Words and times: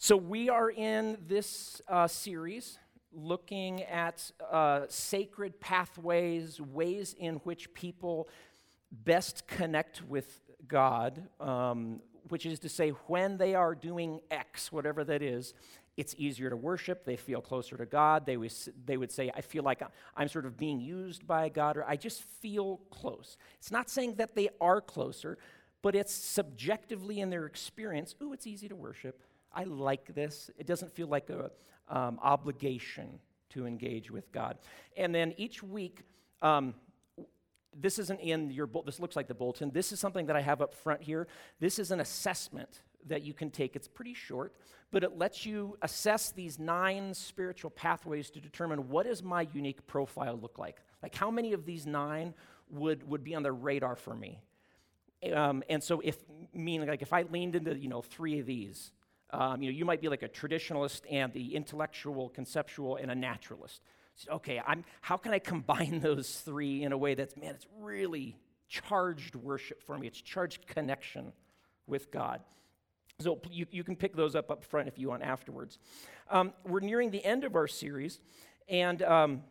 So, 0.00 0.16
we 0.16 0.48
are 0.48 0.70
in 0.70 1.18
this 1.26 1.82
uh, 1.88 2.06
series 2.06 2.78
looking 3.12 3.82
at 3.82 4.30
uh, 4.48 4.82
sacred 4.88 5.58
pathways, 5.58 6.60
ways 6.60 7.16
in 7.18 7.38
which 7.38 7.74
people 7.74 8.28
best 8.92 9.48
connect 9.48 10.04
with 10.04 10.40
God, 10.68 11.26
um, 11.40 12.00
which 12.28 12.46
is 12.46 12.60
to 12.60 12.68
say, 12.68 12.90
when 13.08 13.38
they 13.38 13.56
are 13.56 13.74
doing 13.74 14.20
X, 14.30 14.70
whatever 14.70 15.02
that 15.02 15.20
is, 15.20 15.52
it's 15.96 16.14
easier 16.16 16.48
to 16.48 16.56
worship. 16.56 17.04
They 17.04 17.16
feel 17.16 17.40
closer 17.40 17.76
to 17.76 17.84
God. 17.84 18.24
They, 18.24 18.36
was, 18.36 18.68
they 18.86 18.96
would 18.96 19.10
say, 19.10 19.32
I 19.34 19.40
feel 19.40 19.64
like 19.64 19.82
I'm 20.16 20.28
sort 20.28 20.46
of 20.46 20.56
being 20.56 20.80
used 20.80 21.26
by 21.26 21.48
God, 21.48 21.76
or 21.76 21.84
I 21.84 21.96
just 21.96 22.22
feel 22.22 22.76
close. 22.90 23.36
It's 23.58 23.72
not 23.72 23.90
saying 23.90 24.14
that 24.14 24.36
they 24.36 24.50
are 24.60 24.80
closer, 24.80 25.38
but 25.82 25.96
it's 25.96 26.14
subjectively 26.14 27.18
in 27.18 27.30
their 27.30 27.46
experience, 27.46 28.14
ooh, 28.22 28.32
it's 28.32 28.46
easy 28.46 28.68
to 28.68 28.76
worship. 28.76 29.20
I 29.52 29.64
like 29.64 30.14
this. 30.14 30.50
It 30.58 30.66
doesn't 30.66 30.92
feel 30.92 31.08
like 31.08 31.30
a 31.30 31.50
um, 31.88 32.18
obligation 32.22 33.18
to 33.50 33.66
engage 33.66 34.10
with 34.10 34.30
God. 34.30 34.58
And 34.96 35.14
then 35.14 35.34
each 35.36 35.62
week, 35.62 36.02
um, 36.42 36.74
this 37.74 37.98
isn't 37.98 38.20
in 38.20 38.50
your 38.50 38.68
this 38.84 39.00
looks 39.00 39.16
like 39.16 39.28
the 39.28 39.34
bulletin. 39.34 39.70
This 39.70 39.92
is 39.92 40.00
something 40.00 40.26
that 40.26 40.36
i 40.36 40.40
have 40.40 40.60
up 40.60 40.74
front 40.74 41.02
here. 41.02 41.28
This 41.60 41.78
is 41.78 41.90
an 41.90 42.00
assessment 42.00 42.82
that 43.06 43.22
you 43.22 43.32
can 43.32 43.50
take. 43.50 43.76
It's 43.76 43.88
pretty 43.88 44.14
short 44.14 44.54
but 44.90 45.04
it 45.04 45.18
lets 45.18 45.44
you 45.44 45.76
assess 45.82 46.30
these 46.30 46.58
nine 46.58 47.12
spiritual 47.12 47.70
pathways 47.70 48.30
to 48.30 48.40
determine 48.40 48.88
what 48.88 49.06
does 49.06 49.22
my 49.22 49.46
unique 49.52 49.86
profile 49.86 50.38
look 50.40 50.58
like? 50.58 50.78
Like 51.02 51.14
how 51.14 51.30
many 51.30 51.52
of 51.52 51.66
these 51.66 51.86
nine 51.86 52.34
would 52.70 53.08
would 53.08 53.22
be 53.22 53.34
on 53.34 53.42
the 53.42 53.52
radar 53.52 53.96
for 53.96 54.14
me? 54.14 54.40
Um, 55.32 55.62
and 55.68 55.82
so 55.82 56.00
if 56.00 56.16
meaning 56.54 56.88
like 56.88 57.02
if 57.02 57.12
i 57.12 57.22
leaned 57.22 57.56
into 57.56 57.76
you 57.76 57.88
know 57.88 58.02
three 58.02 58.38
of 58.38 58.46
these 58.46 58.92
um, 59.30 59.62
you 59.62 59.70
know, 59.70 59.76
you 59.76 59.84
might 59.84 60.00
be 60.00 60.08
like 60.08 60.22
a 60.22 60.28
traditionalist 60.28 61.02
and 61.10 61.32
the 61.32 61.54
intellectual, 61.54 62.28
conceptual, 62.30 62.96
and 62.96 63.10
a 63.10 63.14
naturalist. 63.14 63.82
So, 64.14 64.32
okay, 64.32 64.60
I'm, 64.66 64.84
how 65.00 65.16
can 65.16 65.32
I 65.32 65.38
combine 65.38 66.00
those 66.02 66.40
three 66.40 66.82
in 66.82 66.92
a 66.92 66.98
way 66.98 67.14
that's, 67.14 67.36
man, 67.36 67.54
it's 67.54 67.66
really 67.80 68.36
charged 68.68 69.34
worship 69.34 69.82
for 69.82 69.98
me? 69.98 70.06
It's 70.06 70.20
charged 70.20 70.66
connection 70.66 71.32
with 71.86 72.10
God. 72.10 72.40
So 73.20 73.40
you, 73.50 73.66
you 73.70 73.82
can 73.82 73.96
pick 73.96 74.14
those 74.14 74.36
up 74.36 74.50
up 74.50 74.62
front 74.62 74.86
if 74.86 74.98
you 74.98 75.08
want 75.08 75.24
afterwards. 75.24 75.78
Um, 76.30 76.52
we're 76.64 76.80
nearing 76.80 77.10
the 77.10 77.24
end 77.24 77.42
of 77.42 77.56
our 77.56 77.66
series, 77.66 78.20
and 78.68 79.02
um, 79.02 79.42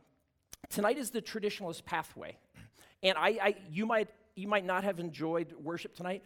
tonight 0.69 0.97
is 0.97 1.11
the 1.11 1.21
traditionalist 1.21 1.83
pathway. 1.83 2.37
And 3.03 3.17
I, 3.17 3.27
I, 3.41 3.55
you, 3.69 3.85
might, 3.85 4.07
you 4.35 4.47
might 4.47 4.65
not 4.65 4.83
have 4.85 4.99
enjoyed 4.99 5.53
worship 5.61 5.95
tonight. 5.95 6.23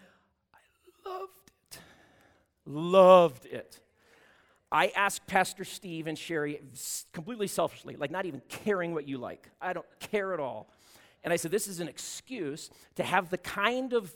Loved 2.66 3.46
it. 3.46 3.80
I 4.72 4.88
asked 4.96 5.28
Pastor 5.28 5.66
Steve 5.66 6.08
and 6.08 6.18
Sherry 6.18 6.62
completely 7.12 7.48
selfishly, 7.48 7.98
like 7.98 8.12
not 8.12 8.26
even 8.26 8.42
caring 8.48 8.94
what 8.94 9.08
you 9.08 9.18
like. 9.18 9.50
I 9.62 9.74
don't 9.74 9.86
care 10.00 10.34
at 10.34 10.40
all. 10.40 10.70
And 11.24 11.34
I 11.34 11.36
said, 11.36 11.52
This 11.52 11.68
is 11.68 11.80
an 11.80 11.88
excuse 11.88 12.70
to 12.96 13.04
have 13.04 13.30
the 13.30 13.38
kind 13.38 13.94
of 13.94 14.16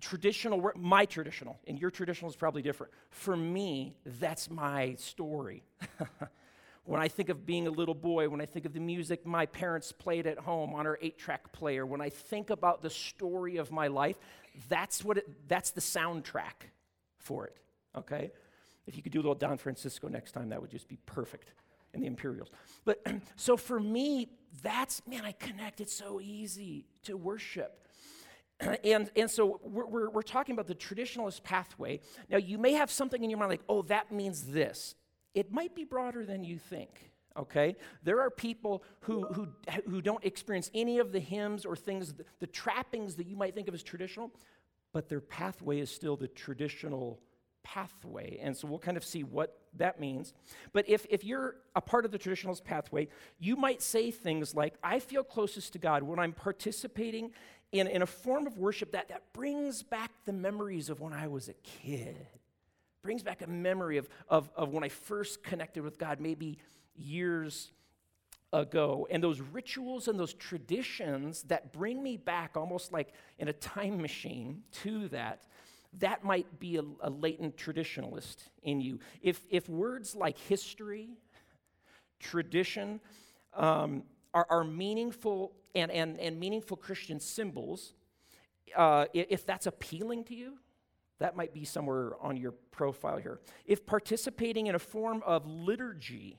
traditional, 0.00 0.70
my 0.76 1.06
traditional, 1.06 1.58
and 1.66 1.78
your 1.78 1.90
traditional 1.90 2.30
is 2.30 2.36
probably 2.36 2.62
different. 2.62 2.92
For 3.10 3.36
me, 3.36 3.96
that's 4.04 4.50
my 4.50 4.94
story. 4.96 5.64
when 6.84 7.00
I 7.00 7.08
think 7.08 7.30
of 7.30 7.46
being 7.46 7.66
a 7.66 7.70
little 7.70 7.94
boy, 7.94 8.28
when 8.28 8.40
I 8.40 8.46
think 8.46 8.66
of 8.66 8.74
the 8.74 8.80
music 8.80 9.26
my 9.26 9.46
parents 9.46 9.92
played 9.92 10.26
at 10.26 10.38
home 10.38 10.74
on 10.74 10.86
our 10.86 10.98
eight 11.00 11.18
track 11.18 11.52
player, 11.52 11.86
when 11.86 12.02
I 12.02 12.10
think 12.10 12.50
about 12.50 12.82
the 12.82 12.90
story 12.90 13.56
of 13.56 13.72
my 13.72 13.88
life, 13.88 14.18
that's, 14.68 15.04
what 15.04 15.16
it, 15.16 15.48
that's 15.48 15.70
the 15.70 15.80
soundtrack 15.80 16.68
for 17.28 17.46
it, 17.46 17.56
okay? 17.94 18.32
If 18.86 18.96
you 18.96 19.02
could 19.02 19.12
do 19.12 19.18
a 19.18 19.22
little 19.22 19.34
Don 19.34 19.58
Francisco 19.58 20.08
next 20.08 20.32
time, 20.32 20.48
that 20.48 20.62
would 20.62 20.70
just 20.70 20.88
be 20.88 20.96
perfect 21.04 21.52
in 21.92 22.00
the 22.00 22.06
Imperials. 22.06 22.48
But 22.86 23.06
so 23.36 23.58
for 23.58 23.78
me, 23.78 24.30
that's, 24.62 25.02
man, 25.06 25.26
I 25.26 25.32
connect. 25.32 25.82
It's 25.82 25.92
so 25.92 26.20
easy 26.22 26.86
to 27.02 27.16
worship. 27.16 27.86
And, 28.82 29.08
and 29.14 29.30
so 29.30 29.60
we're, 29.62 29.86
we're, 29.86 30.10
we're 30.10 30.22
talking 30.22 30.52
about 30.52 30.66
the 30.66 30.74
traditionalist 30.74 31.44
pathway. 31.44 32.00
Now, 32.28 32.38
you 32.38 32.58
may 32.58 32.72
have 32.72 32.90
something 32.90 33.22
in 33.22 33.30
your 33.30 33.38
mind 33.38 33.50
like, 33.50 33.62
oh, 33.68 33.82
that 33.82 34.10
means 34.10 34.46
this. 34.46 34.96
It 35.32 35.52
might 35.52 35.76
be 35.76 35.84
broader 35.84 36.24
than 36.24 36.42
you 36.42 36.58
think 36.58 37.12
okay? 37.38 37.76
There 38.02 38.20
are 38.20 38.30
people 38.30 38.82
who, 39.00 39.24
who, 39.26 39.48
who 39.88 40.02
don't 40.02 40.24
experience 40.24 40.70
any 40.74 40.98
of 40.98 41.12
the 41.12 41.20
hymns 41.20 41.64
or 41.64 41.76
things, 41.76 42.14
the 42.40 42.46
trappings 42.46 43.14
that 43.16 43.26
you 43.26 43.36
might 43.36 43.54
think 43.54 43.68
of 43.68 43.74
as 43.74 43.82
traditional, 43.82 44.32
but 44.92 45.08
their 45.08 45.20
pathway 45.20 45.80
is 45.80 45.90
still 45.90 46.16
the 46.16 46.28
traditional 46.28 47.20
pathway. 47.62 48.38
And 48.40 48.56
so 48.56 48.66
we'll 48.66 48.78
kind 48.78 48.96
of 48.96 49.04
see 49.04 49.22
what 49.22 49.58
that 49.76 50.00
means. 50.00 50.32
But 50.72 50.88
if, 50.88 51.06
if 51.10 51.24
you're 51.24 51.56
a 51.76 51.80
part 51.80 52.04
of 52.04 52.12
the 52.12 52.18
traditionalist 52.18 52.64
pathway, 52.64 53.08
you 53.38 53.56
might 53.56 53.82
say 53.82 54.10
things 54.10 54.54
like, 54.54 54.74
I 54.82 54.98
feel 55.00 55.22
closest 55.22 55.74
to 55.74 55.78
God 55.78 56.02
when 56.02 56.18
I'm 56.18 56.32
participating 56.32 57.30
in, 57.72 57.86
in 57.86 58.02
a 58.02 58.06
form 58.06 58.46
of 58.46 58.56
worship 58.56 58.92
that, 58.92 59.08
that 59.08 59.32
brings 59.34 59.82
back 59.82 60.10
the 60.24 60.32
memories 60.32 60.88
of 60.88 61.00
when 61.00 61.12
I 61.12 61.28
was 61.28 61.48
a 61.48 61.54
kid, 61.54 62.16
brings 63.02 63.22
back 63.22 63.42
a 63.42 63.46
memory 63.46 63.98
of, 63.98 64.08
of, 64.28 64.50
of 64.56 64.70
when 64.70 64.82
I 64.82 64.88
first 64.88 65.42
connected 65.42 65.82
with 65.82 65.98
God, 65.98 66.20
maybe 66.20 66.58
years 66.96 67.70
ago. 68.52 69.06
And 69.10 69.22
those 69.22 69.40
rituals 69.40 70.08
and 70.08 70.18
those 70.18 70.34
traditions 70.34 71.42
that 71.44 71.72
bring 71.72 72.02
me 72.02 72.16
back 72.16 72.56
almost 72.56 72.92
like 72.92 73.12
in 73.38 73.48
a 73.48 73.52
time 73.52 74.00
machine 74.00 74.62
to 74.82 75.08
that, 75.08 75.44
that 75.98 76.24
might 76.24 76.58
be 76.58 76.76
a, 76.76 76.82
a 77.00 77.10
latent 77.10 77.56
traditionalist 77.56 78.36
in 78.62 78.80
you. 78.80 79.00
If, 79.22 79.44
if 79.50 79.68
words 79.68 80.14
like 80.14 80.38
history, 80.38 81.10
tradition, 82.20 83.00
um, 83.54 84.02
are, 84.34 84.46
are 84.50 84.64
meaningful 84.64 85.52
and, 85.74 85.90
and, 85.90 86.18
and 86.18 86.38
meaningful 86.38 86.76
Christian 86.76 87.20
symbols, 87.20 87.94
uh, 88.76 89.06
if 89.14 89.46
that's 89.46 89.66
appealing 89.66 90.24
to 90.24 90.34
you, 90.34 90.58
that 91.18 91.36
might 91.36 91.52
be 91.52 91.64
somewhere 91.64 92.12
on 92.20 92.36
your 92.36 92.52
profile 92.70 93.16
here. 93.16 93.40
If 93.66 93.86
participating 93.86 94.68
in 94.68 94.74
a 94.74 94.78
form 94.78 95.22
of 95.26 95.46
liturgy 95.46 96.38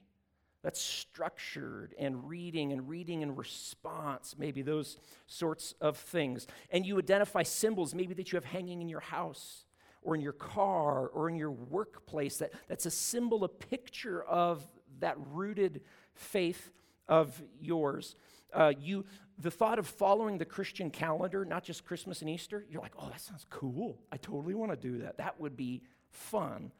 that's 0.61 0.81
structured 0.81 1.95
and 1.97 2.27
reading 2.27 2.73
and 2.73 2.89
reading 2.89 3.21
in 3.21 3.35
response, 3.35 4.35
maybe 4.37 4.61
those 4.61 4.97
sorts 5.27 5.73
of 5.79 5.97
things. 5.97 6.47
And 6.71 6.85
you 6.85 6.97
identify 6.97 7.43
symbols 7.43 7.95
maybe 7.95 8.13
that 8.15 8.31
you 8.31 8.37
have 8.37 8.45
hanging 8.45 8.81
in 8.81 8.89
your 8.89 8.99
house 8.99 9.65
or 10.01 10.15
in 10.15 10.21
your 10.21 10.33
car 10.33 11.07
or 11.07 11.29
in 11.29 11.35
your 11.35 11.51
workplace 11.51 12.37
that, 12.37 12.51
that's 12.67 12.85
a 12.85 12.91
symbol, 12.91 13.43
a 13.43 13.49
picture 13.49 14.23
of 14.23 14.67
that 14.99 15.15
rooted 15.31 15.81
faith 16.13 16.71
of 17.07 17.41
yours. 17.61 18.15
Uh, 18.53 18.73
you, 18.79 19.05
the 19.37 19.51
thought 19.51 19.79
of 19.79 19.87
following 19.87 20.37
the 20.37 20.45
Christian 20.45 20.89
calendar, 20.89 21.45
not 21.45 21.63
just 21.63 21.85
Christmas 21.85 22.21
and 22.21 22.29
Easter, 22.29 22.65
you're 22.69 22.81
like, 22.81 22.93
oh, 22.99 23.09
that 23.09 23.21
sounds 23.21 23.45
cool. 23.49 23.97
I 24.11 24.17
totally 24.17 24.55
want 24.55 24.71
to 24.71 24.77
do 24.77 24.99
that. 24.99 25.17
That 25.17 25.39
would 25.39 25.55
be 25.55 25.83
fun. 26.09 26.71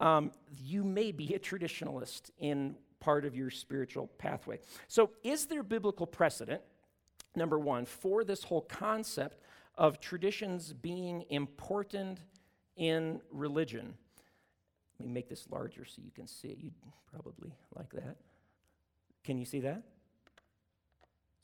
Um, 0.00 0.30
you 0.62 0.84
may 0.84 1.12
be 1.12 1.34
a 1.34 1.38
traditionalist 1.38 2.30
in 2.38 2.76
part 3.00 3.24
of 3.24 3.34
your 3.34 3.50
spiritual 3.50 4.08
pathway. 4.18 4.58
So, 4.88 5.10
is 5.22 5.46
there 5.46 5.62
biblical 5.62 6.06
precedent, 6.06 6.62
number 7.34 7.58
one, 7.58 7.84
for 7.84 8.24
this 8.24 8.42
whole 8.44 8.62
concept 8.62 9.38
of 9.76 10.00
traditions 10.00 10.72
being 10.72 11.24
important 11.30 12.20
in 12.76 13.20
religion? 13.30 13.94
Let 14.98 15.08
me 15.08 15.12
make 15.12 15.28
this 15.28 15.46
larger 15.50 15.84
so 15.84 16.00
you 16.04 16.10
can 16.10 16.26
see 16.26 16.48
it. 16.48 16.58
You'd 16.60 16.74
probably 17.12 17.52
like 17.74 17.92
that. 17.92 18.16
Can 19.24 19.38
you 19.38 19.44
see 19.44 19.60
that? 19.60 19.82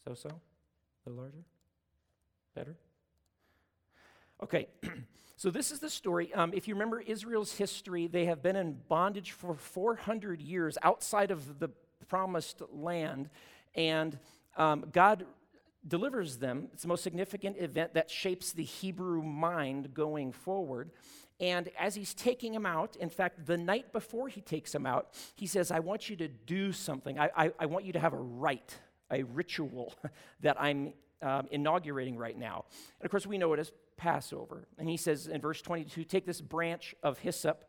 So 0.07 0.15
so? 0.15 0.29
A 0.29 1.11
little 1.11 1.23
larger? 1.23 1.45
Better? 2.55 2.77
Okay, 4.43 4.67
so 5.37 5.51
this 5.51 5.71
is 5.71 5.79
the 5.79 5.89
story. 5.89 6.35
Um, 6.35 6.53
if 6.53 6.67
you 6.67 6.75
remember 6.75 7.01
Israel's 7.01 7.53
history, 7.53 8.09
they 8.09 8.25
have 8.25 8.43
been 8.43 8.57
in 8.57 8.77
bondage 8.89 9.31
for 9.31 9.55
400 9.55 10.43
years 10.43 10.77
outside 10.83 11.31
of 11.31 11.61
the 11.61 11.69
promised 12.09 12.61
land, 12.73 13.31
and 13.77 14.19
um, 14.57 14.87
God 14.93 15.27
delivers 15.87 16.39
them. 16.39 16.69
It's 16.73 16.83
the 16.83 16.89
most 16.89 17.05
significant 17.05 17.57
event 17.59 17.95
that 17.95 18.11
shapes 18.11 18.51
the 18.53 18.65
Hebrew 18.65 19.23
mind 19.23 19.95
going 19.95 20.33
forward. 20.33 20.91
And 21.39 21.71
as 21.79 21.95
he's 21.95 22.15
taking 22.15 22.53
them 22.53 22.67
out, 22.67 22.97
in 22.97 23.11
fact, 23.11 23.47
the 23.47 23.57
night 23.57 23.93
before 23.93 24.29
he 24.29 24.41
takes 24.41 24.73
them 24.73 24.87
out, 24.87 25.09
he 25.37 25.47
says, 25.47 25.71
I 25.71 25.79
want 25.79 26.11
you 26.11 26.17
to 26.17 26.29
do 26.29 26.73
something. 26.73 27.19
I, 27.19 27.31
I, 27.37 27.53
I 27.61 27.67
want 27.67 27.85
you 27.85 27.93
to 27.93 28.01
have 28.01 28.13
a 28.13 28.19
rite, 28.19 28.77
a 29.11 29.23
ritual 29.23 29.95
that 30.41 30.61
I'm 30.61 30.95
um, 31.23 31.47
inaugurating 31.51 32.17
right 32.17 32.37
now. 32.37 32.65
And 33.01 33.05
of 33.05 33.11
course, 33.11 33.27
we 33.27 33.39
know 33.39 33.53
it 33.53 33.61
as 33.61 33.73
Passover. 33.97 34.67
And 34.79 34.89
he 34.89 34.97
says 34.97 35.27
in 35.27 35.41
verse 35.41 35.63
22 35.63 36.05
take 36.05 36.27
this 36.27 36.41
branch 36.41 36.95
of 37.03 37.19
hyssop 37.19 37.65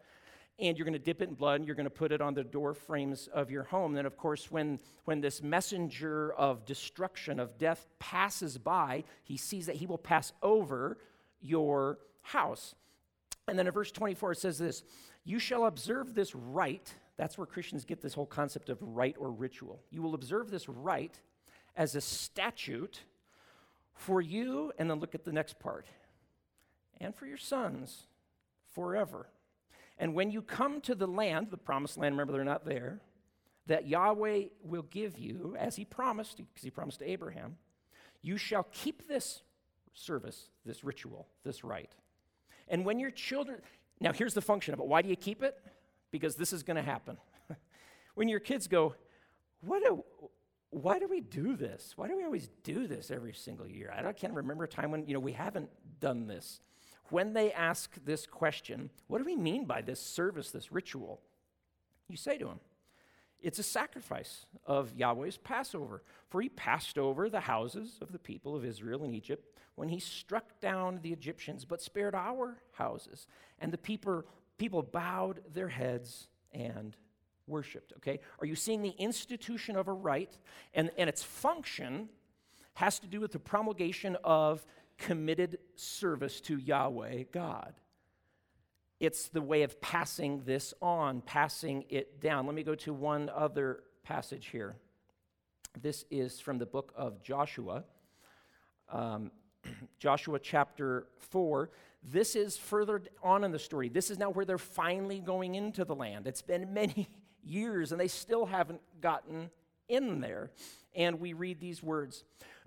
and 0.59 0.77
you're 0.77 0.85
going 0.85 0.93
to 0.93 0.99
dip 0.99 1.21
it 1.21 1.29
in 1.29 1.35
blood 1.35 1.55
and 1.55 1.67
you're 1.67 1.75
going 1.75 1.85
to 1.85 1.89
put 1.89 2.11
it 2.11 2.21
on 2.21 2.33
the 2.33 2.43
door 2.43 2.73
frames 2.73 3.27
of 3.33 3.49
your 3.49 3.63
home. 3.63 3.93
Then, 3.93 4.05
of 4.05 4.17
course, 4.17 4.51
when, 4.51 4.79
when 5.05 5.19
this 5.19 5.41
messenger 5.41 6.33
of 6.33 6.65
destruction, 6.65 7.39
of 7.39 7.57
death 7.57 7.87
passes 7.99 8.57
by, 8.57 9.03
he 9.23 9.35
sees 9.35 9.65
that 9.65 9.77
he 9.77 9.87
will 9.87 9.97
pass 9.97 10.31
over 10.43 10.97
your 11.41 11.97
house. 12.21 12.75
And 13.47 13.57
then 13.57 13.67
in 13.67 13.73
verse 13.73 13.91
24, 13.91 14.33
it 14.33 14.37
says 14.37 14.57
this 14.59 14.83
You 15.23 15.39
shall 15.39 15.65
observe 15.65 16.13
this 16.13 16.35
rite. 16.35 16.93
That's 17.17 17.37
where 17.37 17.47
Christians 17.47 17.83
get 17.83 18.01
this 18.01 18.13
whole 18.13 18.25
concept 18.25 18.69
of 18.69 18.77
rite 18.81 19.15
or 19.19 19.31
ritual. 19.31 19.81
You 19.89 20.01
will 20.01 20.15
observe 20.15 20.49
this 20.49 20.69
rite 20.69 21.19
as 21.75 21.95
a 21.95 22.01
statute 22.01 23.01
for 23.93 24.21
you, 24.21 24.71
and 24.77 24.89
then 24.89 24.99
look 24.99 25.15
at 25.15 25.23
the 25.23 25.31
next 25.31 25.59
part, 25.59 25.85
and 27.03 27.15
for 27.15 27.25
your 27.25 27.37
sons 27.37 28.07
forever. 28.73 29.27
And 29.97 30.13
when 30.15 30.31
you 30.31 30.41
come 30.41 30.81
to 30.81 30.95
the 30.95 31.07
land, 31.07 31.47
the 31.51 31.57
promised 31.57 31.97
land, 31.97 32.13
remember 32.15 32.33
they're 32.33 32.43
not 32.43 32.65
there, 32.65 33.01
that 33.67 33.87
Yahweh 33.87 34.45
will 34.63 34.83
give 34.83 35.17
you, 35.17 35.55
as 35.57 35.75
he 35.75 35.85
promised, 35.85 36.37
because 36.37 36.63
he 36.63 36.69
promised 36.69 36.99
to 36.99 37.09
Abraham, 37.09 37.57
you 38.21 38.37
shall 38.37 38.67
keep 38.71 39.07
this 39.07 39.43
service, 39.93 40.49
this 40.65 40.83
ritual, 40.83 41.27
this 41.43 41.63
rite. 41.63 41.93
And 42.67 42.85
when 42.85 42.99
your 42.99 43.11
children, 43.11 43.59
now 43.99 44.11
here's 44.11 44.33
the 44.33 44.41
function 44.41 44.73
of 44.73 44.79
it. 44.79 44.85
Why 44.85 45.01
do 45.01 45.09
you 45.09 45.15
keep 45.15 45.43
it? 45.43 45.57
Because 46.11 46.35
this 46.35 46.53
is 46.53 46.63
going 46.63 46.77
to 46.77 46.83
happen. 46.83 47.17
when 48.15 48.27
your 48.27 48.39
kids 48.39 48.67
go, 48.67 48.95
what 49.61 49.83
do, 49.83 50.03
why 50.69 50.99
do 50.99 51.07
we 51.07 51.21
do 51.21 51.55
this? 51.55 51.93
Why 51.95 52.07
do 52.07 52.17
we 52.17 52.23
always 52.23 52.49
do 52.63 52.87
this 52.87 53.11
every 53.11 53.33
single 53.33 53.67
year? 53.67 53.93
I 53.95 54.11
can't 54.13 54.33
remember 54.33 54.63
a 54.63 54.67
time 54.67 54.91
when 54.91 55.07
you 55.07 55.13
know 55.13 55.19
we 55.19 55.33
haven't 55.33 55.69
done 55.99 56.27
this. 56.27 56.59
When 57.09 57.33
they 57.33 57.51
ask 57.51 57.93
this 58.05 58.25
question, 58.25 58.89
what 59.07 59.19
do 59.19 59.25
we 59.25 59.35
mean 59.35 59.65
by 59.65 59.81
this 59.81 59.99
service, 59.99 60.51
this 60.51 60.71
ritual? 60.71 61.21
You 62.09 62.17
say 62.17 62.37
to 62.37 62.45
them, 62.45 62.59
it's 63.41 63.59
a 63.59 63.63
sacrifice 63.63 64.45
of 64.65 64.95
Yahweh's 64.95 65.37
Passover, 65.37 66.01
for 66.29 66.41
he 66.41 66.47
passed 66.47 66.97
over 66.97 67.29
the 67.29 67.41
houses 67.41 67.97
of 68.01 68.13
the 68.13 68.19
people 68.19 68.55
of 68.55 68.63
Israel 68.63 69.03
in 69.03 69.13
Egypt 69.13 69.59
when 69.75 69.89
he 69.89 69.99
struck 69.99 70.59
down 70.61 70.99
the 71.01 71.11
Egyptians, 71.11 71.65
but 71.65 71.81
spared 71.81 72.15
our 72.15 72.57
houses. 72.71 73.27
And 73.59 73.71
the 73.71 73.77
people, 73.77 74.23
people 74.57 74.81
bowed 74.81 75.41
their 75.53 75.67
heads 75.67 76.29
and 76.53 76.95
worshiped. 77.47 77.91
Okay? 77.97 78.19
Are 78.39 78.45
you 78.45 78.55
seeing 78.55 78.81
the 78.81 78.95
institution 78.97 79.75
of 79.75 79.89
a 79.89 79.93
rite? 79.93 80.37
And, 80.73 80.91
and 80.97 81.09
its 81.09 81.23
function 81.23 82.07
has 82.75 82.97
to 82.99 83.07
do 83.07 83.19
with 83.19 83.31
the 83.33 83.39
promulgation 83.39 84.17
of 84.23 84.65
committed 85.03 85.57
service 85.75 86.39
to 86.39 86.57
Yahweh 86.57 87.23
God. 87.33 87.73
It's 89.01 89.27
the 89.27 89.41
way 89.41 89.63
of 89.63 89.81
passing 89.81 90.43
this 90.45 90.73
on, 90.81 91.19
passing 91.21 91.83
it 91.89 92.21
down. 92.21 92.45
Let 92.45 92.55
me 92.55 92.63
go 92.63 92.75
to 92.75 92.93
one 92.93 93.29
other 93.35 93.83
passage 94.03 94.47
here. 94.47 94.77
This 95.81 96.05
is 96.09 96.39
from 96.39 96.57
the 96.57 96.65
book 96.65 96.93
of 96.95 97.21
Joshua, 97.21 97.83
um, 98.89 99.31
Joshua 99.99 100.39
chapter 100.39 101.07
4. 101.17 101.69
This 102.01 102.37
is 102.37 102.55
further 102.55 103.01
on 103.21 103.43
in 103.43 103.51
the 103.51 103.59
story. 103.59 103.89
This 103.89 104.09
is 104.09 104.17
now 104.17 104.29
where 104.29 104.45
they're 104.45 104.57
finally 104.57 105.19
going 105.19 105.55
into 105.55 105.83
the 105.83 105.95
land. 105.95 106.27
It's 106.27 106.41
been 106.41 106.73
many 106.73 107.09
years 107.43 107.91
and 107.91 107.99
they 107.99 108.07
still 108.07 108.45
haven't 108.45 108.79
gotten 109.01 109.49
in 109.89 110.21
there. 110.21 110.51
And 110.95 111.19
we 111.19 111.33
read 111.33 111.59
these 111.59 111.83
words 111.83 112.23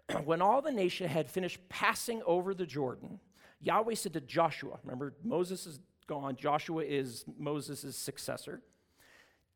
When 0.24 0.40
all 0.40 0.62
the 0.62 0.72
nation 0.72 1.08
had 1.08 1.30
finished 1.30 1.58
passing 1.68 2.22
over 2.24 2.54
the 2.54 2.66
Jordan, 2.66 3.20
Yahweh 3.60 3.94
said 3.94 4.12
to 4.14 4.20
Joshua, 4.20 4.78
remember, 4.84 5.14
Moses 5.24 5.66
is 5.66 5.80
gone, 6.06 6.36
Joshua 6.36 6.84
is 6.84 7.24
Moses' 7.38 7.96
successor. 7.96 8.62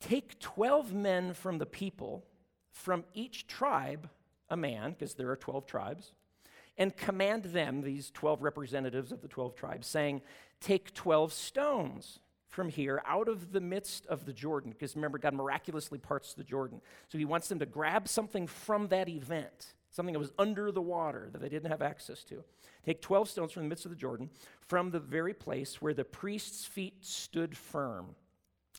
Take 0.01 0.41
12 0.41 0.93
men 0.93 1.35
from 1.35 1.59
the 1.59 1.67
people, 1.67 2.25
from 2.71 3.05
each 3.15 3.47
tribe, 3.47 4.09
a 4.49 4.57
man, 4.57 4.93
because 4.93 5.15
there 5.15 5.31
are 5.31 5.37
12 5.37 5.67
tribes, 5.67 6.13
and 6.79 6.97
command 6.97 7.45
them, 7.45 7.83
these 7.83 8.11
12 8.11 8.43
representatives 8.43 9.13
of 9.13 9.21
the 9.21 9.29
12 9.29 9.55
tribes, 9.55 9.87
saying, 9.87 10.23
Take 10.61 10.95
12 10.95 11.33
stones 11.33 12.21
from 12.49 12.69
here 12.69 13.03
out 13.07 13.29
of 13.29 13.53
the 13.53 13.61
midst 13.61 14.07
of 14.07 14.25
the 14.25 14.33
Jordan, 14.33 14.73
because 14.73 14.97
remember, 14.97 15.19
God 15.19 15.35
miraculously 15.35 15.99
parts 15.99 16.35
the 16.35 16.43
Jordan. 16.43 16.81
So 17.09 17.19
he 17.19 17.25
wants 17.25 17.49
them 17.49 17.59
to 17.61 17.67
grab 17.67 18.09
something 18.09 18.47
from 18.47 18.89
that 18.89 19.09
event, 19.09 19.75
something 19.91 20.13
that 20.13 20.19
was 20.19 20.33
under 20.39 20.71
the 20.71 20.81
water 20.81 21.29
that 21.33 21.41
they 21.41 21.49
didn't 21.49 21.71
have 21.71 21.83
access 21.83 22.23
to. 22.25 22.45
Take 22.85 23.03
12 23.03 23.29
stones 23.29 23.53
from 23.53 23.65
the 23.65 23.69
midst 23.69 23.85
of 23.85 23.91
the 23.91 23.97
Jordan, 23.97 24.31
from 24.61 24.91
the 24.91 25.01
very 25.01 25.35
place 25.35 25.83
where 25.83 25.95
the 25.95 26.05
priest's 26.05 26.65
feet 26.65 27.05
stood 27.05 27.57
firm, 27.57 28.15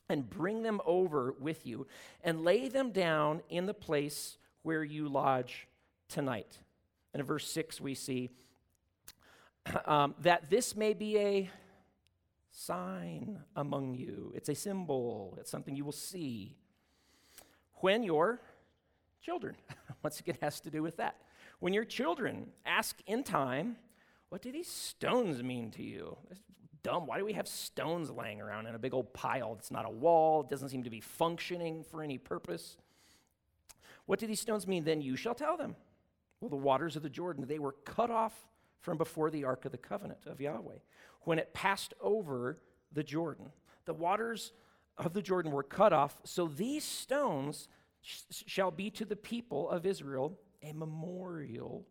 and 0.08 0.28
bring 0.28 0.62
them 0.62 0.80
over 0.84 1.34
with 1.38 1.66
you, 1.66 1.86
and 2.24 2.44
lay 2.44 2.68
them 2.68 2.90
down 2.90 3.42
in 3.48 3.66
the 3.66 3.74
place 3.74 4.38
where 4.62 4.82
you 4.82 5.08
lodge 5.08 5.68
tonight. 6.08 6.58
And 7.12 7.20
in 7.20 7.26
verse 7.26 7.48
6, 7.50 7.80
we 7.80 7.94
see 7.94 8.30
um, 9.86 10.14
that 10.20 10.50
this 10.50 10.74
may 10.74 10.94
be 10.94 11.18
a 11.18 11.50
sign 12.50 13.40
among 13.56 13.94
you. 13.94 14.32
It's 14.34 14.48
a 14.48 14.54
symbol, 14.54 15.36
it's 15.38 15.50
something 15.50 15.76
you 15.76 15.84
will 15.84 15.92
see 15.92 16.56
when 17.82 18.02
your 18.02 18.40
children, 19.22 19.54
once 20.02 20.20
again, 20.20 20.36
has 20.42 20.60
to 20.60 20.70
do 20.70 20.82
with 20.82 20.96
that. 20.98 21.16
When 21.60 21.72
your 21.72 21.84
children 21.84 22.48
ask 22.66 23.00
in 23.06 23.22
time, 23.22 23.76
what 24.28 24.42
do 24.42 24.50
these 24.50 24.68
stones 24.68 25.42
mean 25.42 25.70
to 25.72 25.82
you? 25.82 26.16
That's 26.28 26.40
dumb. 26.82 27.06
Why 27.06 27.18
do 27.18 27.24
we 27.24 27.34
have 27.34 27.46
stones 27.46 28.10
laying 28.10 28.40
around 28.40 28.66
in 28.66 28.74
a 28.74 28.78
big 28.78 28.94
old 28.94 29.12
pile? 29.14 29.54
It's 29.58 29.70
not 29.70 29.86
a 29.86 29.90
wall, 29.90 30.42
it 30.42 30.50
doesn't 30.50 30.70
seem 30.70 30.82
to 30.84 30.90
be 30.90 31.00
functioning 31.00 31.84
for 31.84 32.02
any 32.02 32.18
purpose. 32.18 32.76
What 34.06 34.18
do 34.18 34.26
these 34.26 34.40
stones 34.40 34.66
mean? 34.66 34.84
Then 34.84 35.00
you 35.00 35.16
shall 35.16 35.34
tell 35.34 35.56
them. 35.56 35.76
Well, 36.40 36.50
the 36.50 36.56
waters 36.56 36.96
of 36.96 37.04
the 37.04 37.10
Jordan, 37.10 37.46
they 37.46 37.60
were 37.60 37.76
cut 37.84 38.10
off 38.10 38.48
from 38.80 38.98
before 38.98 39.30
the 39.30 39.44
ark 39.44 39.64
of 39.64 39.70
the 39.70 39.78
covenant 39.78 40.26
of 40.26 40.40
Yahweh 40.40 40.78
when 41.20 41.38
it 41.38 41.54
passed 41.54 41.94
over 42.00 42.58
the 42.92 43.04
Jordan. 43.04 43.50
The 43.84 43.94
waters 43.94 44.52
of 44.98 45.12
the 45.12 45.22
Jordan 45.22 45.52
were 45.52 45.62
cut 45.62 45.92
off, 45.92 46.20
so 46.24 46.48
these 46.48 46.84
stones 46.84 47.68
shall 48.02 48.70
be 48.70 48.90
to 48.90 49.04
the 49.04 49.16
people 49.16 49.70
of 49.70 49.86
Israel 49.86 50.38
a 50.62 50.72
memorial 50.72 51.86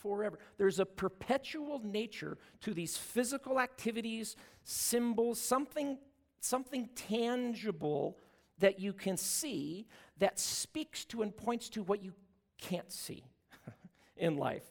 forever. 0.00 0.38
There's 0.56 0.78
a 0.78 0.86
perpetual 0.86 1.80
nature 1.84 2.38
to 2.60 2.74
these 2.74 2.96
physical 2.96 3.60
activities, 3.60 4.36
symbols, 4.64 5.40
something, 5.40 5.98
something 6.40 6.88
tangible 6.94 8.18
that 8.58 8.78
you 8.78 8.92
can 8.92 9.16
see 9.16 9.86
that 10.18 10.38
speaks 10.38 11.04
to 11.06 11.22
and 11.22 11.36
points 11.36 11.68
to 11.70 11.82
what 11.82 12.02
you 12.02 12.12
can't 12.60 12.90
see 12.90 13.24
in 14.16 14.36
life. 14.36 14.64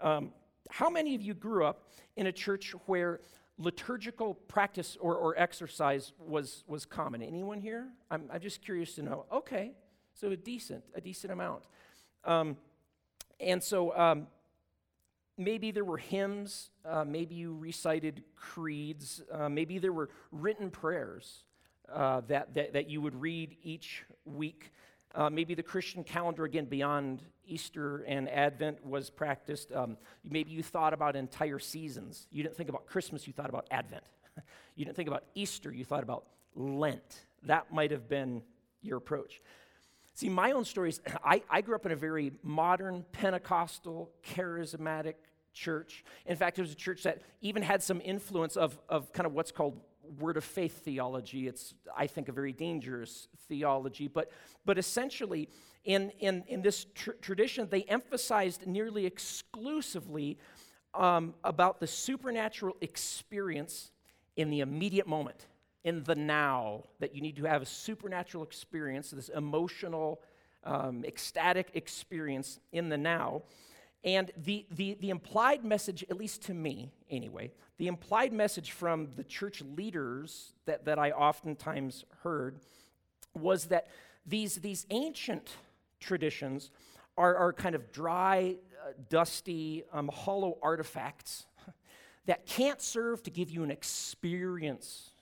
Um, 0.00 0.32
how 0.70 0.90
many 0.90 1.14
of 1.14 1.22
you 1.22 1.34
grew 1.34 1.64
up 1.64 1.90
in 2.16 2.26
a 2.26 2.32
church 2.32 2.74
where 2.86 3.20
liturgical 3.58 4.34
practice 4.34 4.96
or, 5.00 5.16
or 5.16 5.36
exercise 5.38 6.12
was, 6.18 6.64
was 6.66 6.84
common? 6.84 7.22
Anyone 7.22 7.60
here? 7.60 7.88
I'm, 8.10 8.28
I'm 8.32 8.40
just 8.40 8.62
curious 8.62 8.94
to 8.96 9.02
know. 9.02 9.26
Okay, 9.32 9.72
so 10.18 10.30
a 10.30 10.36
decent, 10.36 10.84
a 10.94 11.00
decent 11.00 11.32
amount. 11.32 11.62
Um, 12.24 12.56
and 13.40 13.62
so 13.62 13.96
um, 13.96 14.26
maybe 15.36 15.70
there 15.70 15.84
were 15.84 15.96
hymns, 15.98 16.70
uh, 16.84 17.04
maybe 17.04 17.36
you 17.36 17.56
recited 17.56 18.24
creeds, 18.34 19.22
uh, 19.32 19.48
maybe 19.48 19.78
there 19.78 19.92
were 19.92 20.10
written 20.32 20.70
prayers 20.70 21.44
uh, 21.92 22.22
that, 22.28 22.52
that, 22.54 22.72
that 22.72 22.90
you 22.90 23.00
would 23.00 23.14
read 23.20 23.56
each 23.62 24.04
week. 24.24 24.72
Uh, 25.14 25.30
maybe 25.30 25.54
the 25.54 25.62
Christian 25.62 26.04
calendar, 26.04 26.44
again, 26.44 26.66
beyond 26.66 27.22
Easter 27.46 28.04
and 28.06 28.28
Advent, 28.28 28.84
was 28.84 29.08
practiced. 29.08 29.72
Um, 29.72 29.96
maybe 30.22 30.50
you 30.50 30.62
thought 30.62 30.92
about 30.92 31.16
entire 31.16 31.58
seasons. 31.58 32.26
You 32.30 32.42
didn't 32.42 32.56
think 32.56 32.68
about 32.68 32.86
Christmas, 32.86 33.26
you 33.26 33.32
thought 33.32 33.48
about 33.48 33.68
Advent. 33.70 34.04
you 34.74 34.84
didn't 34.84 34.96
think 34.96 35.08
about 35.08 35.24
Easter, 35.34 35.72
you 35.72 35.84
thought 35.84 36.02
about 36.02 36.24
Lent. 36.54 37.24
That 37.44 37.72
might 37.72 37.92
have 37.92 38.08
been 38.08 38.42
your 38.82 38.98
approach. 38.98 39.40
See, 40.18 40.28
my 40.28 40.50
own 40.50 40.64
story 40.64 40.88
is 40.88 41.00
I, 41.24 41.42
I 41.48 41.60
grew 41.60 41.76
up 41.76 41.86
in 41.86 41.92
a 41.92 41.96
very 41.96 42.32
modern, 42.42 43.04
Pentecostal, 43.12 44.10
charismatic 44.26 45.14
church. 45.54 46.04
In 46.26 46.34
fact, 46.34 46.58
it 46.58 46.62
was 46.62 46.72
a 46.72 46.74
church 46.74 47.04
that 47.04 47.22
even 47.40 47.62
had 47.62 47.84
some 47.84 48.00
influence 48.04 48.56
of, 48.56 48.76
of 48.88 49.12
kind 49.12 49.28
of 49.28 49.32
what's 49.32 49.52
called 49.52 49.80
word 50.18 50.36
of 50.36 50.42
faith 50.42 50.80
theology. 50.84 51.46
It's, 51.46 51.72
I 51.96 52.08
think, 52.08 52.28
a 52.28 52.32
very 52.32 52.52
dangerous 52.52 53.28
theology. 53.46 54.08
But, 54.08 54.32
but 54.64 54.76
essentially, 54.76 55.50
in, 55.84 56.10
in, 56.18 56.42
in 56.48 56.62
this 56.62 56.86
tr- 56.96 57.12
tradition, 57.22 57.68
they 57.70 57.84
emphasized 57.84 58.66
nearly 58.66 59.06
exclusively 59.06 60.36
um, 60.94 61.34
about 61.44 61.78
the 61.78 61.86
supernatural 61.86 62.76
experience 62.80 63.92
in 64.34 64.50
the 64.50 64.60
immediate 64.62 65.06
moment, 65.06 65.46
in 65.88 66.04
the 66.04 66.14
now, 66.14 66.84
that 67.00 67.14
you 67.14 67.22
need 67.22 67.36
to 67.36 67.44
have 67.44 67.62
a 67.62 67.66
supernatural 67.66 68.44
experience, 68.44 69.10
this 69.10 69.30
emotional, 69.30 70.20
um, 70.64 71.02
ecstatic 71.06 71.70
experience 71.72 72.60
in 72.72 72.90
the 72.90 72.98
now. 72.98 73.42
And 74.04 74.30
the, 74.36 74.66
the, 74.70 74.98
the 75.00 75.08
implied 75.08 75.64
message, 75.64 76.04
at 76.10 76.18
least 76.18 76.42
to 76.42 76.54
me 76.54 76.92
anyway, 77.10 77.52
the 77.78 77.86
implied 77.86 78.34
message 78.34 78.72
from 78.72 79.08
the 79.16 79.24
church 79.24 79.62
leaders 79.62 80.52
that, 80.66 80.84
that 80.84 80.98
I 80.98 81.10
oftentimes 81.10 82.04
heard 82.22 82.58
was 83.34 83.66
that 83.66 83.88
these, 84.26 84.56
these 84.56 84.86
ancient 84.90 85.56
traditions 86.00 86.70
are, 87.16 87.34
are 87.34 87.52
kind 87.54 87.74
of 87.74 87.90
dry, 87.92 88.56
uh, 88.84 88.92
dusty, 89.08 89.84
um, 89.92 90.10
hollow 90.12 90.58
artifacts 90.62 91.46
that 92.26 92.44
can't 92.44 92.82
serve 92.82 93.22
to 93.22 93.30
give 93.30 93.50
you 93.50 93.64
an 93.64 93.70
experience 93.70 95.12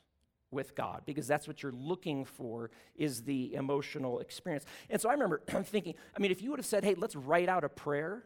with 0.50 0.75
God 0.75 1.03
because 1.07 1.26
that's 1.26 1.47
what 1.47 1.62
you're 1.62 1.73
looking 1.73 2.25
for 2.25 2.71
is 2.97 3.23
the 3.23 3.55
emotional 3.55 4.21
experience. 4.21 4.65
And 4.91 5.00
so 5.00 5.09
I 5.09 5.12
remember 5.12 5.43
thinking, 5.65 5.95
I 6.17 6.21
mean, 6.21 6.31
if 6.31 6.43
you 6.43 6.50
would 6.50 6.59
have 6.59 6.67
said, 6.67 6.85
hey, 6.85 6.95
let's 6.95 7.17
write 7.17 7.49
out 7.49 7.65
a 7.65 7.69
prayer, 7.69 8.25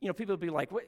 you 0.00 0.06
know, 0.06 0.14
people 0.14 0.32
would 0.34 0.40
be 0.40 0.50
like, 0.50 0.70
what, 0.70 0.84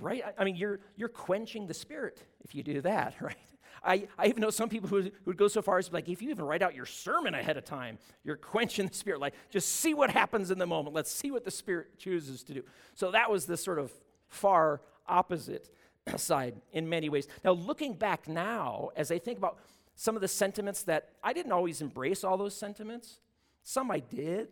right? 0.00 0.22
I 0.38 0.44
mean, 0.44 0.56
you're, 0.56 0.80
you're 0.96 1.08
quenching 1.08 1.66
the 1.66 1.74
spirit 1.74 2.22
if 2.44 2.54
you 2.54 2.62
do 2.62 2.80
that, 2.82 3.14
right? 3.20 3.36
I, 3.84 4.06
I 4.16 4.26
even 4.26 4.40
know 4.40 4.50
some 4.50 4.68
people 4.68 4.88
who 4.88 5.10
would 5.24 5.36
go 5.36 5.48
so 5.48 5.60
far 5.60 5.78
as 5.78 5.92
like, 5.92 6.08
if 6.08 6.22
you 6.22 6.30
even 6.30 6.44
write 6.44 6.62
out 6.62 6.74
your 6.74 6.86
sermon 6.86 7.34
ahead 7.34 7.56
of 7.56 7.64
time, 7.64 7.98
you're 8.22 8.36
quenching 8.36 8.86
the 8.86 8.94
spirit. 8.94 9.20
Like, 9.20 9.34
just 9.50 9.68
see 9.68 9.94
what 9.94 10.10
happens 10.10 10.50
in 10.50 10.58
the 10.58 10.66
moment. 10.66 10.94
Let's 10.94 11.10
see 11.10 11.30
what 11.30 11.44
the 11.44 11.50
spirit 11.50 11.98
chooses 11.98 12.44
to 12.44 12.54
do. 12.54 12.62
So 12.94 13.10
that 13.10 13.30
was 13.30 13.46
the 13.46 13.56
sort 13.56 13.78
of 13.78 13.90
far 14.28 14.82
opposite 15.08 15.70
side 16.16 16.54
in 16.72 16.88
many 16.88 17.08
ways. 17.08 17.26
Now, 17.44 17.52
looking 17.52 17.94
back 17.94 18.28
now, 18.28 18.90
as 18.94 19.10
I 19.10 19.18
think 19.18 19.38
about 19.38 19.58
some 19.94 20.16
of 20.16 20.22
the 20.22 20.28
sentiments 20.28 20.82
that 20.84 21.10
I 21.22 21.32
didn't 21.32 21.52
always 21.52 21.80
embrace 21.80 22.24
all 22.24 22.36
those 22.36 22.56
sentiments, 22.56 23.20
some 23.62 23.90
I 23.90 24.00
did. 24.00 24.48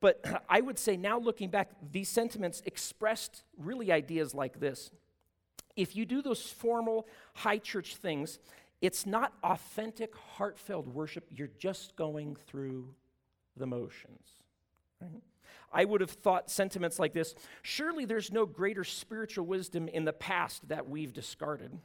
But 0.00 0.24
I 0.48 0.60
would 0.60 0.78
say 0.78 0.96
now 0.96 1.18
looking 1.18 1.50
back, 1.50 1.70
these 1.90 2.08
sentiments 2.08 2.62
expressed 2.64 3.42
really 3.58 3.92
ideas 3.92 4.34
like 4.34 4.60
this. 4.60 4.90
If 5.76 5.94
you 5.94 6.04
do 6.04 6.22
those 6.22 6.42
formal 6.42 7.06
high 7.34 7.58
church 7.58 7.96
things, 7.96 8.38
it's 8.80 9.06
not 9.06 9.32
authentic, 9.42 10.14
heartfelt 10.16 10.86
worship. 10.86 11.26
You're 11.30 11.50
just 11.58 11.96
going 11.96 12.36
through 12.46 12.94
the 13.56 13.66
motions. 13.66 14.26
Right? 15.00 15.22
I 15.72 15.84
would 15.84 16.00
have 16.00 16.10
thought 16.10 16.50
sentiments 16.50 16.98
like 16.98 17.12
this 17.12 17.34
surely 17.62 18.04
there's 18.04 18.32
no 18.32 18.46
greater 18.46 18.84
spiritual 18.84 19.46
wisdom 19.46 19.88
in 19.88 20.04
the 20.04 20.12
past 20.12 20.68
that 20.68 20.88
we've 20.88 21.12
discarded. 21.12 21.78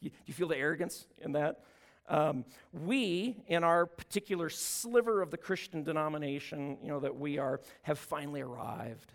You, 0.00 0.10
you, 0.26 0.34
feel 0.34 0.48
the 0.48 0.56
arrogance 0.56 1.06
in 1.18 1.32
that? 1.32 1.60
Um, 2.08 2.44
we, 2.72 3.36
in 3.48 3.64
our 3.64 3.86
particular 3.86 4.48
sliver 4.48 5.22
of 5.22 5.30
the 5.30 5.36
Christian 5.36 5.82
denomination, 5.82 6.78
you 6.82 6.88
know, 6.88 7.00
that 7.00 7.16
we 7.16 7.38
are, 7.38 7.60
have 7.82 7.98
finally 7.98 8.40
arrived, 8.40 9.12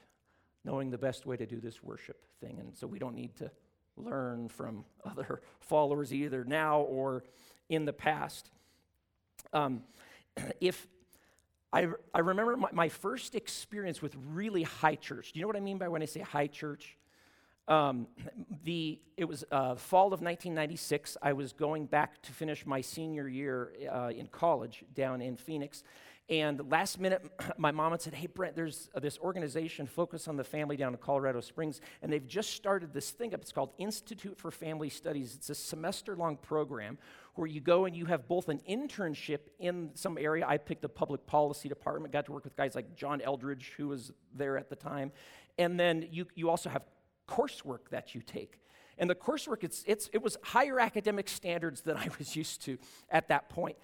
knowing 0.65 0.89
the 0.89 0.97
best 0.97 1.25
way 1.25 1.37
to 1.37 1.45
do 1.45 1.59
this 1.59 1.81
worship 1.81 2.21
thing. 2.41 2.57
And 2.59 2.75
so 2.75 2.87
we 2.87 2.99
don't 2.99 3.15
need 3.15 3.35
to 3.37 3.49
learn 3.95 4.49
from 4.49 4.83
other 5.05 5.41
followers 5.59 6.13
either 6.13 6.43
now 6.43 6.81
or 6.81 7.23
in 7.69 7.85
the 7.85 7.93
past. 7.93 8.51
Um, 9.53 9.83
if 10.59 10.87
I, 11.73 11.87
I 12.13 12.19
remember 12.19 12.57
my, 12.57 12.69
my, 12.73 12.89
first 12.89 13.33
experience 13.33 14.01
with 14.01 14.15
really 14.33 14.63
high 14.63 14.95
church. 14.95 15.31
Do 15.31 15.39
you 15.39 15.43
know 15.43 15.47
what 15.47 15.55
I 15.55 15.61
mean 15.61 15.77
by 15.77 15.87
when 15.87 16.01
I 16.01 16.05
say 16.05 16.19
high 16.19 16.47
church? 16.47 16.97
Um, 17.71 18.07
the, 18.65 18.99
it 19.15 19.23
was 19.23 19.45
uh, 19.49 19.75
fall 19.75 20.07
of 20.07 20.21
1996. 20.21 21.15
I 21.21 21.31
was 21.31 21.53
going 21.53 21.85
back 21.85 22.21
to 22.23 22.33
finish 22.33 22.65
my 22.65 22.81
senior 22.81 23.29
year 23.29 23.71
uh, 23.89 24.09
in 24.09 24.27
college 24.27 24.83
down 24.93 25.21
in 25.21 25.37
Phoenix. 25.37 25.85
And 26.27 26.69
last 26.69 26.99
minute, 26.99 27.23
my 27.57 27.71
mom 27.71 27.91
had 27.91 28.01
said, 28.01 28.13
Hey, 28.13 28.27
Brent, 28.27 28.57
there's 28.57 28.89
uh, 28.93 28.99
this 28.99 29.17
organization, 29.19 29.87
Focus 29.87 30.27
on 30.27 30.35
the 30.35 30.43
Family, 30.43 30.75
down 30.75 30.91
in 30.91 30.99
Colorado 30.99 31.39
Springs, 31.39 31.79
and 32.01 32.11
they've 32.11 32.27
just 32.27 32.49
started 32.49 32.93
this 32.93 33.11
thing 33.11 33.33
up. 33.33 33.39
It's 33.39 33.53
called 33.53 33.71
Institute 33.77 34.37
for 34.37 34.51
Family 34.51 34.89
Studies. 34.89 35.33
It's 35.33 35.49
a 35.49 35.55
semester 35.55 36.17
long 36.17 36.35
program 36.35 36.97
where 37.35 37.47
you 37.47 37.61
go 37.61 37.85
and 37.85 37.95
you 37.95 38.05
have 38.07 38.27
both 38.27 38.49
an 38.49 38.59
internship 38.69 39.47
in 39.59 39.91
some 39.93 40.17
area. 40.17 40.45
I 40.45 40.57
picked 40.57 40.81
the 40.81 40.89
public 40.89 41.25
policy 41.25 41.69
department, 41.69 42.11
got 42.11 42.25
to 42.25 42.33
work 42.33 42.43
with 42.43 42.57
guys 42.57 42.75
like 42.75 42.97
John 42.97 43.21
Eldredge, 43.21 43.71
who 43.77 43.87
was 43.87 44.11
there 44.35 44.57
at 44.57 44.69
the 44.69 44.75
time. 44.75 45.13
And 45.57 45.79
then 45.79 46.09
you, 46.11 46.27
you 46.35 46.49
also 46.49 46.69
have 46.69 46.81
coursework 47.31 47.89
that 47.91 48.13
you 48.13 48.21
take. 48.21 48.59
And 48.97 49.09
the 49.09 49.15
coursework, 49.15 49.63
it's, 49.63 49.83
it's, 49.87 50.09
it 50.13 50.21
was 50.21 50.37
higher 50.43 50.79
academic 50.79 51.29
standards 51.29 51.81
than 51.81 51.97
I 52.05 52.09
was 52.17 52.35
used 52.35 52.61
to 52.63 52.77
at 53.09 53.29
that 53.29 53.49
point. 53.49 53.77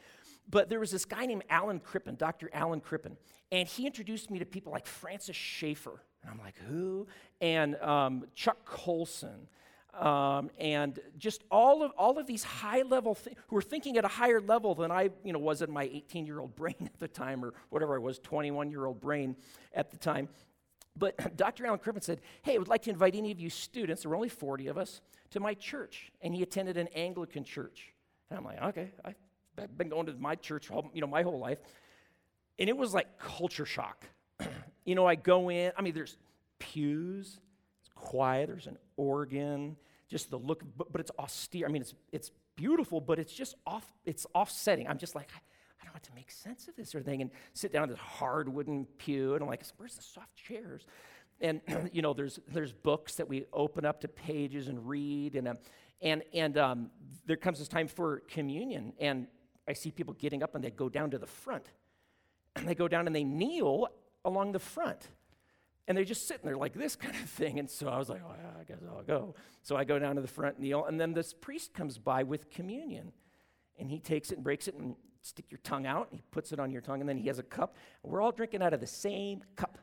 But 0.50 0.70
there 0.70 0.80
was 0.80 0.92
this 0.92 1.06
guy 1.06 1.26
named 1.26 1.44
Alan 1.50 1.80
Crippen, 1.80 2.16
Dr. 2.16 2.50
Alan 2.54 2.80
Crippen, 2.80 3.18
and 3.52 3.68
he 3.68 3.86
introduced 3.86 4.32
me 4.32 4.40
to 4.40 4.46
people 4.46 4.72
like 4.72 4.86
Francis 4.86 5.36
Schaeffer. 5.36 6.04
And 6.22 6.32
I'm 6.32 6.40
like, 6.40 6.56
who? 6.70 7.08
And 7.42 7.76
um, 7.78 8.26
Chuck 8.36 8.66
Colson. 8.66 9.48
Um, 9.94 10.52
and 10.60 11.00
just 11.18 11.44
all 11.50 11.82
of, 11.82 11.92
all 11.98 12.20
of 12.20 12.28
these 12.28 12.44
high 12.44 12.84
level 12.84 13.16
th- 13.16 13.36
who 13.48 13.56
were 13.56 13.64
thinking 13.64 13.98
at 13.98 14.06
a 14.06 14.10
higher 14.10 14.40
level 14.40 14.76
than 14.76 14.92
I 14.92 15.10
you 15.24 15.34
know, 15.34 15.40
was 15.40 15.64
in 15.64 15.72
my 15.72 15.84
18 15.92 16.26
year 16.28 16.40
old 16.40 16.56
brain 16.56 16.76
at 16.82 17.00
the 17.00 17.08
time, 17.08 17.44
or 17.44 17.54
whatever 17.70 17.96
I 17.96 18.00
was, 18.00 18.20
21 18.20 18.70
year 18.70 18.86
old 18.86 19.02
brain 19.02 19.36
at 19.74 19.90
the 19.90 19.98
time. 19.98 20.30
But 20.98 21.16
Dr. 21.38 21.66
Alan 21.66 21.80
Crippen 21.80 22.02
said, 22.02 22.22
Hey, 22.42 22.56
I 22.56 22.58
would 22.58 22.68
like 22.68 22.84
to 22.84 22.90
invite 22.90 23.16
any 23.16 23.32
of 23.32 23.40
you 23.40 23.50
students, 23.50 24.04
there 24.04 24.10
were 24.10 24.16
only 24.16 24.30
40 24.30 24.68
of 24.68 24.78
us, 24.78 25.02
to 25.32 25.40
my 25.40 25.54
church. 25.54 26.12
And 26.22 26.34
he 26.34 26.44
attended 26.44 26.78
an 26.78 26.88
Anglican 26.96 27.44
church. 27.44 27.94
And 28.30 28.40
I'm 28.40 28.46
like, 28.46 28.62
Okay, 28.62 28.92
I've 29.06 29.78
been 29.78 29.90
going 29.90 30.06
to 30.08 30.14
my 30.14 30.36
church 30.36 30.70
all, 30.72 30.90
you 30.94 31.02
know, 31.02 31.08
my 31.08 31.24
whole 31.24 31.40
life. 31.40 31.60
And 32.60 32.70
it 32.70 32.78
was 32.78 32.94
like 32.94 33.20
culture 33.20 33.66
shock. 33.66 34.06
you 34.86 34.96
know, 34.96 35.06
I 35.06 35.16
go 35.16 35.50
in, 35.50 35.72
I 35.78 35.82
mean, 35.82 35.94
there's 35.94 36.18
pews, 36.60 37.40
it's 37.80 37.90
quiet, 37.96 38.48
there's 38.48 38.68
an 38.68 38.78
organ, 38.96 39.76
just 40.08 40.30
the 40.30 40.38
look, 40.38 40.64
but, 40.78 40.92
but 40.92 41.02
it's 41.02 41.12
austere. 41.20 41.68
I 41.68 41.72
mean, 41.72 41.82
it's, 41.82 41.94
it's 42.12 42.32
beautiful, 42.56 43.00
but 43.02 43.20
it's 43.20 43.34
just 43.34 43.56
off, 43.66 43.86
it's 44.06 44.26
offsetting. 44.34 44.88
I'm 44.88 44.98
just 44.98 45.16
like, 45.16 45.30
I, 45.82 45.86
don't 45.86 45.94
have 45.94 46.04
to 46.04 46.16
make 46.16 46.32
sense 46.32 46.68
of 46.68 46.76
this 46.76 46.92
sort 46.92 47.02
of 47.02 47.06
thing 47.06 47.22
and 47.22 47.32
sit 47.54 47.72
down 47.72 47.84
in 47.84 47.90
this 47.90 48.00
hard 48.00 48.50
wooden 48.50 48.86
pew. 48.98 49.34
And 49.34 49.42
I'm 49.42 49.48
like, 49.48 49.64
where's 49.78 49.96
the 49.96 50.02
soft 50.02 50.36
chairs? 50.36 50.86
And, 51.42 51.62
you 51.94 52.02
know, 52.02 52.14
there's, 52.14 52.40
there's 52.48 52.74
books 52.74 53.16
that 53.16 53.28
we 53.28 53.46
open 53.54 53.86
up 53.86 54.02
to 54.02 54.08
pages 54.08 54.68
and 54.68 54.88
read. 54.88 55.36
And, 55.36 55.48
um, 55.48 55.58
and, 56.02 56.24
and 56.34 56.58
um, 56.58 56.90
there 57.26 57.38
comes 57.38 57.60
this 57.60 57.68
time 57.68 57.88
for 57.88 58.22
communion. 58.28 58.94
And 59.00 59.28
I 59.68 59.74
see 59.74 59.92
people 59.92 60.14
getting 60.14 60.44
up 60.44 60.56
and 60.56 60.64
they 60.64 60.72
go 60.72 60.90
down 60.90 61.12
to 61.12 61.18
the 61.18 61.28
front. 61.28 61.70
And 62.56 62.68
they 62.68 62.76
go 62.76 62.88
down 62.88 63.08
and 63.08 63.16
they 63.16 63.24
kneel 63.24 63.88
along 64.26 64.52
the 64.52 64.60
front. 64.60 65.10
And 65.88 65.98
they're 65.98 66.06
just 66.06 66.28
sitting 66.28 66.46
there 66.46 66.58
like 66.58 66.74
this 66.74 66.96
kind 66.98 67.16
of 67.16 67.30
thing. 67.30 67.60
And 67.60 67.70
so 67.70 67.88
I 67.88 67.98
was 67.98 68.10
like, 68.10 68.22
oh, 68.26 68.34
yeah, 68.38 68.60
I 68.60 68.64
guess 68.64 68.80
I'll 68.88 69.04
go. 69.04 69.36
So 69.62 69.76
I 69.76 69.84
go 69.84 70.00
down 70.00 70.16
to 70.16 70.22
the 70.22 70.28
front, 70.28 70.60
kneel, 70.60 70.86
and 70.86 71.00
then 71.00 71.14
this 71.14 71.34
priest 71.34 71.74
comes 71.74 71.98
by 71.98 72.24
with 72.24 72.50
communion. 72.50 73.12
And 73.80 73.90
he 73.92 74.00
takes 74.00 74.32
it 74.32 74.36
and 74.36 74.44
breaks 74.44 74.68
it 74.68 74.76
and 74.76 74.96
stick 75.28 75.46
your 75.50 75.60
tongue 75.64 75.86
out. 75.86 76.08
He 76.12 76.22
puts 76.32 76.52
it 76.52 76.60
on 76.60 76.72
your 76.72 76.82
tongue, 76.82 77.02
and 77.02 77.10
then 77.10 77.18
he 77.18 77.28
has 77.28 77.40
a 77.40 77.44
cup. 77.44 77.76
We're 78.04 78.22
all 78.22 78.32
drinking 78.32 78.62
out 78.62 78.74
of 78.74 78.80
the 78.80 78.88
same 78.88 79.42
cup. 79.56 79.78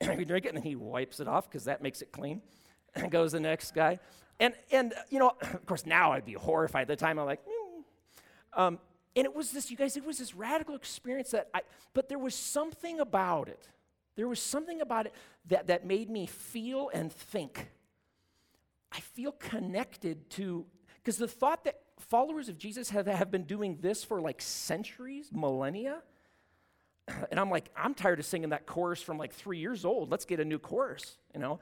we 0.16 0.24
drink 0.24 0.46
it, 0.46 0.54
and 0.54 0.62
he 0.62 0.76
wipes 0.76 1.20
it 1.20 1.28
off 1.28 1.48
because 1.48 1.64
that 1.64 1.82
makes 1.82 2.02
it 2.02 2.12
clean. 2.12 2.42
And 2.94 3.10
goes 3.10 3.32
the 3.32 3.40
next 3.40 3.74
guy. 3.74 3.98
And, 4.38 4.52
and 4.70 4.92
you 5.08 5.18
know, 5.18 5.32
of 5.40 5.64
course, 5.64 5.86
now 5.86 6.12
I'd 6.12 6.26
be 6.26 6.34
horrified. 6.34 6.82
At 6.82 6.88
the 6.88 6.96
time, 6.96 7.18
I'm 7.18 7.24
like, 7.24 7.40
mm. 7.46 8.60
um, 8.60 8.78
and 9.16 9.24
it 9.24 9.34
was 9.34 9.50
this, 9.50 9.70
you 9.70 9.78
guys, 9.78 9.96
it 9.96 10.04
was 10.04 10.18
this 10.18 10.34
radical 10.34 10.74
experience 10.74 11.30
that 11.30 11.48
I, 11.54 11.62
but 11.94 12.10
there 12.10 12.18
was 12.18 12.34
something 12.34 13.00
about 13.00 13.48
it. 13.48 13.66
There 14.14 14.28
was 14.28 14.40
something 14.40 14.82
about 14.82 15.06
it 15.06 15.14
that, 15.48 15.68
that 15.68 15.86
made 15.86 16.10
me 16.10 16.26
feel 16.26 16.90
and 16.92 17.10
think. 17.10 17.70
I 18.90 19.00
feel 19.00 19.32
connected 19.32 20.28
to, 20.30 20.66
because 20.96 21.16
the 21.16 21.28
thought 21.28 21.64
that 21.64 21.80
followers 22.02 22.48
of 22.48 22.58
Jesus 22.58 22.90
have, 22.90 23.06
have 23.06 23.30
been 23.30 23.44
doing 23.44 23.78
this 23.80 24.04
for 24.04 24.20
like 24.20 24.40
centuries, 24.40 25.30
millennia. 25.32 26.02
And 27.30 27.40
I'm 27.40 27.50
like, 27.50 27.70
I'm 27.76 27.94
tired 27.94 28.20
of 28.20 28.26
singing 28.26 28.50
that 28.50 28.64
chorus 28.64 29.02
from 29.02 29.18
like 29.18 29.32
three 29.32 29.58
years 29.58 29.84
old. 29.84 30.10
Let's 30.10 30.24
get 30.24 30.38
a 30.38 30.44
new 30.44 30.58
chorus, 30.58 31.16
you 31.34 31.40
know? 31.40 31.58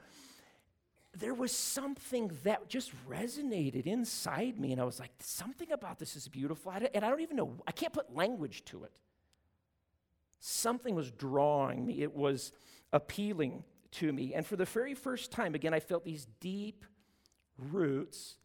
There 1.13 1.33
was 1.33 1.51
something 1.51 2.31
that 2.43 2.69
just 2.69 2.91
resonated 3.09 3.85
inside 3.85 4.59
me, 4.59 4.71
and 4.71 4.79
I 4.79 4.85
was 4.85 4.99
like, 4.99 5.11
something 5.19 5.71
about 5.71 5.99
this 5.99 6.15
is 6.15 6.27
beautiful. 6.27 6.71
And 6.71 7.03
I 7.03 7.09
don't 7.09 7.21
even 7.21 7.35
know, 7.35 7.53
I 7.67 7.71
can't 7.71 7.91
put 7.91 8.15
language 8.15 8.63
to 8.65 8.83
it. 8.83 8.91
Something 10.39 10.95
was 10.95 11.11
drawing 11.11 11.85
me, 11.85 12.01
it 12.01 12.15
was 12.15 12.53
appealing 12.93 13.63
to 13.93 14.13
me. 14.13 14.33
And 14.33 14.45
for 14.45 14.55
the 14.55 14.65
very 14.65 14.93
first 14.93 15.31
time, 15.31 15.55
again, 15.55 15.73
I 15.73 15.79
felt 15.79 16.05
these 16.05 16.27
deep 16.39 16.85
roots 17.57 18.35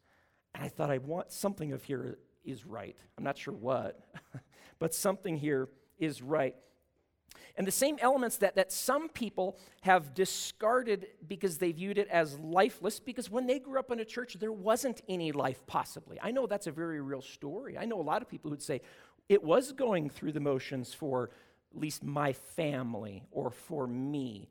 and 0.55 0.63
I 0.63 0.69
thought, 0.69 0.89
I 0.89 0.97
want 0.97 1.31
something 1.31 1.71
of 1.71 1.83
here 1.83 2.17
is 2.43 2.65
right. 2.65 2.95
I'm 3.17 3.23
not 3.23 3.37
sure 3.37 3.53
what, 3.53 3.99
but 4.79 4.93
something 4.93 5.37
here 5.37 5.69
is 5.99 6.21
right. 6.21 6.55
And 7.57 7.65
the 7.65 7.71
same 7.71 7.97
elements 8.01 8.37
that, 8.37 8.55
that 8.55 8.71
some 8.71 9.09
people 9.09 9.57
have 9.81 10.13
discarded 10.13 11.07
because 11.27 11.57
they 11.57 11.71
viewed 11.71 11.97
it 11.97 12.07
as 12.09 12.37
lifeless, 12.37 12.99
because 12.99 13.31
when 13.31 13.47
they 13.47 13.59
grew 13.59 13.79
up 13.79 13.91
in 13.91 13.99
a 13.99 14.05
church, 14.05 14.37
there 14.39 14.51
wasn't 14.51 15.01
any 15.09 15.31
life 15.31 15.65
possibly. 15.65 16.19
I 16.21 16.31
know 16.31 16.45
that's 16.45 16.67
a 16.67 16.71
very 16.71 17.01
real 17.01 17.21
story. 17.21 17.77
I 17.77 17.85
know 17.85 17.99
a 17.99 18.03
lot 18.03 18.21
of 18.21 18.29
people 18.29 18.51
who'd 18.51 18.61
say 18.61 18.81
it 19.27 19.43
was 19.43 19.71
going 19.71 20.09
through 20.09 20.33
the 20.33 20.39
motions 20.39 20.93
for 20.93 21.31
at 21.73 21.81
least 21.81 22.03
my 22.03 22.33
family 22.33 23.23
or 23.31 23.49
for 23.51 23.87
me. 23.87 24.49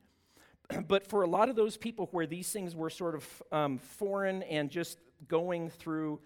But 0.89 1.07
for 1.07 1.23
a 1.23 1.29
lot 1.29 1.49
of 1.49 1.55
those 1.55 1.77
people 1.77 2.09
where 2.11 2.27
these 2.27 2.51
things 2.51 2.75
were 2.75 2.91
sort 2.91 3.15
of 3.15 3.43
um, 3.53 3.79
foreign 3.79 4.43
and 4.43 4.69
just 4.69 4.99
going 5.29 5.71
through 5.71 6.21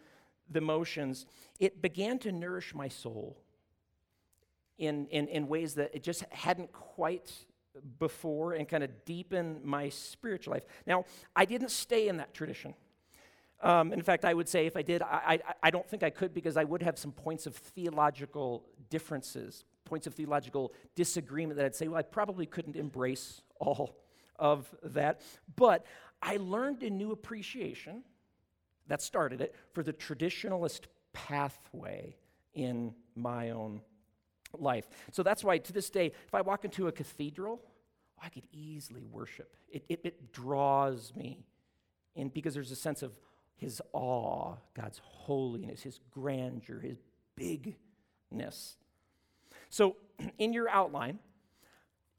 the 0.50 0.60
motions, 0.60 1.26
it 1.58 1.80
began 1.80 2.18
to 2.20 2.32
nourish 2.32 2.74
my 2.74 2.88
soul 2.88 3.36
in, 4.78 5.06
in, 5.08 5.28
in 5.28 5.46
ways 5.46 5.74
that 5.74 5.90
it 5.94 6.02
just 6.02 6.24
hadn't 6.30 6.72
quite 6.72 7.32
before 7.98 8.54
and 8.54 8.68
kind 8.68 8.82
of 8.82 9.04
deepen 9.04 9.60
my 9.62 9.88
spiritual 9.88 10.54
life. 10.54 10.64
Now, 10.86 11.04
I 11.36 11.44
didn't 11.44 11.70
stay 11.70 12.08
in 12.08 12.16
that 12.16 12.34
tradition. 12.34 12.74
Um, 13.62 13.92
in 13.92 14.02
fact, 14.02 14.24
I 14.24 14.32
would 14.32 14.48
say 14.48 14.66
if 14.66 14.76
I 14.76 14.82
did, 14.82 15.02
I, 15.02 15.38
I, 15.46 15.54
I 15.64 15.70
don't 15.70 15.86
think 15.86 16.02
I 16.02 16.10
could 16.10 16.32
because 16.32 16.56
I 16.56 16.64
would 16.64 16.82
have 16.82 16.98
some 16.98 17.12
points 17.12 17.46
of 17.46 17.54
theological 17.54 18.64
differences, 18.88 19.64
points 19.84 20.06
of 20.06 20.14
theological 20.14 20.72
disagreement 20.94 21.58
that 21.58 21.66
I'd 21.66 21.74
say, 21.74 21.86
well, 21.86 21.98
I 21.98 22.02
probably 22.02 22.46
couldn't 22.46 22.76
embrace 22.76 23.42
all 23.60 23.96
of 24.38 24.74
that. 24.82 25.20
But 25.56 25.84
I 26.22 26.38
learned 26.38 26.82
a 26.82 26.90
new 26.90 27.12
appreciation 27.12 28.02
that 28.88 29.02
started 29.02 29.40
it 29.40 29.54
for 29.72 29.82
the 29.82 29.92
traditionalist 29.92 30.82
pathway 31.12 32.16
in 32.54 32.94
my 33.14 33.50
own 33.50 33.80
life. 34.58 34.88
So 35.12 35.22
that's 35.22 35.44
why 35.44 35.58
to 35.58 35.72
this 35.72 35.90
day, 35.90 36.06
if 36.26 36.34
I 36.34 36.40
walk 36.40 36.64
into 36.64 36.88
a 36.88 36.92
cathedral, 36.92 37.60
I 38.22 38.28
could 38.28 38.46
easily 38.52 39.04
worship. 39.04 39.56
It, 39.70 39.84
it, 39.88 40.00
it 40.04 40.32
draws 40.32 41.12
me 41.14 41.44
in 42.14 42.28
because 42.28 42.54
there's 42.54 42.70
a 42.70 42.76
sense 42.76 43.02
of 43.02 43.12
his 43.56 43.80
awe, 43.92 44.56
God's 44.74 45.00
holiness, 45.04 45.82
his 45.82 46.00
grandeur, 46.10 46.80
his 46.80 46.98
bigness. 47.36 48.76
So, 49.68 49.96
in 50.38 50.52
your 50.52 50.68
outline, 50.68 51.18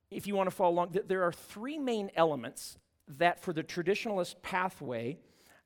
if 0.09 0.27
you 0.27 0.35
want 0.35 0.47
to 0.47 0.55
follow 0.55 0.71
along, 0.71 0.95
there 1.07 1.23
are 1.23 1.31
three 1.31 1.77
main 1.77 2.11
elements 2.15 2.77
that 3.07 3.41
for 3.41 3.53
the 3.53 3.63
traditionalist 3.63 4.35
pathway 4.41 5.17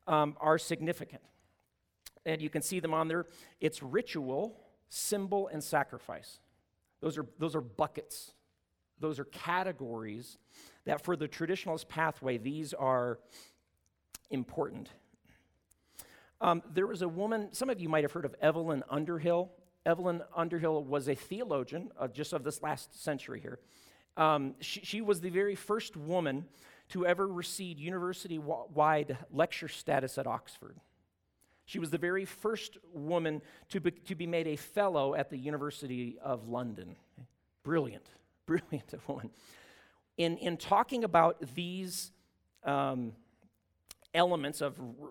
um, 0.08 0.36
are 0.40 0.58
significant. 0.58 1.22
And 2.26 2.42
you 2.42 2.50
can 2.50 2.62
see 2.62 2.80
them 2.80 2.94
on 2.94 3.08
there. 3.08 3.26
It's 3.62 3.84
ritual, 3.84 4.60
symbol, 4.90 5.48
and 5.48 5.64
sacrifice. 5.64 6.40
Those 7.02 7.18
are, 7.18 7.26
those 7.38 7.56
are 7.56 7.62
buckets, 7.62 8.34
those 9.00 9.20
are 9.20 9.26
categories 9.26 10.38
that 10.86 11.04
for 11.04 11.16
the 11.16 11.28
traditionalist 11.28 11.88
pathway, 11.88 12.38
these 12.38 12.74
are 12.74 13.20
important. 14.30 14.90
Um, 16.42 16.62
there 16.74 16.88
was 16.88 17.02
a 17.02 17.08
woman, 17.08 17.50
some 17.54 17.70
of 17.70 17.80
you 17.80 17.90
might 17.90 18.04
have 18.04 18.12
heard 18.12 18.26
of 18.26 18.36
Evelyn 18.42 18.84
Underhill. 18.90 19.52
Evelyn 19.86 20.22
Underhill 20.36 20.84
was 20.84 21.08
a 21.08 21.16
theologian 21.16 21.92
uh, 22.00 22.08
just 22.08 22.34
of 22.34 22.44
this 22.44 22.62
last 22.62 23.04
century 23.04 23.40
here. 23.40 23.60
Um, 24.18 24.56
she, 24.60 24.82
she, 24.82 25.02
was 25.02 25.22
the 25.22 25.30
very 25.30 25.56
first 25.56 25.98
woman 25.98 26.46
to 26.90 27.06
ever 27.06 27.28
receive 27.28 27.80
university 27.80 28.38
wide 28.38 29.18
lecture 29.32 29.68
status 29.68 30.18
at 30.18 30.28
Oxford. 30.28 30.78
She 31.66 31.80
was 31.80 31.90
the 31.90 31.98
very 31.98 32.26
first 32.26 32.78
woman 32.94 33.42
to 33.70 33.82
be, 33.82 33.92
to 33.92 34.16
be 34.16 34.28
made 34.28 34.48
a 34.48 34.56
fellow 34.56 35.16
at 35.16 35.32
the 35.32 35.38
University 35.38 36.18
of 36.22 36.48
London. 36.48 36.96
Brilliant, 37.64 38.08
brilliant 38.46 38.94
woman. 39.08 39.32
In, 40.18 40.38
in 40.38 40.58
talking 40.58 41.04
about 41.04 41.38
these 41.56 42.12
um, 42.64 43.14
elements 44.14 44.62
of 44.62 44.80
r- 44.80 45.10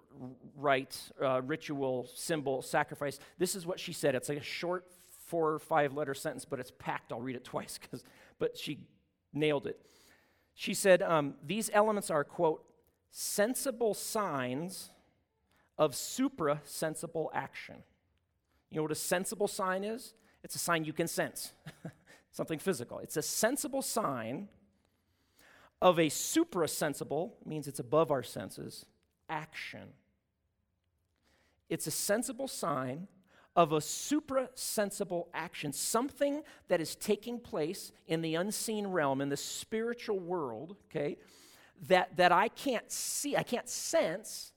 rite, 0.57 0.97
uh, 1.21 1.43
ritual, 1.43 2.09
symbol, 2.15 2.63
sacrifice, 2.63 3.19
this 3.37 3.57
is 3.57 3.67
what 3.67 3.81
she 3.81 3.93
said. 3.93 4.15
It's 4.15 4.29
like 4.29 4.39
a 4.39 4.43
short 4.43 4.87
four 5.27 5.53
or 5.53 5.59
five 5.59 5.95
letter 5.95 6.15
sentence, 6.15 6.45
but 6.45 6.61
it's 6.61 6.73
packed. 6.79 7.13
I'll 7.13 7.21
read 7.21 7.37
it 7.37 7.45
twice, 7.45 7.81
but 8.39 8.57
she 8.57 8.79
nailed 9.33 9.67
it. 9.67 9.81
She 10.55 10.75
said, 10.75 11.03
um, 11.03 11.35
These 11.45 11.71
elements 11.73 12.11
are, 12.11 12.25
quote, 12.25 12.65
sensible 13.11 13.95
signs 13.95 14.91
of 15.77 15.95
supra 15.95 16.61
sensible 16.65 17.31
action. 17.35 17.77
You 18.71 18.77
know 18.77 18.83
what 18.83 18.93
a 18.93 18.97
sensible 18.97 19.49
sign 19.49 19.85
is? 19.85 20.15
It's 20.43 20.55
a 20.55 20.59
sign 20.59 20.85
you 20.85 20.93
can 20.93 21.09
sense, 21.09 21.53
something 22.33 22.59
physical. 22.59 22.99
It's 22.99 23.17
a 23.17 23.23
sensible 23.23 23.83
sign 23.83 24.49
of 25.81 25.99
a 25.99 26.09
supra 26.09 26.69
sensible, 26.69 27.37
means 27.45 27.69
it's 27.69 27.79
above 27.79 28.11
our 28.11 28.23
senses, 28.23 28.87
action. 29.29 29.93
It's 31.69 31.87
a 31.87 31.91
sensible 31.91 32.49
sign 32.49 33.09
of 33.57 33.73
a 33.73 33.81
supra 33.81 34.49
sensible 34.55 35.29
action, 35.33 35.73
something 35.73 36.43
that 36.69 36.81
is 36.81 36.97
taking 36.97 37.39
place 37.39 37.93
in 38.09 38.21
the 38.21 38.35
unseen 38.35 38.89
realm, 38.89 39.21
in 39.21 39.29
the 39.29 39.37
spiritual 39.37 40.19
world, 40.19 40.77
okay, 40.91 41.17
that, 41.89 42.17
that 42.17 42.33
I 42.33 42.49
can't 42.49 42.91
see, 42.91 43.37
I 43.37 43.43
can't 43.43 43.69
sense, 43.69 44.53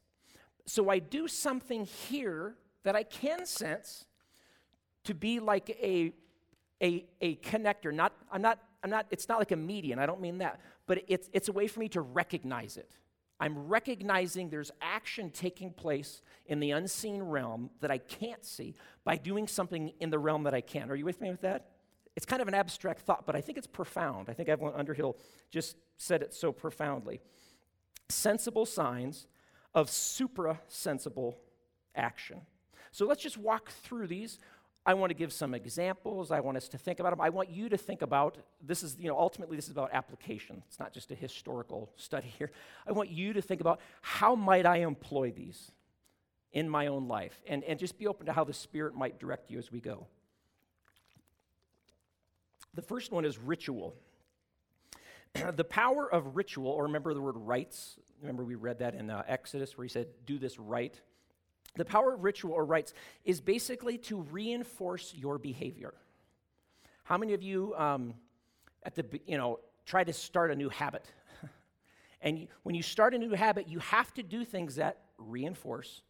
so 0.65 0.89
I 0.89 0.99
do 0.99 1.27
something 1.27 1.85
here 1.85 2.55
that 2.83 2.95
I 2.95 3.03
can 3.03 3.45
sense 3.45 4.05
to 5.03 5.13
be 5.13 5.39
like 5.39 5.69
a, 5.81 6.11
a, 6.81 7.05
a 7.21 7.35
connector. 7.37 7.93
Not, 7.93 8.13
I'm 8.31 8.41
not, 8.41 8.59
I'm 8.83 8.89
not, 8.89 9.05
it's 9.11 9.29
not 9.29 9.39
like 9.39 9.51
a 9.51 9.55
median, 9.55 9.99
I 9.99 10.05
don't 10.05 10.21
mean 10.21 10.39
that, 10.39 10.59
but 10.87 11.03
it's, 11.07 11.29
it's 11.33 11.49
a 11.49 11.51
way 11.51 11.67
for 11.67 11.79
me 11.79 11.89
to 11.89 12.01
recognize 12.01 12.77
it. 12.77 12.89
I'm 13.39 13.67
recognizing 13.67 14.49
there's 14.49 14.71
action 14.81 15.29
taking 15.29 15.71
place 15.71 16.21
in 16.47 16.59
the 16.59 16.71
unseen 16.71 17.21
realm 17.21 17.69
that 17.81 17.91
I 17.91 17.99
can't 17.99 18.43
see 18.43 18.75
by 19.03 19.17
doing 19.17 19.47
something 19.47 19.91
in 19.99 20.09
the 20.09 20.17
realm 20.17 20.43
that 20.43 20.53
I 20.53 20.61
can. 20.61 20.89
Are 20.89 20.95
you 20.95 21.05
with 21.05 21.21
me 21.21 21.29
with 21.29 21.41
that? 21.41 21.69
It's 22.15 22.25
kind 22.25 22.41
of 22.41 22.47
an 22.47 22.55
abstract 22.55 23.01
thought, 23.01 23.27
but 23.27 23.35
I 23.35 23.41
think 23.41 23.59
it's 23.59 23.67
profound. 23.67 24.27
I 24.27 24.33
think 24.33 24.49
Evelyn 24.49 24.73
Underhill 24.75 25.17
just 25.51 25.77
said 25.97 26.23
it 26.23 26.33
so 26.33 26.51
profoundly. 26.51 27.19
Sensible 28.09 28.65
signs 28.65 29.27
of 29.75 29.91
supra 29.91 30.59
sensible 30.67 31.37
action. 31.95 32.41
So 32.91 33.05
let's 33.05 33.21
just 33.21 33.37
walk 33.37 33.69
through 33.69 34.07
these. 34.07 34.39
I 34.87 34.93
want 34.93 35.11
to 35.11 35.13
give 35.13 35.33
some 35.33 35.53
examples. 35.53 36.31
I 36.31 36.39
want 36.39 36.57
us 36.57 36.67
to 36.69 36.77
think 36.77 36.99
about 36.99 37.11
them. 37.11 37.21
I 37.21 37.29
want 37.29 37.49
you 37.49 37.69
to 37.69 37.77
think 37.77 38.01
about 38.01 38.37
this 38.65 38.81
is, 38.81 38.95
you 38.97 39.07
know, 39.07 39.19
ultimately 39.19 39.55
this 39.55 39.65
is 39.65 39.71
about 39.71 39.89
application. 39.93 40.63
It's 40.67 40.79
not 40.79 40.93
just 40.93 41.11
a 41.11 41.15
historical 41.15 41.91
study 41.97 42.33
here. 42.39 42.51
I 42.87 42.93
want 42.93 43.09
you 43.09 43.33
to 43.33 43.41
think 43.41 43.61
about 43.61 43.79
how 44.01 44.33
might 44.33 44.65
I 44.65 44.77
employ 44.77 45.31
these 45.31 45.71
in 46.53 46.69
my 46.69 46.87
own 46.87 47.07
life 47.07 47.39
and, 47.47 47.63
and 47.65 47.77
just 47.77 47.99
be 47.99 48.07
open 48.07 48.25
to 48.25 48.33
how 48.33 48.43
the 48.43 48.53
Spirit 48.53 48.95
might 48.95 49.19
direct 49.19 49.51
you 49.51 49.59
as 49.59 49.71
we 49.71 49.79
go. 49.79 50.07
The 52.73 52.81
first 52.81 53.11
one 53.11 53.25
is 53.25 53.37
ritual. 53.37 53.93
the 55.53 55.65
power 55.65 56.11
of 56.11 56.35
ritual, 56.35 56.71
or 56.71 56.83
remember 56.83 57.13
the 57.13 57.21
word 57.21 57.35
rites, 57.35 57.99
Remember, 58.21 58.43
we 58.43 58.55
read 58.55 58.79
that 58.79 58.95
in 58.95 59.09
uh, 59.09 59.23
Exodus 59.27 59.77
where 59.77 59.85
he 59.85 59.89
said, 59.89 60.07
Do 60.25 60.39
this 60.39 60.57
right. 60.59 60.99
The 61.77 61.85
power 61.85 62.13
of 62.13 62.23
ritual 62.23 62.53
or 62.53 62.65
rites 62.65 62.93
is 63.23 63.39
basically 63.39 63.97
to 63.99 64.21
reinforce 64.31 65.13
your 65.15 65.37
behavior. 65.37 65.93
How 67.03 67.17
many 67.17 67.33
of 67.33 67.41
you, 67.41 67.73
um, 67.77 68.15
at 68.83 68.95
the, 68.95 69.05
you 69.25 69.37
know, 69.37 69.59
try 69.85 70.03
to 70.03 70.11
start 70.11 70.51
a 70.51 70.55
new 70.55 70.69
habit? 70.69 71.05
and 72.21 72.47
when 72.63 72.75
you 72.75 72.83
start 72.83 73.13
a 73.13 73.17
new 73.17 73.31
habit, 73.33 73.69
you 73.69 73.79
have 73.79 74.13
to 74.15 74.23
do 74.23 74.43
things 74.43 74.75
that 74.75 74.97
reinforce 75.17 76.01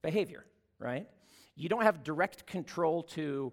behavior, 0.00 0.46
right? 0.78 1.08
You 1.56 1.68
don't 1.68 1.82
have 1.82 2.02
direct 2.02 2.46
control 2.46 3.02
to 3.02 3.52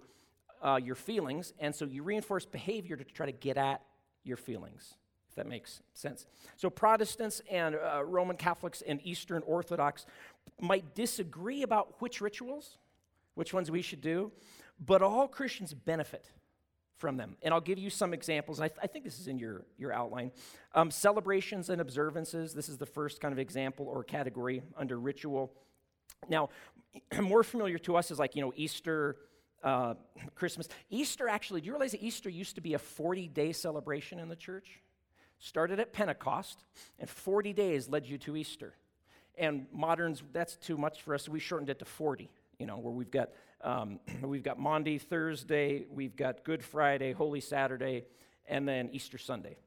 uh, 0.61 0.79
your 0.81 0.95
feelings, 0.95 1.53
and 1.59 1.75
so 1.75 1.85
you 1.85 2.03
reinforce 2.03 2.45
behavior 2.45 2.95
to 2.95 3.03
try 3.03 3.25
to 3.25 3.31
get 3.31 3.57
at 3.57 3.81
your 4.23 4.37
feelings 4.37 4.95
that 5.37 5.47
makes 5.47 5.81
sense. 5.93 6.25
So, 6.57 6.69
Protestants 6.69 7.41
and 7.49 7.75
uh, 7.75 8.03
Roman 8.03 8.35
Catholics 8.35 8.83
and 8.85 8.99
Eastern 9.03 9.41
Orthodox 9.45 10.05
might 10.59 10.93
disagree 10.93 11.63
about 11.63 11.95
which 11.99 12.21
rituals, 12.21 12.77
which 13.35 13.53
ones 13.53 13.71
we 13.71 13.81
should 13.81 14.01
do, 14.01 14.31
but 14.85 15.01
all 15.01 15.27
Christians 15.27 15.73
benefit 15.73 16.29
from 16.97 17.17
them. 17.17 17.37
And 17.41 17.53
I'll 17.53 17.61
give 17.61 17.77
you 17.77 17.89
some 17.89 18.13
examples. 18.13 18.59
I, 18.59 18.67
th- 18.67 18.79
I 18.81 18.87
think 18.87 19.05
this 19.05 19.19
is 19.19 19.27
in 19.27 19.37
your, 19.37 19.65
your 19.77 19.93
outline. 19.93 20.31
Um, 20.73 20.91
celebrations 20.91 21.69
and 21.69 21.79
observances. 21.79 22.53
This 22.53 22.69
is 22.69 22.77
the 22.77 22.85
first 22.85 23.21
kind 23.21 23.31
of 23.31 23.39
example 23.39 23.87
or 23.87 24.03
category 24.03 24.63
under 24.75 24.99
ritual. 24.99 25.53
Now, 26.27 26.49
more 27.21 27.43
familiar 27.43 27.77
to 27.79 27.95
us 27.95 28.11
is 28.11 28.19
like, 28.19 28.35
you 28.35 28.41
know, 28.41 28.53
Easter, 28.55 29.17
uh, 29.63 29.93
Christmas. 30.35 30.67
Easter, 30.89 31.27
actually, 31.27 31.61
do 31.61 31.67
you 31.67 31.73
realize 31.73 31.91
that 31.91 32.03
Easter 32.03 32.29
used 32.29 32.55
to 32.55 32.61
be 32.61 32.73
a 32.73 32.79
40 32.79 33.27
day 33.27 33.51
celebration 33.53 34.19
in 34.19 34.29
the 34.29 34.35
church? 34.35 34.81
Started 35.39 35.79
at 35.79 35.93
Pentecost, 35.93 36.63
and 36.99 37.09
40 37.09 37.53
days 37.53 37.89
led 37.89 38.05
you 38.05 38.17
to 38.19 38.35
Easter. 38.35 38.73
And 39.37 39.67
moderns, 39.71 40.23
that's 40.33 40.55
too 40.55 40.77
much 40.77 41.01
for 41.01 41.13
us, 41.13 41.29
we 41.29 41.39
shortened 41.39 41.69
it 41.69 41.79
to 41.79 41.85
40, 41.85 42.29
you 42.57 42.65
know, 42.65 42.77
where 42.77 42.93
we've 42.93 43.11
got, 43.11 43.29
um, 43.61 43.99
we've 44.21 44.43
got 44.43 44.59
Maundy, 44.59 44.97
Thursday, 44.97 45.85
we've 45.89 46.15
got 46.15 46.43
Good 46.43 46.63
Friday, 46.63 47.11
Holy 47.11 47.41
Saturday, 47.41 48.05
and 48.47 48.67
then 48.67 48.89
Easter 48.91 49.17
Sunday. 49.17 49.57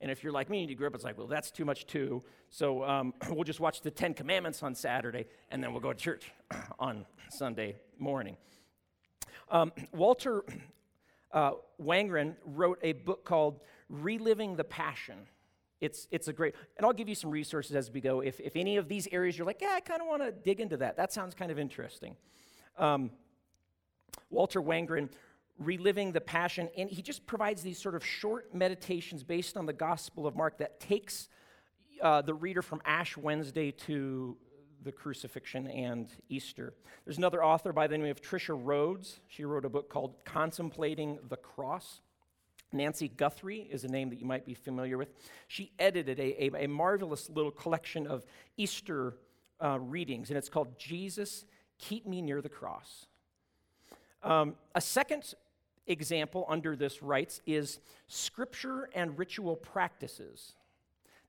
And 0.00 0.10
if 0.10 0.24
you're 0.24 0.32
like 0.32 0.48
me 0.48 0.60
and 0.60 0.70
you 0.70 0.74
grew 0.74 0.86
up, 0.86 0.94
it's 0.94 1.04
like, 1.04 1.18
well, 1.18 1.26
that's 1.26 1.50
too 1.50 1.64
much 1.64 1.86
too. 1.86 2.22
So 2.48 2.84
um, 2.84 3.14
we'll 3.30 3.44
just 3.44 3.60
watch 3.60 3.82
the 3.82 3.90
Ten 3.90 4.14
Commandments 4.14 4.62
on 4.62 4.74
Saturday, 4.74 5.26
and 5.50 5.62
then 5.62 5.72
we'll 5.72 5.82
go 5.82 5.92
to 5.92 5.98
church 5.98 6.32
on 6.78 7.04
Sunday 7.28 7.76
morning. 7.98 8.36
Um, 9.50 9.72
Walter 9.92 10.44
uh, 11.32 11.52
Wangerin 11.82 12.34
wrote 12.44 12.78
a 12.82 12.92
book 12.92 13.24
called 13.24 13.60
Reliving 13.88 14.56
the 14.56 14.64
Passion. 14.64 15.16
It's, 15.80 16.06
it's 16.10 16.28
a 16.28 16.32
great, 16.32 16.54
and 16.76 16.84
I'll 16.84 16.92
give 16.92 17.08
you 17.08 17.14
some 17.14 17.30
resources 17.30 17.74
as 17.74 17.90
we 17.90 18.00
go. 18.00 18.20
If, 18.20 18.38
if 18.40 18.54
any 18.54 18.76
of 18.76 18.88
these 18.88 19.08
areas 19.12 19.38
you're 19.38 19.46
like, 19.46 19.62
yeah, 19.62 19.72
I 19.72 19.80
kind 19.80 20.02
of 20.02 20.08
want 20.08 20.22
to 20.22 20.30
dig 20.30 20.60
into 20.60 20.76
that, 20.78 20.96
that 20.96 21.12
sounds 21.12 21.34
kind 21.34 21.50
of 21.50 21.58
interesting. 21.58 22.16
Um, 22.76 23.10
Walter 24.28 24.60
Wangerin, 24.60 25.08
Reliving 25.58 26.12
the 26.12 26.20
Passion, 26.20 26.68
and 26.76 26.90
he 26.90 27.02
just 27.02 27.26
provides 27.26 27.62
these 27.62 27.78
sort 27.78 27.94
of 27.94 28.04
short 28.04 28.54
meditations 28.54 29.22
based 29.22 29.56
on 29.56 29.66
the 29.66 29.72
Gospel 29.72 30.26
of 30.26 30.36
Mark 30.36 30.58
that 30.58 30.80
takes 30.80 31.28
uh, 32.02 32.22
the 32.22 32.34
reader 32.34 32.62
from 32.62 32.80
Ash 32.84 33.16
Wednesday 33.16 33.70
to 33.70 34.36
the 34.82 34.92
crucifixion 34.92 35.66
and 35.66 36.08
Easter. 36.28 36.74
There's 37.04 37.18
another 37.18 37.44
author 37.44 37.72
by 37.72 37.86
the 37.86 37.98
name 37.98 38.10
of 38.10 38.22
Tricia 38.22 38.58
Rhodes. 38.58 39.20
She 39.28 39.44
wrote 39.44 39.64
a 39.64 39.68
book 39.68 39.88
called 39.88 40.14
Contemplating 40.24 41.18
the 41.28 41.36
Cross. 41.36 42.00
Nancy 42.72 43.08
Guthrie 43.08 43.68
is 43.70 43.84
a 43.84 43.88
name 43.88 44.10
that 44.10 44.20
you 44.20 44.26
might 44.26 44.46
be 44.46 44.54
familiar 44.54 44.96
with. 44.96 45.08
She 45.48 45.72
edited 45.78 46.20
a, 46.20 46.44
a, 46.44 46.64
a 46.64 46.68
marvelous 46.68 47.28
little 47.28 47.50
collection 47.50 48.06
of 48.06 48.24
Easter 48.56 49.16
uh, 49.62 49.78
readings, 49.80 50.30
and 50.30 50.38
it's 50.38 50.48
called 50.48 50.78
Jesus, 50.78 51.44
Keep 51.78 52.06
Me 52.06 52.22
Near 52.22 52.40
the 52.40 52.48
Cross. 52.48 53.06
Um, 54.22 54.54
a 54.74 54.80
second 54.80 55.34
example 55.86 56.46
under 56.48 56.76
this 56.76 57.02
rites 57.02 57.40
is 57.46 57.80
scripture 58.06 58.88
and 58.94 59.18
ritual 59.18 59.56
practices. 59.56 60.52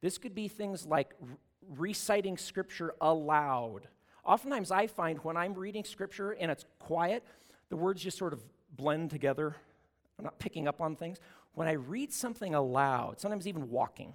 This 0.01 0.17
could 0.17 0.35
be 0.35 0.47
things 0.47 0.85
like 0.85 1.15
reciting 1.69 2.37
scripture 2.37 2.93
aloud. 3.01 3.87
Oftentimes, 4.25 4.71
I 4.71 4.87
find 4.87 5.17
when 5.19 5.37
I'm 5.37 5.53
reading 5.53 5.83
scripture 5.83 6.31
and 6.31 6.51
it's 6.51 6.65
quiet, 6.79 7.23
the 7.69 7.75
words 7.75 8.01
just 8.01 8.17
sort 8.17 8.33
of 8.33 8.41
blend 8.75 9.09
together. 9.09 9.55
I'm 10.17 10.25
not 10.25 10.39
picking 10.39 10.67
up 10.67 10.81
on 10.81 10.95
things. 10.95 11.19
When 11.53 11.67
I 11.67 11.73
read 11.73 12.13
something 12.13 12.53
aloud, 12.53 13.19
sometimes 13.19 13.47
even 13.47 13.69
walking, 13.69 14.13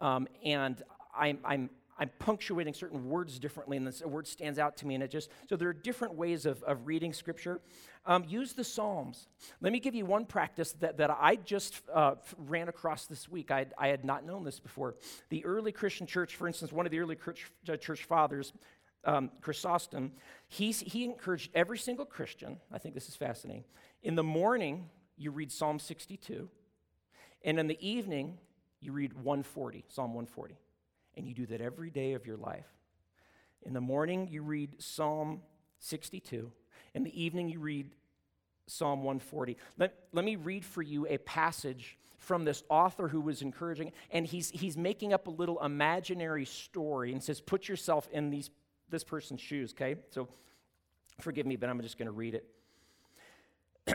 um, 0.00 0.26
and 0.44 0.82
I'm, 1.16 1.38
I'm 1.44 1.70
I'm 1.98 2.10
punctuating 2.18 2.74
certain 2.74 3.08
words 3.08 3.38
differently, 3.38 3.76
and 3.76 3.86
this 3.86 4.02
word 4.02 4.26
stands 4.26 4.58
out 4.58 4.76
to 4.78 4.86
me. 4.86 4.94
And 4.94 5.02
it 5.02 5.10
just, 5.10 5.30
so 5.48 5.56
there 5.56 5.68
are 5.68 5.74
different 5.74 6.14
ways 6.14 6.44
of, 6.44 6.62
of 6.64 6.86
reading 6.86 7.12
scripture. 7.12 7.60
Um, 8.04 8.24
use 8.28 8.52
the 8.52 8.64
Psalms. 8.64 9.28
Let 9.60 9.72
me 9.72 9.80
give 9.80 9.94
you 9.94 10.04
one 10.04 10.26
practice 10.26 10.72
that, 10.80 10.98
that 10.98 11.10
I 11.10 11.36
just 11.36 11.80
uh, 11.92 12.16
ran 12.36 12.68
across 12.68 13.06
this 13.06 13.28
week. 13.28 13.50
I, 13.50 13.66
I 13.78 13.88
had 13.88 14.04
not 14.04 14.26
known 14.26 14.44
this 14.44 14.60
before. 14.60 14.96
The 15.30 15.44
early 15.44 15.72
Christian 15.72 16.06
church, 16.06 16.36
for 16.36 16.46
instance, 16.46 16.70
one 16.70 16.84
of 16.84 16.92
the 16.92 17.00
early 17.00 17.16
church, 17.16 17.50
church 17.80 18.04
fathers, 18.04 18.52
um, 19.04 19.30
Chrysostom, 19.40 20.12
he's, 20.48 20.80
he 20.80 21.04
encouraged 21.04 21.50
every 21.54 21.78
single 21.78 22.04
Christian, 22.04 22.58
I 22.70 22.78
think 22.78 22.94
this 22.94 23.08
is 23.08 23.16
fascinating. 23.16 23.64
In 24.02 24.16
the 24.16 24.22
morning, 24.22 24.90
you 25.16 25.30
read 25.30 25.50
Psalm 25.50 25.78
62, 25.78 26.48
and 27.44 27.58
in 27.58 27.68
the 27.68 27.78
evening, 27.86 28.38
you 28.80 28.92
read 28.92 29.14
140, 29.14 29.84
Psalm 29.88 30.12
140 30.12 30.56
and 31.16 31.26
you 31.26 31.34
do 31.34 31.46
that 31.46 31.60
every 31.60 31.90
day 31.90 32.12
of 32.12 32.26
your 32.26 32.36
life. 32.36 32.66
In 33.62 33.72
the 33.72 33.80
morning, 33.80 34.28
you 34.30 34.42
read 34.42 34.82
Psalm 34.82 35.40
62. 35.80 36.52
In 36.94 37.02
the 37.02 37.22
evening, 37.22 37.48
you 37.48 37.58
read 37.58 37.90
Psalm 38.66 39.00
140. 39.00 39.56
Let, 39.78 39.94
let 40.12 40.24
me 40.24 40.36
read 40.36 40.64
for 40.64 40.82
you 40.82 41.06
a 41.08 41.18
passage 41.18 41.98
from 42.18 42.44
this 42.44 42.62
author 42.68 43.08
who 43.08 43.20
was 43.20 43.42
encouraging, 43.42 43.92
and 44.10 44.26
he's, 44.26 44.50
he's 44.50 44.76
making 44.76 45.12
up 45.12 45.26
a 45.26 45.30
little 45.30 45.62
imaginary 45.64 46.44
story 46.44 47.12
and 47.12 47.22
says, 47.22 47.40
Put 47.40 47.68
yourself 47.68 48.08
in 48.12 48.30
these, 48.30 48.50
this 48.88 49.04
person's 49.04 49.40
shoes, 49.40 49.72
okay? 49.72 49.96
So 50.10 50.28
forgive 51.20 51.46
me, 51.46 51.56
but 51.56 51.68
I'm 51.68 51.80
just 51.80 51.98
going 51.98 52.06
to 52.06 52.12
read 52.12 52.34
it. 52.34 52.46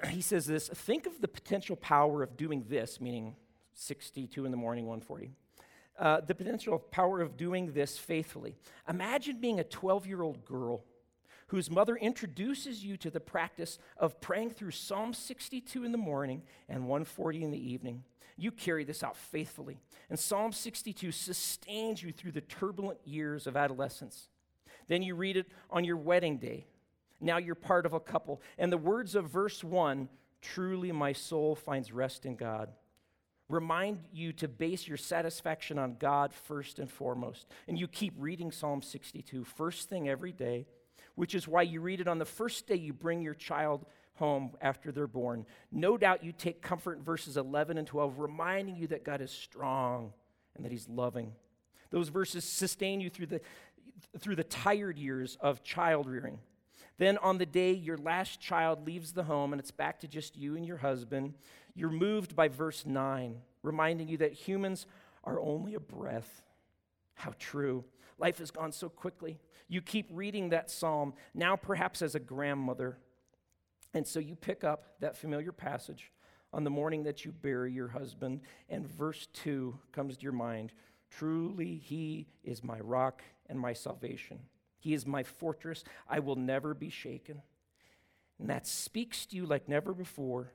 he 0.10 0.22
says 0.22 0.46
this 0.46 0.70
Think 0.70 1.06
of 1.06 1.22
the 1.22 1.28
potential 1.28 1.76
power 1.76 2.24
of 2.24 2.38
doing 2.38 2.66
this, 2.70 3.02
meaning 3.02 3.36
62 3.74 4.46
in 4.46 4.52
the 4.52 4.58
morning, 4.58 4.86
140 4.86 5.32
uh, 6.02 6.20
the 6.20 6.34
potential 6.34 6.80
power 6.80 7.22
of 7.22 7.38
doing 7.38 7.74
this 7.74 7.98
faithfully. 7.98 8.56
Imagine 8.90 9.40
being 9.40 9.60
a 9.60 9.64
12 9.64 10.08
year 10.08 10.24
old 10.24 10.44
girl 10.44 10.84
whose 11.48 11.70
mother 11.70 11.96
introduces 11.96 12.84
you 12.84 12.98
to 12.98 13.12
the 13.12 13.20
practice 13.20 13.78
of 13.98 14.20
praying 14.20 14.50
through 14.50 14.72
Psalm 14.72 15.14
62 15.14 15.84
in 15.84 15.92
the 15.92 15.98
morning 15.98 16.42
and 16.68 16.88
140 16.88 17.44
in 17.44 17.52
the 17.52 17.72
evening. 17.72 18.04
You 18.36 18.52
carry 18.52 18.84
this 18.84 19.04
out 19.04 19.16
faithfully, 19.16 19.78
and 20.10 20.18
Psalm 20.18 20.54
62 20.54 21.12
sustains 21.12 22.02
you 22.02 22.12
through 22.12 22.32
the 22.32 22.42
turbulent 22.42 23.00
years 23.06 23.46
of 23.46 23.56
adolescence. 23.56 24.30
Then 24.88 25.04
you 25.04 25.14
read 25.14 25.38
it 25.38 25.48
on 25.70 25.84
your 25.84 25.98
wedding 25.98 26.38
day. 26.38 26.66
Now 27.20 27.38
you're 27.38 27.54
part 27.54 27.86
of 27.86 27.94
a 27.94 28.00
couple, 28.00 28.42
and 28.58 28.72
the 28.72 28.78
words 28.78 29.14
of 29.14 29.30
verse 29.30 29.64
1 29.64 30.10
truly 30.42 30.92
my 30.92 31.14
soul 31.14 31.54
finds 31.54 31.92
rest 31.92 32.26
in 32.26 32.36
God 32.36 32.72
remind 33.52 34.00
you 34.14 34.34
to 34.34 34.48
base 34.48 34.88
your 34.88 34.98
satisfaction 34.98 35.78
on 35.78 35.98
God 36.00 36.34
first 36.34 36.80
and 36.80 36.90
foremost. 36.90 37.48
And 37.68 37.78
you 37.78 37.88
keep 37.88 38.14
reading 38.18 38.52
Psalm 38.52 38.82
62 38.82 39.44
first 39.44 39.90
thing 39.90 40.08
every 40.08 40.32
day, 40.32 40.66
which 41.16 41.36
is 41.36 41.48
why 41.48 41.64
you 41.64 41.82
read 41.82 42.02
it 42.02 42.08
on 42.08 42.20
the 42.20 42.26
first 42.26 42.68
day 42.68 42.76
you 42.76 42.94
bring 42.94 43.22
your 43.22 43.34
child 43.34 43.86
home 44.16 44.52
after 44.62 44.92
they're 44.92 45.08
born. 45.08 45.46
No 45.72 45.98
doubt 45.98 46.24
you 46.24 46.32
take 46.32 46.62
comfort 46.62 46.98
in 46.98 47.04
verses 47.04 47.38
11 47.38 47.78
and 47.78 47.88
12, 47.88 48.20
reminding 48.20 48.76
you 48.76 48.88
that 48.88 49.04
God 49.04 49.22
is 49.22 49.32
strong 49.32 50.14
and 50.56 50.64
that 50.64 50.72
He's 50.72 50.88
loving. 50.88 51.34
Those 51.90 52.10
verses 52.10 52.46
sustain 52.46 53.02
you 53.02 53.10
through 53.10 53.28
the, 53.28 53.42
through 54.20 54.36
the 54.36 54.44
tired 54.44 54.98
years 54.98 55.38
of 55.42 55.64
child 55.64 56.08
rearing. 56.08 56.40
Then, 57.02 57.18
on 57.18 57.40
the 57.40 57.48
day 57.48 57.72
your 57.72 57.98
last 57.98 58.40
child 58.40 58.86
leaves 58.86 59.12
the 59.12 59.24
home 59.24 59.54
and 59.54 59.60
it's 59.60 59.72
back 59.72 60.02
to 60.02 60.08
just 60.08 60.38
you 60.38 60.56
and 60.56 60.64
your 60.64 60.78
husband, 60.78 61.34
you're 61.74 61.90
moved 61.90 62.36
by 62.36 62.48
verse 62.48 62.86
9, 62.86 63.42
reminding 63.64 64.08
you 64.08 64.18
that 64.18 64.34
humans 64.34 64.86
are 65.24 65.40
only 65.40 65.74
a 65.74 65.80
breath. 65.80 66.44
How 67.16 67.34
true. 67.40 67.86
Life 68.20 68.38
has 68.38 68.52
gone 68.52 68.72
so 68.72 68.88
quickly. 68.88 69.40
You 69.68 69.82
keep 69.82 70.10
reading 70.12 70.50
that 70.50 70.70
psalm, 70.70 71.16
now 71.34 71.56
perhaps 71.56 72.04
as 72.04 72.14
a 72.14 72.20
grandmother. 72.20 73.00
And 73.96 74.06
so 74.06 74.20
you 74.20 74.36
pick 74.36 74.64
up 74.64 74.84
that 75.00 75.18
familiar 75.18 75.52
passage 75.52 76.12
on 76.54 76.64
the 76.64 76.70
morning 76.70 77.02
that 77.06 77.26
you 77.26 77.32
bury 77.32 77.74
your 77.74 77.88
husband, 77.88 78.42
and 78.70 78.86
verse 78.88 79.28
2 79.34 79.76
comes 79.92 80.18
to 80.18 80.24
your 80.24 80.34
mind 80.34 80.72
Truly, 81.10 81.82
he 81.84 82.28
is 82.44 82.64
my 82.64 82.80
rock 82.80 83.24
and 83.50 83.60
my 83.60 83.74
salvation. 83.74 84.38
He 84.82 84.96
is 84.96 85.06
my 85.06 85.22
fortress. 85.22 85.84
I 86.10 86.20
will 86.20 86.36
never 86.36 86.74
be 86.74 86.90
shaken. 86.90 87.42
And 88.40 88.50
that 88.50 88.66
speaks 88.66 89.28
to 89.28 89.36
you 89.36 89.46
like 89.46 89.70
never 89.70 89.94
before 89.94 90.52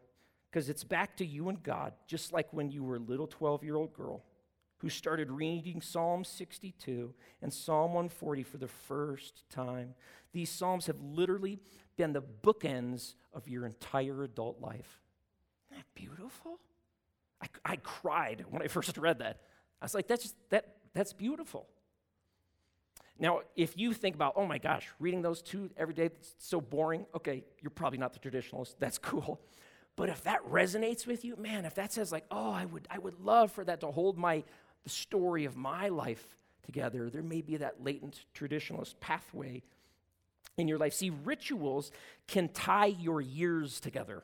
because 0.51 0.69
it's 0.69 0.83
back 0.83 1.17
to 1.19 1.25
you 1.25 1.49
and 1.49 1.63
God, 1.63 1.93
just 2.09 2.33
like 2.33 2.53
when 2.53 2.71
you 2.71 2.83
were 2.83 2.97
a 2.97 3.01
little 3.01 3.29
12 3.29 3.63
year 3.63 3.77
old 3.77 3.95
girl 3.95 4.25
who 4.79 4.89
started 4.89 5.31
reading 5.31 5.81
Psalm 5.81 6.25
62 6.25 7.15
and 7.41 7.53
Psalm 7.53 7.95
140 7.95 8.43
for 8.43 8.59
the 8.59 8.67
first 8.67 9.49
time. 9.49 9.95
These 10.33 10.51
Psalms 10.51 10.87
have 10.87 11.01
literally 11.01 11.61
been 11.97 12.13
the 12.13 12.23
bookends 12.23 13.15
of 13.33 13.49
your 13.49 13.65
entire 13.65 14.25
adult 14.25 14.61
life. 14.61 15.01
Isn't 15.71 15.79
that 15.79 15.87
beautiful? 15.95 16.59
I, 17.41 17.47
I 17.65 17.77
cried 17.77 18.45
when 18.51 18.63
I 18.63 18.67
first 18.69 18.99
read 18.99 19.21
that. 19.21 19.41
I 19.81 19.85
was 19.85 19.95
like, 19.95 20.09
that's, 20.09 20.25
just, 20.25 20.37
that, 20.51 20.75
that's 20.95 21.13
beautiful. 21.13 21.69
Now, 23.19 23.41
if 23.55 23.77
you 23.79 23.93
think 23.93 24.15
about, 24.15 24.35
oh 24.37 24.47
my 24.47 24.59
gosh, 24.59 24.87
reading 24.99 25.23
those 25.23 25.41
two 25.41 25.71
every 25.77 25.95
day, 25.95 26.07
it's 26.07 26.35
so 26.39 26.61
boring, 26.61 27.07
okay, 27.15 27.45
you're 27.63 27.71
probably 27.71 27.99
not 27.99 28.13
the 28.13 28.19
traditionalist. 28.19 28.75
That's 28.79 28.99
cool. 28.99 29.41
But 29.97 30.11
if 30.11 30.25
that 30.25 30.45
resonates 30.51 31.07
with 31.07 31.25
you, 31.25 31.37
man, 31.37 31.65
if 31.65 31.75
that 31.77 31.93
says 31.93 32.13
like, 32.13 32.25
oh, 32.31 32.51
I 32.51 32.67
would, 32.67 32.87
I 32.91 32.99
would 32.99 33.19
love 33.21 33.51
for 33.51 33.65
that 33.65 33.81
to 33.81 33.87
hold 33.87 34.19
my 34.19 34.45
the 34.85 34.91
story 34.91 35.47
of 35.47 35.57
my 35.57 35.89
life 35.89 36.37
together, 36.63 37.11
there 37.11 37.23
may 37.23 37.41
be 37.41 37.57
that 37.57 37.83
latent 37.83 38.25
traditionalist 38.37 38.95
pathway 39.01 39.63
in 40.57 40.69
your 40.69 40.79
life. 40.79 40.95
See, 40.95 41.11
rituals 41.11 41.91
can 42.29 42.49
tie 42.51 42.87
your 42.87 43.21
years 43.21 43.81
together. 43.81 44.23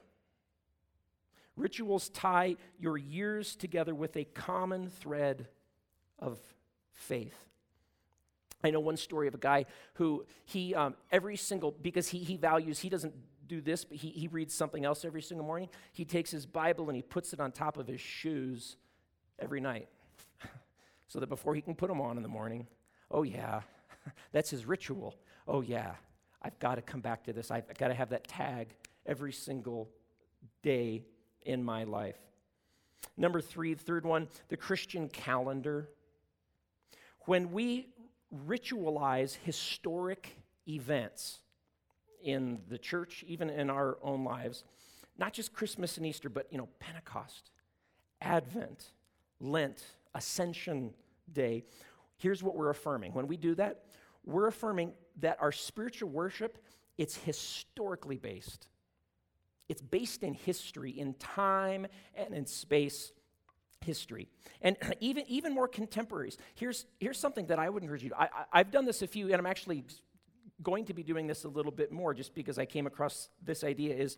Rituals 1.57 2.11
tie 2.11 2.57
your 2.79 2.97
years 2.97 3.57
together 3.57 3.95
with 3.95 4.17
a 4.17 4.25
common 4.25 4.89
thread 4.89 5.49
of 6.19 6.39
faith. 6.93 7.52
I 8.65 8.71
know 8.71 8.81
one 8.81 8.97
story 8.97 9.29
of 9.29 9.35
a 9.35 9.39
guy 9.39 9.67
who 9.95 10.25
he, 10.45 10.75
um, 10.75 10.95
every 11.11 11.37
single, 11.37 11.73
because 11.73 12.09
he, 12.09 12.19
he 12.19 12.37
values, 12.37 12.79
he 12.79 12.89
doesn't 12.89 13.15
do 13.47 13.61
this, 13.61 13.85
but 13.85 13.99
he, 13.99 14.11
he 14.11 14.29
reads 14.29 14.55
something 14.55 14.85
else 14.85 15.05
every 15.05 15.23
single 15.23 15.47
morning. 15.47 15.69
He 15.93 16.05
takes 16.05 16.31
his 16.31 16.47
Bible 16.47 16.89
and 16.89 16.97
he 16.97 17.03
puts 17.03 17.33
it 17.33 17.41
on 17.41 17.53
top 17.53 17.77
of 17.77 17.87
his 17.87 18.01
shoes 18.01 18.77
every 19.39 19.61
night 19.61 19.89
so 21.09 21.21
that 21.21 21.29
before 21.29 21.55
he 21.55 21.61
can 21.61 21.75
put 21.75 21.89
them 21.89 22.01
on 22.01 22.17
in 22.17 22.23
the 22.23 22.29
morning, 22.29 22.67
oh, 23.11 23.23
yeah, 23.25 23.63
that's 24.33 24.51
his 24.51 24.65
ritual. 24.65 25.17
Oh, 25.47 25.61
yeah, 25.61 25.93
I've 26.41 26.59
got 26.59 26.77
to 26.77 26.83
come 26.83 27.01
back 27.01 27.25
to 27.25 27.33
this. 27.33 27.51
I've 27.51 27.67
got 27.77 27.89
to 27.89 27.95
have 27.95 28.11
that 28.11 28.27
tag 28.27 28.69
every 29.07 29.33
single 29.33 29.91
day 30.63 31.03
in 31.43 31.63
my 31.63 31.85
life. 31.85 32.17
Number 33.17 33.41
three, 33.41 33.75
third 33.75 34.07
one, 34.07 34.29
the 34.49 34.57
Christian 34.57 35.09
calendar. 35.09 35.89
When 37.27 37.53
we 37.53 37.89
ritualize 38.47 39.37
historic 39.45 40.37
events 40.67 41.41
in 42.23 42.61
the 42.69 42.79
church, 42.79 43.25
even 43.27 43.51
in 43.51 43.69
our 43.69 43.99
own 44.03 44.25
lives, 44.25 44.65
not 45.19 45.33
just 45.33 45.53
Christmas 45.53 45.97
and 45.97 46.07
Easter, 46.07 46.29
but 46.29 46.47
you 46.51 46.59
know, 46.59 46.69
Pentecost, 46.79 47.51
Advent, 48.21 48.93
Lent, 49.41 49.83
Ascension 50.15 50.95
Day. 51.33 51.65
Here's 52.17 52.43
what 52.43 52.57
we're 52.57 52.71
affirming. 52.71 53.13
When 53.13 53.27
we 53.27 53.37
do 53.37 53.55
that, 53.57 53.85
we're 54.25 54.47
affirming 54.47 54.93
that 55.21 55.39
our 55.41 55.53
spiritual 55.53 56.09
worship, 56.09 56.59
it's 56.97 57.17
historically 57.17 58.17
based. 58.17 58.69
It's 59.69 59.83
based 59.83 60.23
in 60.23 60.35
history, 60.35 60.91
in 60.91 61.15
time 61.15 61.87
and 62.15 62.35
in 62.35 62.47
space. 62.47 63.13
History. 63.83 64.29
And 64.61 64.77
even, 65.01 65.25
even 65.29 65.55
more 65.55 65.69
contemporaries. 65.69 66.37
Here's, 66.55 66.87
here's 67.01 67.19
something 67.19 67.47
that 67.47 67.59
I 67.59 67.69
would 67.69 67.83
encourage 67.83 68.03
you 68.03 68.11
to. 68.11 68.21
I, 68.21 68.25
I, 68.25 68.45
I've 68.53 68.71
done 68.71 68.85
this 68.85 69.03
a 69.03 69.07
few, 69.07 69.27
and 69.27 69.37
I'm 69.37 69.47
actually 69.47 69.85
going 70.63 70.85
to 70.87 70.95
be 70.95 71.03
doing 71.03 71.27
this 71.27 71.45
a 71.45 71.49
little 71.49 71.73
bit 71.73 71.93
more 71.93 72.15
just 72.15 72.35
because 72.35 72.59
I 72.59 72.65
came 72.65 72.87
across 72.87 73.29
this 73.43 73.65
idea 73.65 73.95
is 73.95 74.17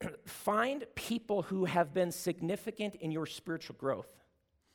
find 0.24 0.84
people 0.94 1.42
who 1.42 1.64
have 1.64 1.92
been 1.92 2.12
significant 2.12 2.94
in 2.96 3.10
your 3.10 3.26
spiritual 3.26 3.76
growth. 3.78 4.08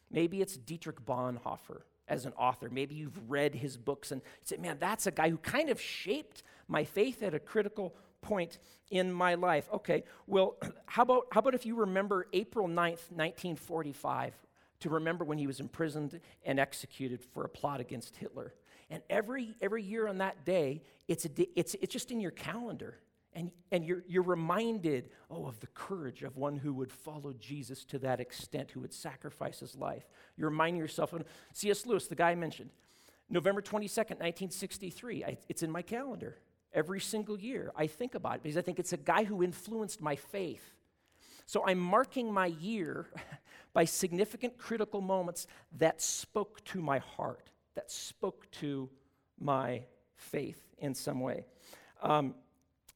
Maybe 0.10 0.42
it's 0.42 0.58
Dietrich 0.58 1.06
Bonhoeffer 1.06 1.82
as 2.08 2.26
an 2.26 2.34
author. 2.34 2.70
Maybe 2.70 2.96
you've 2.96 3.30
read 3.30 3.56
his 3.56 3.78
books 3.78 4.12
and 4.12 4.22
say, 4.44 4.58
man, 4.58 4.78
that's 4.80 5.08
a 5.08 5.12
guy 5.12 5.30
who 5.30 5.38
kind 5.38 5.70
of 5.70 5.80
shaped 5.80 6.44
my 6.68 6.84
faith 6.84 7.24
at 7.24 7.34
a 7.34 7.40
critical 7.40 7.96
point 8.22 8.58
in 8.90 9.12
my 9.12 9.36
life. 9.36 9.68
Okay, 9.74 10.04
well, 10.28 10.58
how 10.86 11.04
about, 11.04 11.28
how 11.32 11.40
about 11.40 11.56
if 11.56 11.66
you 11.66 11.76
remember 11.76 12.28
April 12.34 12.68
9th, 12.68 13.10
1945, 13.12 14.34
to 14.82 14.90
remember 14.90 15.24
when 15.24 15.38
he 15.38 15.48
was 15.48 15.60
imprisoned 15.60 16.20
and 16.46 16.60
executed 16.60 17.22
for 17.22 17.44
a 17.44 17.50
plot 17.50 17.80
against 17.80 18.16
Hitler? 18.16 18.54
And 18.90 19.02
every, 19.10 19.56
every 19.62 19.84
year 19.84 20.08
on 20.08 20.18
that 20.18 20.44
day, 20.46 20.84
it's, 21.08 21.26
a, 21.26 21.30
it's, 21.58 21.76
it's 21.76 21.94
just 21.94 22.12
in 22.12 22.20
your 22.20 22.32
calendar. 22.32 22.98
And, 23.34 23.50
and 23.72 23.86
you're, 23.86 24.04
you're 24.08 24.24
reminded, 24.24 25.10
oh, 25.30 25.46
of 25.46 25.58
the 25.62 25.68
courage 25.68 26.24
of 26.24 26.36
one 26.36 26.58
who 26.58 26.74
would 26.74 26.92
follow 26.92 27.34
Jesus 27.40 27.86
to 27.86 28.00
that 28.00 28.20
extent, 28.20 28.72
who 28.72 28.82
would 28.82 28.94
sacrifice 28.94 29.62
his 29.62 29.76
life. 29.76 30.04
You're 30.36 30.50
reminding 30.50 30.82
yourself 30.82 31.14
of 31.14 31.24
C.S. 31.54 31.86
Lewis, 31.86 32.08
the 32.08 32.16
guy 32.16 32.32
I 32.32 32.36
mentioned, 32.36 32.72
November 33.30 33.62
22nd, 33.62 34.20
1963. 34.20 35.24
I, 35.24 35.38
it's 35.48 35.64
in 35.64 35.72
my 35.72 35.82
calendar. 35.82 36.36
Every 36.74 37.00
single 37.00 37.38
year, 37.38 37.72
I 37.76 37.88
think 37.88 38.16
about 38.16 38.36
it 38.36 38.44
because 38.44 38.58
I 38.58 38.62
think 38.62 38.80
it's 38.80 38.94
a 38.94 38.98
guy 38.98 39.24
who 39.24 39.44
influenced 39.44 40.02
my 40.02 40.16
faith. 40.16 40.64
So 41.46 41.66
I'm 41.66 41.80
marking 41.80 42.32
my 42.32 42.46
year 42.46 43.08
by 43.74 43.86
significant 43.86 44.58
critical 44.58 45.02
moments 45.02 45.48
that 45.78 46.02
spoke 46.02 46.64
to 46.66 46.82
my 46.82 47.00
heart, 47.00 47.50
that 47.76 47.92
spoke 47.92 48.50
to 48.52 48.90
my 49.40 49.84
faith 50.16 50.62
in 50.78 50.94
some 50.94 51.20
way. 51.20 51.46
Um, 52.02 52.36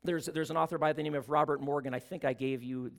there's, 0.04 0.28
there's 0.28 0.52
an 0.52 0.58
author 0.58 0.78
by 0.78 0.94
the 0.94 1.04
name 1.04 1.16
of 1.16 1.30
Robert 1.30 1.62
Morgan. 1.62 1.94
I 1.94 2.00
think 2.00 2.26
I 2.26 2.34
gave 2.34 2.64
you 2.64 2.92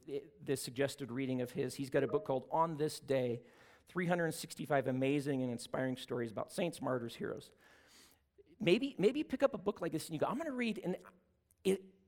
this 0.45 0.61
suggested 0.61 1.11
reading 1.11 1.41
of 1.41 1.53
his. 1.53 1.75
He's 1.75 1.91
got 1.91 2.03
a 2.03 2.09
book 2.09 2.27
called 2.27 2.45
On 2.51 2.77
This 2.77 2.99
Day 2.99 3.41
365 3.89 4.89
Amazing 4.89 5.43
and 5.43 5.51
Inspiring 5.51 5.97
Stories 5.97 6.33
about 6.33 6.51
Saints, 6.53 6.83
Martyrs, 6.83 7.15
Heroes. 7.15 7.51
Maybe, 8.61 8.95
maybe 8.99 9.23
pick 9.23 9.43
up 9.43 9.55
a 9.55 9.59
book 9.59 9.81
like 9.81 9.93
this 9.93 10.07
and 10.07 10.15
you 10.15 10.21
go, 10.21 10.27
I'm 10.27 10.37
going 10.37 10.47
to 10.47 10.53
read, 10.53 10.81
and 10.83 10.97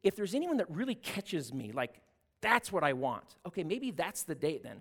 if 0.02 0.16
there's 0.16 0.34
anyone 0.34 0.58
that 0.58 0.70
really 0.70 0.94
catches 0.94 1.52
me, 1.52 1.72
like, 1.72 2.00
that's 2.40 2.72
what 2.72 2.84
I 2.84 2.92
want, 2.92 3.37
okay, 3.46 3.64
maybe 3.64 3.90
that's 3.90 4.22
the 4.22 4.34
date 4.34 4.62
then. 4.62 4.80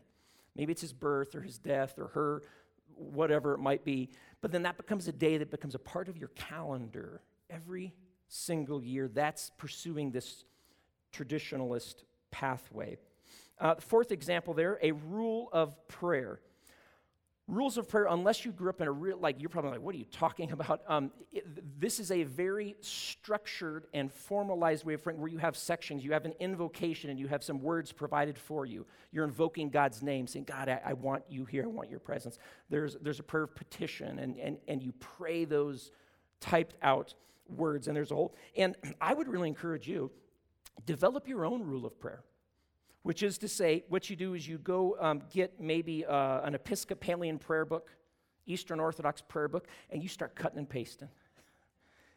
Maybe 0.56 0.71
it's 0.71 0.82
his 0.82 0.93
birth 0.93 1.36
or 1.36 1.41
his 1.41 1.58
death 1.58 1.99
or 1.99 2.08
her, 2.08 2.41
whatever 2.95 3.53
it 3.53 3.60
might 3.60 3.84
be. 3.84 4.10
But 4.41 4.51
then 4.51 4.63
that 4.63 4.77
becomes 4.77 5.08
a 5.08 5.12
day 5.12 5.38
that 5.38 5.51
becomes 5.51 5.75
a 5.75 5.80
part 5.80 6.08
of 6.08 6.17
your 6.17 6.30
calendar 6.30 7.21
every 7.49 7.93
single 8.27 8.84
year. 8.84 9.08
That's 9.08 9.51
pursuing 9.58 10.12
this 10.12 10.45
traditionalist 11.13 12.03
pathway. 12.32 12.97
Uh, 13.60 13.75
fourth 13.75 14.12
example 14.12 14.53
there 14.53 14.80
a 14.82 14.91
rule 14.91 15.49
of 15.51 15.88
prayer. 15.88 16.39
Rules 17.48 17.78
of 17.78 17.88
prayer, 17.88 18.08
unless 18.10 18.44
you 18.44 18.52
grew 18.52 18.70
up 18.70 18.82
in 18.82 18.88
a 18.88 18.92
real, 18.92 19.18
like, 19.18 19.40
you're 19.40 19.50
probably 19.50 19.72
like, 19.72 19.82
what 19.82 19.96
are 19.96 19.98
you 19.98 20.06
talking 20.06 20.52
about? 20.58 20.82
Um, 20.88 21.12
it, 21.32 21.46
this 21.80 22.00
is 22.00 22.12
a 22.12 22.24
very 22.24 22.76
structured 22.82 23.86
and 23.94 24.12
formalized 24.12 24.84
way 24.84 24.96
of 24.96 25.04
praying 25.04 25.22
where 25.22 25.30
you 25.30 25.38
have 25.38 25.56
sections, 25.56 26.04
you 26.04 26.12
have 26.12 26.26
an 26.26 26.34
invocation, 26.40 27.10
and 27.10 27.18
you 27.18 27.28
have 27.28 27.44
some 27.44 27.62
words 27.62 27.94
provided 27.94 28.38
for 28.38 28.66
you. 28.66 28.86
You're 29.12 29.24
invoking 29.24 29.70
God's 29.70 30.04
name, 30.04 30.28
saying, 30.28 30.46
God, 30.46 30.68
I, 30.68 30.82
I 30.84 30.94
want 30.94 31.24
you 31.30 31.46
here, 31.46 31.64
I 31.64 31.68
want 31.68 31.90
your 31.90 32.00
presence. 32.02 32.38
There's, 32.70 32.98
there's 33.02 33.20
a 33.20 33.24
prayer 33.24 33.44
of 33.44 33.56
petition, 33.56 34.20
and, 34.20 34.38
and, 34.38 34.58
and 34.68 34.84
you 34.84 34.92
pray 35.00 35.46
those 35.46 35.92
typed 36.42 36.76
out 36.82 37.14
words, 37.48 37.88
and 37.88 37.96
there's 37.96 38.12
a 38.12 38.16
whole. 38.16 38.36
And 38.58 38.76
I 39.02 39.14
would 39.14 39.28
really 39.28 39.48
encourage 39.48 39.88
you 39.88 40.12
develop 40.86 41.28
your 41.28 41.46
own 41.46 41.64
rule 41.64 41.86
of 41.86 42.00
prayer, 42.00 42.24
which 43.08 43.24
is 43.24 43.38
to 43.38 43.48
say, 43.48 43.86
what 43.88 44.10
you 44.10 44.17
do 44.17 44.34
is 44.34 44.46
you 44.46 44.58
go 44.58 44.98
um, 45.00 45.22
get 45.34 45.62
maybe 45.62 46.06
uh, 46.06 46.41
an 46.41 46.54
Episcopalian 46.54 47.39
prayer 47.39 47.63
book, 47.63 47.89
Eastern 48.46 48.82
Orthodox 48.82 49.22
prayer 49.22 49.48
book, 49.48 49.70
and 49.89 50.04
you 50.04 50.10
start 50.10 50.36
cutting 50.36 50.58
and 50.58 50.67
pasting. 50.67 51.08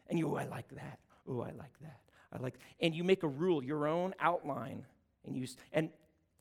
And 0.09 0.19
you, 0.19 0.27
oh, 0.27 0.35
I 0.35 0.43
like 0.47 0.67
that. 0.75 0.99
Oh, 1.29 1.39
I 1.39 1.51
like 1.51 1.79
that. 1.79 2.01
I 2.33 2.39
like, 2.39 2.55
and 2.81 2.93
you 2.93 3.05
make 3.05 3.23
a 3.23 3.27
rule, 3.29 3.63
your 3.63 3.87
own 3.87 4.13
outline, 4.19 4.85
and 5.25 5.33
use, 5.33 5.55
and 5.71 5.91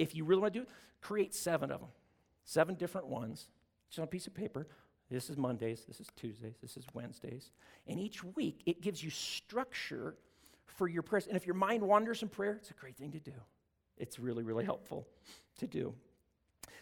if 0.01 0.17
you 0.17 0.25
really 0.25 0.43
want 0.43 0.53
to 0.53 0.59
do 0.59 0.63
it, 0.65 0.71
create 1.01 1.33
seven 1.33 1.71
of 1.71 1.79
them, 1.79 1.91
seven 2.45 2.75
different 2.75 3.07
ones, 3.07 3.51
just 3.89 4.01
on 4.01 4.03
a 4.03 4.09
piece 4.09 4.27
of 4.27 4.35
paper. 4.35 4.67
This 5.13 5.31
is 5.31 5.37
Mondays, 5.37 5.85
this 5.87 6.01
is 6.01 6.09
Tuesdays, 6.17 6.57
this 6.61 6.77
is 6.77 6.85
Wednesdays. 6.93 7.53
And 7.87 8.01
each 8.01 8.25
week, 8.25 8.63
it 8.67 8.81
gives 8.81 9.01
you 9.01 9.11
structure 9.11 10.17
for 10.67 10.89
your 10.89 11.05
prayers. 11.05 11.29
And 11.29 11.37
if 11.37 11.47
your 11.47 11.55
mind 11.55 11.85
wanders 11.85 12.23
in 12.23 12.29
prayer, 12.29 12.55
it's 12.55 12.73
a 12.73 12.75
great 12.75 12.97
thing 12.97 13.13
to 13.13 13.21
do. 13.21 13.35
It's 14.01 14.19
really, 14.19 14.43
really 14.43 14.65
helpful 14.65 15.07
to 15.59 15.67
do. 15.67 15.95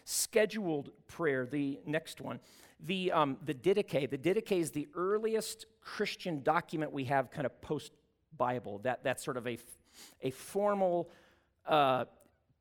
Scheduled 0.05 0.91
prayer, 1.07 1.45
the 1.45 1.79
next 1.85 2.21
one. 2.21 2.39
The, 2.79 3.11
um, 3.11 3.37
the 3.45 3.53
Didache. 3.53 4.09
The 4.09 4.17
Didache 4.17 4.59
is 4.59 4.71
the 4.71 4.87
earliest 4.95 5.65
Christian 5.81 6.41
document 6.41 6.91
we 6.91 7.03
have 7.05 7.29
kind 7.29 7.45
of 7.45 7.61
post 7.61 7.91
Bible. 8.37 8.79
That, 8.79 9.03
that's 9.03 9.23
sort 9.23 9.37
of 9.37 9.45
a, 9.47 9.57
a 10.21 10.31
formal 10.31 11.09
uh, 11.67 12.05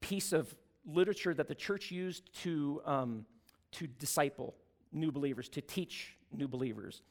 piece 0.00 0.32
of 0.32 0.54
literature 0.84 1.34
that 1.34 1.48
the 1.48 1.54
church 1.54 1.90
used 1.90 2.32
to, 2.42 2.82
um, 2.84 3.24
to 3.72 3.86
disciple 3.86 4.54
new 4.92 5.12
believers, 5.12 5.48
to 5.50 5.60
teach 5.60 6.16
new 6.32 6.48
believers. 6.48 7.02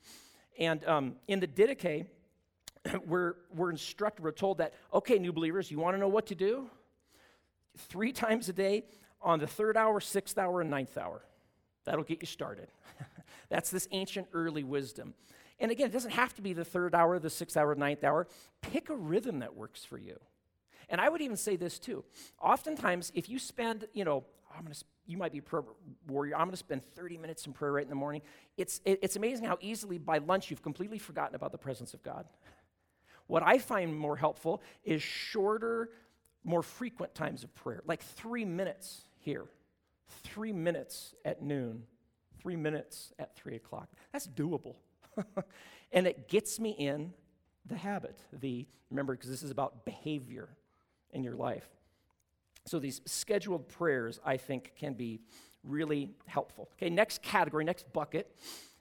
And 0.60 0.84
um, 0.86 1.16
in 1.28 1.40
the 1.40 1.48
Didache, 1.48 2.08
we're, 3.06 3.36
we're 3.56 3.70
instructed, 3.70 4.24
we're 4.24 4.32
told 4.32 4.58
that, 4.58 4.74
okay, 4.94 5.20
new 5.20 5.32
believers, 5.32 5.72
you 5.72 5.80
want 5.80 5.96
to 5.96 6.00
know 6.00 6.08
what 6.08 6.28
to 6.28 6.36
do? 6.36 6.70
Three 7.78 8.12
times 8.12 8.50
a 8.50 8.54
day 8.54 8.84
on 9.22 9.40
the 9.40 9.48
third 9.48 9.78
hour, 9.78 10.00
sixth 10.00 10.38
hour, 10.38 10.62
and 10.62 10.70
ninth 10.70 10.98
hour. 10.98 11.22
That'll 11.86 12.04
get 12.04 12.22
you 12.22 12.28
started. 12.28 12.70
That's 13.50 13.70
this 13.70 13.88
ancient 13.92 14.28
early 14.34 14.64
wisdom. 14.64 15.14
And 15.60 15.72
again, 15.72 15.88
it 15.88 15.94
doesn't 15.94 16.12
have 16.12 16.36
to 16.36 16.42
be 16.42 16.54
the 16.54 16.66
third 16.66 16.94
hour, 16.94 17.18
the 17.18 17.30
sixth 17.30 17.58
hour, 17.58 17.74
ninth 17.76 18.04
hour. 18.04 18.28
Pick 18.62 18.90
a 18.90 18.96
rhythm 18.96 19.40
that 19.40 19.56
works 19.56 19.84
for 19.84 19.98
you. 19.98 20.20
And 20.90 21.02
I 21.02 21.10
would 21.10 21.22
even 21.22 21.38
say 21.38 21.56
this 21.56 21.80
too. 21.80 22.04
Oftentimes, 22.42 23.12
if 23.16 23.30
you 23.30 23.40
spend, 23.40 23.88
you 23.94 24.06
know, 24.06 24.24
I'm 24.56 24.66
to 24.68 24.86
you 25.08 25.18
might 25.18 25.32
be 25.32 25.38
a 25.38 25.42
prayer 25.42 25.64
warrior. 26.06 26.36
I'm 26.36 26.42
going 26.42 26.52
to 26.52 26.58
spend 26.58 26.84
30 26.84 27.18
minutes 27.18 27.48
in 27.48 27.54
prayer 27.54 27.72
right 27.72 27.84
in 27.84 27.90
the 27.90 27.96
morning. 27.96 28.22
It's, 28.58 28.82
it, 28.84 29.00
it's 29.02 29.16
amazing 29.16 29.46
how 29.46 29.58
easily 29.62 29.98
by 29.98 30.18
lunch 30.18 30.52
you've 30.52 30.62
completely 30.62 31.00
forgotten 31.00 31.34
about 31.34 31.54
the 31.54 31.58
presence 31.58 31.94
of 31.94 32.04
God. 32.04 32.26
What 33.28 33.44
I 33.44 33.58
find 33.58 33.94
more 33.94 34.16
helpful 34.16 34.62
is 34.86 35.02
shorter, 35.02 35.90
more 36.48 36.64
frequent 36.64 37.14
times 37.14 37.44
of 37.44 37.54
prayer, 37.54 37.84
like 37.86 38.02
three 38.02 38.46
minutes 38.46 39.02
here, 39.20 39.46
three 40.24 40.54
minutes 40.54 41.14
at 41.26 41.42
noon, 41.42 41.84
three 42.40 42.56
minutes 42.56 43.12
at 43.20 43.36
three 43.36 43.58
o'clock. 43.58 43.90
That's 44.14 44.28
doable. 44.28 44.76
and 45.92 46.08
it 46.08 46.30
gets 46.30 46.58
me 46.58 46.70
in 46.72 47.12
the 47.66 47.76
habit. 47.76 48.18
The 48.32 48.66
remember, 48.90 49.14
because 49.14 49.30
this 49.30 49.44
is 49.44 49.52
about 49.52 49.84
behavior 49.84 50.48
in 51.12 51.22
your 51.22 51.36
life. 51.36 51.68
So 52.66 52.80
these 52.80 53.02
scheduled 53.06 53.68
prayers, 53.68 54.22
I 54.26 54.38
think, 54.38 54.72
can 54.78 54.94
be 54.94 55.20
really 55.66 56.12
helpful. 56.28 56.70
Okay, 56.78 56.90
next 56.90 57.22
category, 57.22 57.66
next 57.66 57.92
bucket 57.92 58.34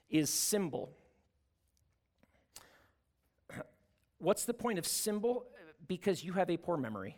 is 0.09 0.29
symbol. 0.29 0.93
What's 4.19 4.45
the 4.45 4.53
point 4.53 4.79
of 4.79 4.87
symbol? 4.87 5.47
Because 5.85 6.23
you 6.23 6.31
have 6.33 6.49
a 6.49 6.55
poor 6.55 6.77
memory, 6.77 7.17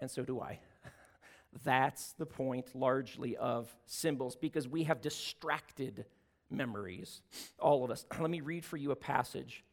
and 0.00 0.10
so 0.10 0.22
do 0.22 0.40
I. 0.40 0.58
That's 1.64 2.12
the 2.12 2.26
point 2.26 2.74
largely 2.74 3.36
of 3.36 3.74
symbols, 3.86 4.36
because 4.36 4.68
we 4.68 4.84
have 4.84 5.00
distracted 5.00 6.04
memories, 6.50 7.22
all 7.58 7.84
of 7.84 7.90
us. 7.90 8.04
Let 8.20 8.30
me 8.30 8.40
read 8.40 8.64
for 8.64 8.76
you 8.76 8.90
a 8.90 8.96
passage. 8.96 9.64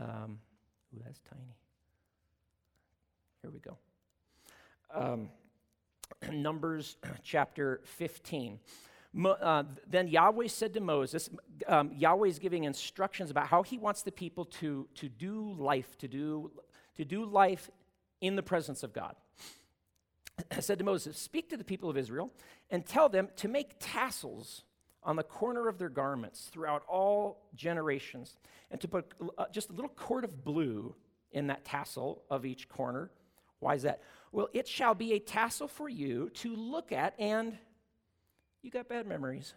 Um, 0.00 0.38
ooh, 0.94 1.02
that's 1.04 1.20
tiny. 1.28 1.56
Here 3.42 3.50
we 3.50 3.58
go 3.58 3.76
um, 4.94 5.28
Numbers 6.32 6.96
chapter 7.22 7.80
15. 7.84 8.58
Mo, 9.14 9.30
uh, 9.30 9.64
then 9.88 10.06
Yahweh 10.08 10.48
said 10.48 10.74
to 10.74 10.80
Moses, 10.80 11.30
um, 11.66 11.90
Yahweh 11.96 12.28
is 12.28 12.38
giving 12.38 12.64
instructions 12.64 13.30
about 13.30 13.46
how 13.46 13.62
he 13.62 13.78
wants 13.78 14.02
the 14.02 14.12
people 14.12 14.44
to, 14.44 14.86
to 14.94 15.08
do 15.08 15.54
life, 15.58 15.96
to 15.98 16.08
do, 16.08 16.50
to 16.96 17.04
do 17.04 17.24
life 17.24 17.70
in 18.20 18.36
the 18.36 18.42
presence 18.42 18.82
of 18.82 18.92
God. 18.92 19.14
I 20.50 20.60
said 20.60 20.78
to 20.78 20.84
Moses, 20.84 21.18
Speak 21.18 21.50
to 21.50 21.56
the 21.56 21.64
people 21.64 21.90
of 21.90 21.96
Israel 21.96 22.30
and 22.70 22.84
tell 22.84 23.08
them 23.08 23.28
to 23.36 23.48
make 23.48 23.76
tassels 23.78 24.64
on 25.02 25.16
the 25.16 25.22
corner 25.22 25.68
of 25.68 25.78
their 25.78 25.88
garments 25.88 26.50
throughout 26.52 26.82
all 26.88 27.48
generations, 27.54 28.36
and 28.70 28.80
to 28.80 28.88
put 28.88 29.12
uh, 29.38 29.44
just 29.52 29.70
a 29.70 29.72
little 29.72 29.90
cord 29.90 30.24
of 30.24 30.44
blue 30.44 30.94
in 31.32 31.46
that 31.46 31.64
tassel 31.64 32.22
of 32.30 32.44
each 32.44 32.68
corner. 32.68 33.10
Why 33.60 33.74
is 33.74 33.82
that? 33.82 34.02
Well, 34.32 34.48
it 34.52 34.68
shall 34.68 34.94
be 34.94 35.14
a 35.14 35.18
tassel 35.18 35.68
for 35.68 35.88
you 35.88 36.30
to 36.34 36.54
look 36.54 36.92
at 36.92 37.14
and 37.18 37.56
you 38.62 38.70
got 38.70 38.88
bad 38.88 39.06
memories. 39.06 39.54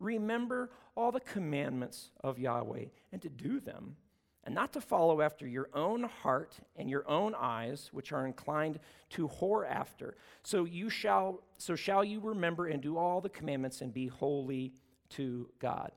Remember 0.00 0.70
all 0.96 1.12
the 1.12 1.20
commandments 1.20 2.10
of 2.22 2.38
Yahweh 2.38 2.86
and 3.12 3.22
to 3.22 3.28
do 3.28 3.60
them, 3.60 3.96
and 4.44 4.54
not 4.54 4.72
to 4.74 4.80
follow 4.80 5.20
after 5.20 5.46
your 5.46 5.68
own 5.74 6.04
heart 6.04 6.54
and 6.76 6.88
your 6.88 7.08
own 7.08 7.34
eyes, 7.34 7.88
which 7.92 8.12
are 8.12 8.26
inclined 8.26 8.78
to 9.10 9.28
whore 9.28 9.68
after. 9.68 10.16
So 10.42 10.64
you 10.64 10.90
shall 10.90 11.42
so 11.58 11.74
shall 11.74 12.04
you 12.04 12.20
remember 12.20 12.66
and 12.66 12.82
do 12.82 12.96
all 12.98 13.20
the 13.20 13.28
commandments 13.28 13.80
and 13.80 13.92
be 13.92 14.06
holy 14.06 14.74
to 15.10 15.48
God. 15.58 15.92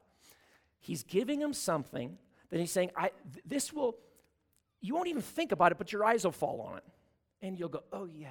He's 0.80 1.04
giving 1.04 1.42
him 1.42 1.54
something 1.54 2.18
that 2.50 2.60
he's 2.60 2.72
saying, 2.72 2.92
I, 2.96 3.12
this 3.46 3.74
will, 3.74 3.98
you 4.80 4.96
won't 4.96 5.08
even 5.08 5.22
think 5.22 5.52
about 5.52 5.72
it, 5.72 5.78
but 5.78 5.92
your 5.92 6.06
eyes 6.06 6.24
will 6.24 6.32
fall 6.32 6.62
on 6.62 6.78
it. 6.78 6.84
And 7.42 7.60
you'll 7.60 7.70
go, 7.70 7.84
oh, 7.92 8.06
yeah. 8.06 8.30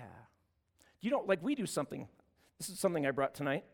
You 1.00 1.10
know, 1.10 1.22
like 1.26 1.42
we 1.42 1.54
do 1.54 1.66
something. 1.66 2.08
This 2.58 2.68
is 2.70 2.78
something 2.78 3.06
I 3.06 3.10
brought 3.10 3.34
tonight. 3.34 3.64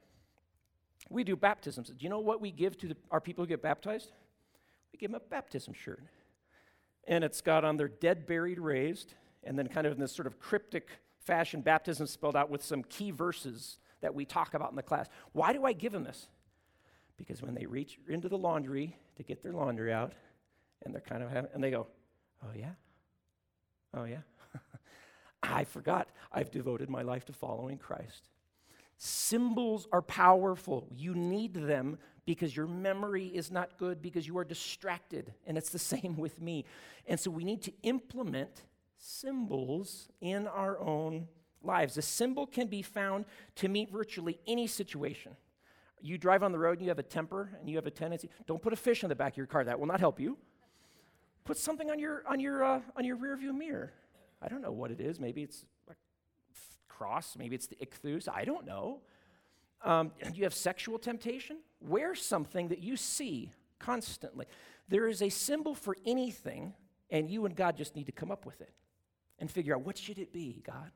We 1.09 1.25
do 1.25 1.37
baptisms. 1.37 1.89
Do 1.89 1.97
you 2.01 2.09
know 2.09 2.21
what 2.21 2.41
we 2.41 2.51
give 2.51 2.77
to 2.79 2.89
the, 2.89 2.97
our 3.11 3.21
people 3.21 3.45
who 3.45 3.49
get 3.49 3.63
baptized? 3.63 4.11
We 4.93 4.99
give 4.99 5.13
them 5.13 5.21
a 5.25 5.29
baptism 5.31 5.75
shirt. 5.75 6.03
And 7.07 7.25
it's 7.25 7.41
got 7.41 7.65
on 7.65 7.77
their 7.77 7.89
dead, 7.89 8.27
buried, 8.27 8.59
raised, 8.59 9.15
and 9.45 9.59
then 9.59 9.67
kind 9.67 9.87
of 9.87 9.93
in 9.93 9.99
this 9.99 10.13
sort 10.13 10.27
of 10.27 10.39
cryptic 10.39 10.89
fashion, 11.19 11.61
baptism 11.61 12.07
spelled 12.07 12.37
out 12.37 12.51
with 12.51 12.65
some 12.65 12.83
key 12.85 13.11
verses 13.11 13.79
that 14.01 14.15
we 14.15 14.25
talk 14.25 14.55
about 14.55 14.71
in 14.71 14.77
the 14.77 14.83
class. 14.83 15.09
Why 15.33 15.53
do 15.53 15.65
I 15.65 15.73
give 15.73 15.93
them 15.93 16.05
this? 16.05 16.29
Because 17.17 17.43
when 17.43 17.55
they 17.55 17.67
reach 17.67 17.99
into 18.09 18.29
the 18.29 18.39
laundry 18.39 18.97
to 19.17 19.23
get 19.23 19.43
their 19.43 19.53
laundry 19.53 19.93
out, 19.93 20.13
and 20.85 20.93
they're 20.93 21.01
kind 21.01 21.23
of 21.23 21.31
having, 21.31 21.51
and 21.55 21.63
they 21.63 21.71
go, 21.71 21.87
oh 22.43 22.51
yeah? 22.55 22.73
Oh 23.95 24.05
yeah? 24.05 24.23
I 25.43 25.65
forgot. 25.65 26.09
I've 26.33 26.51
devoted 26.51 26.89
my 26.89 27.03
life 27.03 27.25
to 27.27 27.33
following 27.33 27.79
Christ. 27.79 28.29
Symbols 29.05 29.89
are 29.91 30.01
powerful. 30.01 30.87
You 30.95 31.13
need 31.17 31.55
them 31.55 31.99
because 32.25 32.57
your 32.57 32.69
memory 32.69 33.27
is 33.27 33.51
not 33.51 33.77
good, 33.77 34.01
because 34.01 34.29
you 34.29 34.39
are 34.39 34.45
distracted. 34.45 35.35
And 35.45 35.59
it's 35.59 35.71
the 35.71 35.79
same 35.81 36.17
with 36.17 36.41
me. 36.41 36.67
And 37.09 37.19
so 37.19 37.29
we 37.29 37.43
need 37.43 37.63
to 37.63 37.73
implement 37.83 38.63
symbols 38.99 40.09
in 40.21 40.47
our 40.47 40.79
own 40.79 41.27
lives. 41.65 41.99
A 41.99 42.03
symbol 42.03 42.47
can 42.47 42.69
be 42.69 42.81
found 42.81 43.25
to 43.57 43.67
meet 43.67 43.91
virtually 43.91 44.39
any 44.47 44.69
situation. 44.69 45.33
You 46.01 46.17
drive 46.17 46.45
on 46.45 46.53
the 46.53 46.59
road 46.61 46.79
and 46.79 46.83
you 46.83 46.91
have 46.91 47.01
a 47.01 47.03
temper 47.03 47.51
and 47.59 47.69
you 47.69 47.75
have 47.75 47.87
a 47.87 47.91
tendency, 47.91 48.31
don't 48.47 48.63
put 48.63 48.73
a 48.73 48.77
fish 48.77 49.03
in 49.03 49.09
the 49.09 49.17
back 49.17 49.33
of 49.33 49.37
your 49.37 49.49
car. 49.49 49.65
That 49.65 49.81
will 49.81 49.89
not 49.89 49.99
help 49.99 50.21
you. 50.21 50.39
Put 51.43 51.59
something 51.59 51.91
on 51.91 51.99
your, 51.99 52.23
on 52.29 52.39
your, 52.39 52.63
uh, 52.63 52.81
on 52.97 53.05
your 53.05 53.17
rear 53.17 53.37
view 53.37 53.53
mirror. 53.53 53.95
I 54.41 54.47
don't 54.47 54.63
know 54.63 54.71
what 54.71 54.93
it 54.93 55.01
is. 55.01 55.19
Maybe 55.19 55.43
it's 55.43 55.65
cross. 57.03 57.35
Maybe 57.37 57.57
it's 57.57 57.67
the 57.67 57.77
ichthus. 57.77 58.29
I 58.33 58.45
don't 58.45 58.65
know. 58.65 59.01
Um, 59.85 60.13
do 60.23 60.35
you 60.35 60.45
have 60.45 60.55
sexual 60.55 60.99
temptation? 60.99 61.59
Wear 61.81 62.15
something 62.15 62.69
that 62.69 62.79
you 62.79 62.97
see 62.97 63.53
constantly. 63.79 64.47
There 64.89 65.09
is 65.09 65.21
a 65.21 65.29
symbol 65.29 65.75
for 65.75 65.97
anything, 66.07 66.75
and 67.11 67.29
you 67.29 67.45
and 67.45 67.57
God 67.57 67.77
just 67.77 67.97
need 67.97 68.07
to 68.07 68.13
come 68.13 68.31
up 68.31 68.47
with 68.47 68.61
it 68.61 68.73
and 69.41 69.51
figure 69.51 69.75
out 69.75 69.85
what 69.85 69.99
should 69.99 70.19
it 70.19 70.33
be, 70.33 70.63
God? 70.65 70.93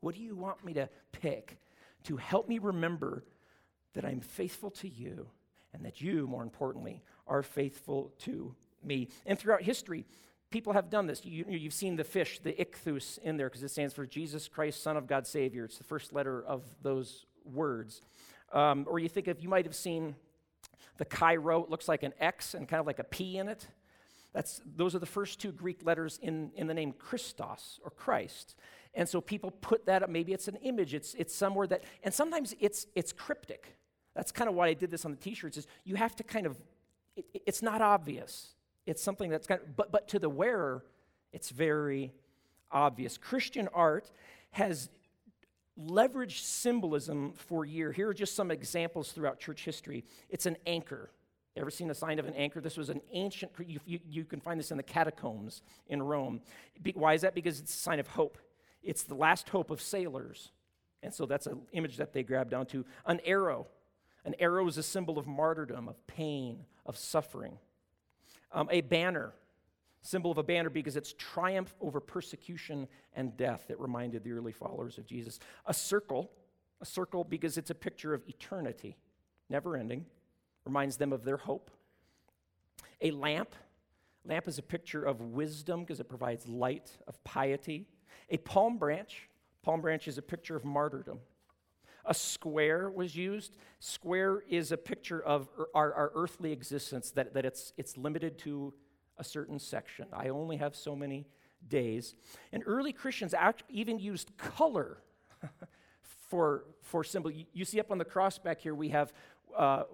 What 0.00 0.14
do 0.14 0.22
you 0.22 0.34
want 0.34 0.64
me 0.64 0.72
to 0.74 0.88
pick 1.12 1.58
to 2.04 2.16
help 2.16 2.48
me 2.48 2.58
remember 2.58 3.24
that 3.92 4.04
I'm 4.06 4.20
faithful 4.20 4.70
to 4.70 4.88
you 4.88 5.26
and 5.74 5.84
that 5.84 6.00
you, 6.00 6.26
more 6.26 6.42
importantly, 6.42 7.02
are 7.26 7.42
faithful 7.42 8.12
to 8.20 8.54
me. 8.82 9.08
And 9.26 9.38
throughout 9.38 9.62
history, 9.62 10.06
people 10.50 10.72
have 10.72 10.90
done 10.90 11.06
this. 11.06 11.24
You, 11.24 11.44
have 11.62 11.72
seen 11.72 11.96
the 11.96 12.04
fish, 12.04 12.40
the 12.42 12.52
ichthus, 12.52 13.18
in 13.18 13.36
there 13.36 13.48
because 13.48 13.62
it 13.62 13.70
stands 13.70 13.94
for 13.94 14.06
Jesus 14.06 14.48
Christ, 14.48 14.82
Son 14.82 14.96
of 14.96 15.06
God, 15.06 15.26
Savior. 15.26 15.64
It's 15.64 15.78
the 15.78 15.84
first 15.84 16.12
letter 16.12 16.42
of 16.42 16.62
those 16.82 17.26
words. 17.44 18.02
Um, 18.52 18.86
or 18.88 18.98
you 18.98 19.08
think 19.08 19.28
of, 19.28 19.40
you 19.40 19.48
might 19.48 19.64
have 19.64 19.74
seen 19.74 20.16
the 20.98 21.04
chi 21.04 21.36
rho, 21.36 21.62
it 21.62 21.70
looks 21.70 21.88
like 21.88 22.02
an 22.02 22.12
X 22.20 22.54
and 22.54 22.68
kind 22.68 22.80
of 22.80 22.86
like 22.86 22.98
a 22.98 23.04
P 23.04 23.38
in 23.38 23.48
it. 23.48 23.66
That's, 24.32 24.60
those 24.76 24.94
are 24.94 24.98
the 24.98 25.06
first 25.06 25.40
two 25.40 25.50
Greek 25.52 25.84
letters 25.84 26.18
in, 26.22 26.50
in 26.54 26.66
the 26.66 26.74
name 26.74 26.92
Christos 26.92 27.80
or 27.84 27.90
Christ. 27.90 28.54
And 28.94 29.08
so 29.08 29.20
people 29.20 29.50
put 29.50 29.86
that 29.86 30.02
up. 30.02 30.10
Maybe 30.10 30.32
it's 30.32 30.48
an 30.48 30.56
image, 30.56 30.94
it's, 30.94 31.14
it's 31.14 31.34
somewhere 31.34 31.66
that, 31.68 31.84
and 32.02 32.12
sometimes 32.12 32.54
it's, 32.60 32.86
it's 32.94 33.12
cryptic. 33.12 33.76
That's 34.14 34.32
kind 34.32 34.50
of 34.50 34.56
why 34.56 34.68
I 34.68 34.74
did 34.74 34.90
this 34.90 35.04
on 35.04 35.12
the 35.12 35.16
t 35.16 35.34
shirts, 35.34 35.56
is 35.56 35.66
you 35.84 35.94
have 35.94 36.16
to 36.16 36.24
kind 36.24 36.46
of, 36.46 36.58
it, 37.16 37.24
it's 37.46 37.62
not 37.62 37.80
obvious. 37.80 38.54
It's 38.90 39.02
something 39.02 39.30
that's 39.30 39.46
kind 39.46 39.60
of, 39.60 39.76
but, 39.76 39.92
but 39.92 40.08
to 40.08 40.18
the 40.18 40.28
wearer, 40.28 40.84
it's 41.32 41.50
very 41.50 42.12
obvious. 42.72 43.16
Christian 43.16 43.68
art 43.72 44.10
has 44.50 44.90
leveraged 45.78 46.40
symbolism 46.40 47.32
for 47.32 47.64
years. 47.64 47.94
Here 47.94 48.08
are 48.08 48.14
just 48.14 48.34
some 48.34 48.50
examples 48.50 49.12
throughout 49.12 49.38
church 49.38 49.64
history. 49.64 50.04
It's 50.28 50.46
an 50.46 50.56
anchor. 50.66 51.12
Ever 51.56 51.70
seen 51.70 51.88
a 51.90 51.94
sign 51.94 52.18
of 52.18 52.26
an 52.26 52.34
anchor? 52.34 52.60
This 52.60 52.76
was 52.76 52.90
an 52.90 53.00
ancient, 53.12 53.52
you, 53.64 53.78
you, 53.84 54.00
you 54.08 54.24
can 54.24 54.40
find 54.40 54.58
this 54.58 54.72
in 54.72 54.76
the 54.76 54.82
catacombs 54.82 55.62
in 55.86 56.02
Rome. 56.02 56.40
Be, 56.82 56.92
why 56.96 57.14
is 57.14 57.20
that? 57.20 57.34
Because 57.34 57.60
it's 57.60 57.74
a 57.74 57.78
sign 57.78 58.00
of 58.00 58.08
hope. 58.08 58.38
It's 58.82 59.04
the 59.04 59.14
last 59.14 59.48
hope 59.48 59.70
of 59.70 59.80
sailors. 59.80 60.50
And 61.02 61.14
so 61.14 61.26
that's 61.26 61.46
an 61.46 61.60
image 61.72 61.96
that 61.98 62.12
they 62.12 62.24
grabbed 62.24 62.54
onto. 62.54 62.84
An 63.06 63.20
arrow. 63.24 63.68
An 64.24 64.34
arrow 64.40 64.66
is 64.66 64.78
a 64.78 64.82
symbol 64.82 65.16
of 65.16 65.28
martyrdom, 65.28 65.88
of 65.88 66.04
pain, 66.08 66.64
of 66.84 66.96
suffering. 66.96 67.58
Um, 68.52 68.68
a 68.70 68.80
banner, 68.80 69.32
symbol 70.02 70.30
of 70.30 70.38
a 70.38 70.42
banner 70.42 70.70
because 70.70 70.96
it's 70.96 71.14
triumph 71.18 71.74
over 71.80 72.00
persecution 72.00 72.88
and 73.14 73.36
death 73.36 73.66
that 73.68 73.78
reminded 73.78 74.24
the 74.24 74.32
early 74.32 74.52
followers 74.52 74.98
of 74.98 75.06
Jesus. 75.06 75.38
A 75.66 75.74
circle, 75.74 76.30
a 76.80 76.86
circle 76.86 77.24
because 77.24 77.58
it's 77.58 77.70
a 77.70 77.74
picture 77.74 78.14
of 78.14 78.22
eternity, 78.28 78.96
never 79.48 79.76
ending, 79.76 80.06
reminds 80.64 80.96
them 80.96 81.12
of 81.12 81.24
their 81.24 81.36
hope. 81.36 81.70
A 83.00 83.10
lamp, 83.10 83.54
lamp 84.24 84.48
is 84.48 84.58
a 84.58 84.62
picture 84.62 85.04
of 85.04 85.20
wisdom 85.20 85.80
because 85.80 86.00
it 86.00 86.08
provides 86.08 86.46
light, 86.48 86.90
of 87.06 87.22
piety. 87.24 87.86
A 88.30 88.38
palm 88.38 88.78
branch, 88.78 89.28
palm 89.62 89.80
branch 89.80 90.08
is 90.08 90.18
a 90.18 90.22
picture 90.22 90.56
of 90.56 90.64
martyrdom. 90.64 91.20
A 92.04 92.14
square 92.14 92.90
was 92.90 93.14
used. 93.14 93.56
Square 93.78 94.44
is 94.48 94.72
a 94.72 94.76
picture 94.76 95.20
of 95.20 95.48
our, 95.74 95.92
our 95.94 96.12
earthly 96.14 96.52
existence, 96.52 97.10
that, 97.12 97.34
that 97.34 97.44
it's, 97.44 97.72
it's 97.76 97.96
limited 97.96 98.38
to 98.38 98.74
a 99.18 99.24
certain 99.24 99.58
section. 99.58 100.06
I 100.12 100.28
only 100.28 100.56
have 100.56 100.74
so 100.74 100.96
many 100.96 101.26
days. 101.68 102.14
And 102.52 102.62
early 102.66 102.92
Christians 102.92 103.34
even 103.68 103.98
used 103.98 104.36
color 104.36 104.98
for, 106.28 106.64
for 106.82 107.04
symbol. 107.04 107.30
You, 107.30 107.44
you, 107.52 107.64
see 107.64 107.80
up 107.80 107.90
on 107.90 107.98
the 107.98 108.04
cross 108.04 108.38
back 108.38 108.60
here, 108.60 108.74
we 108.74 108.88
have, 108.88 109.12
uh, 109.56 109.84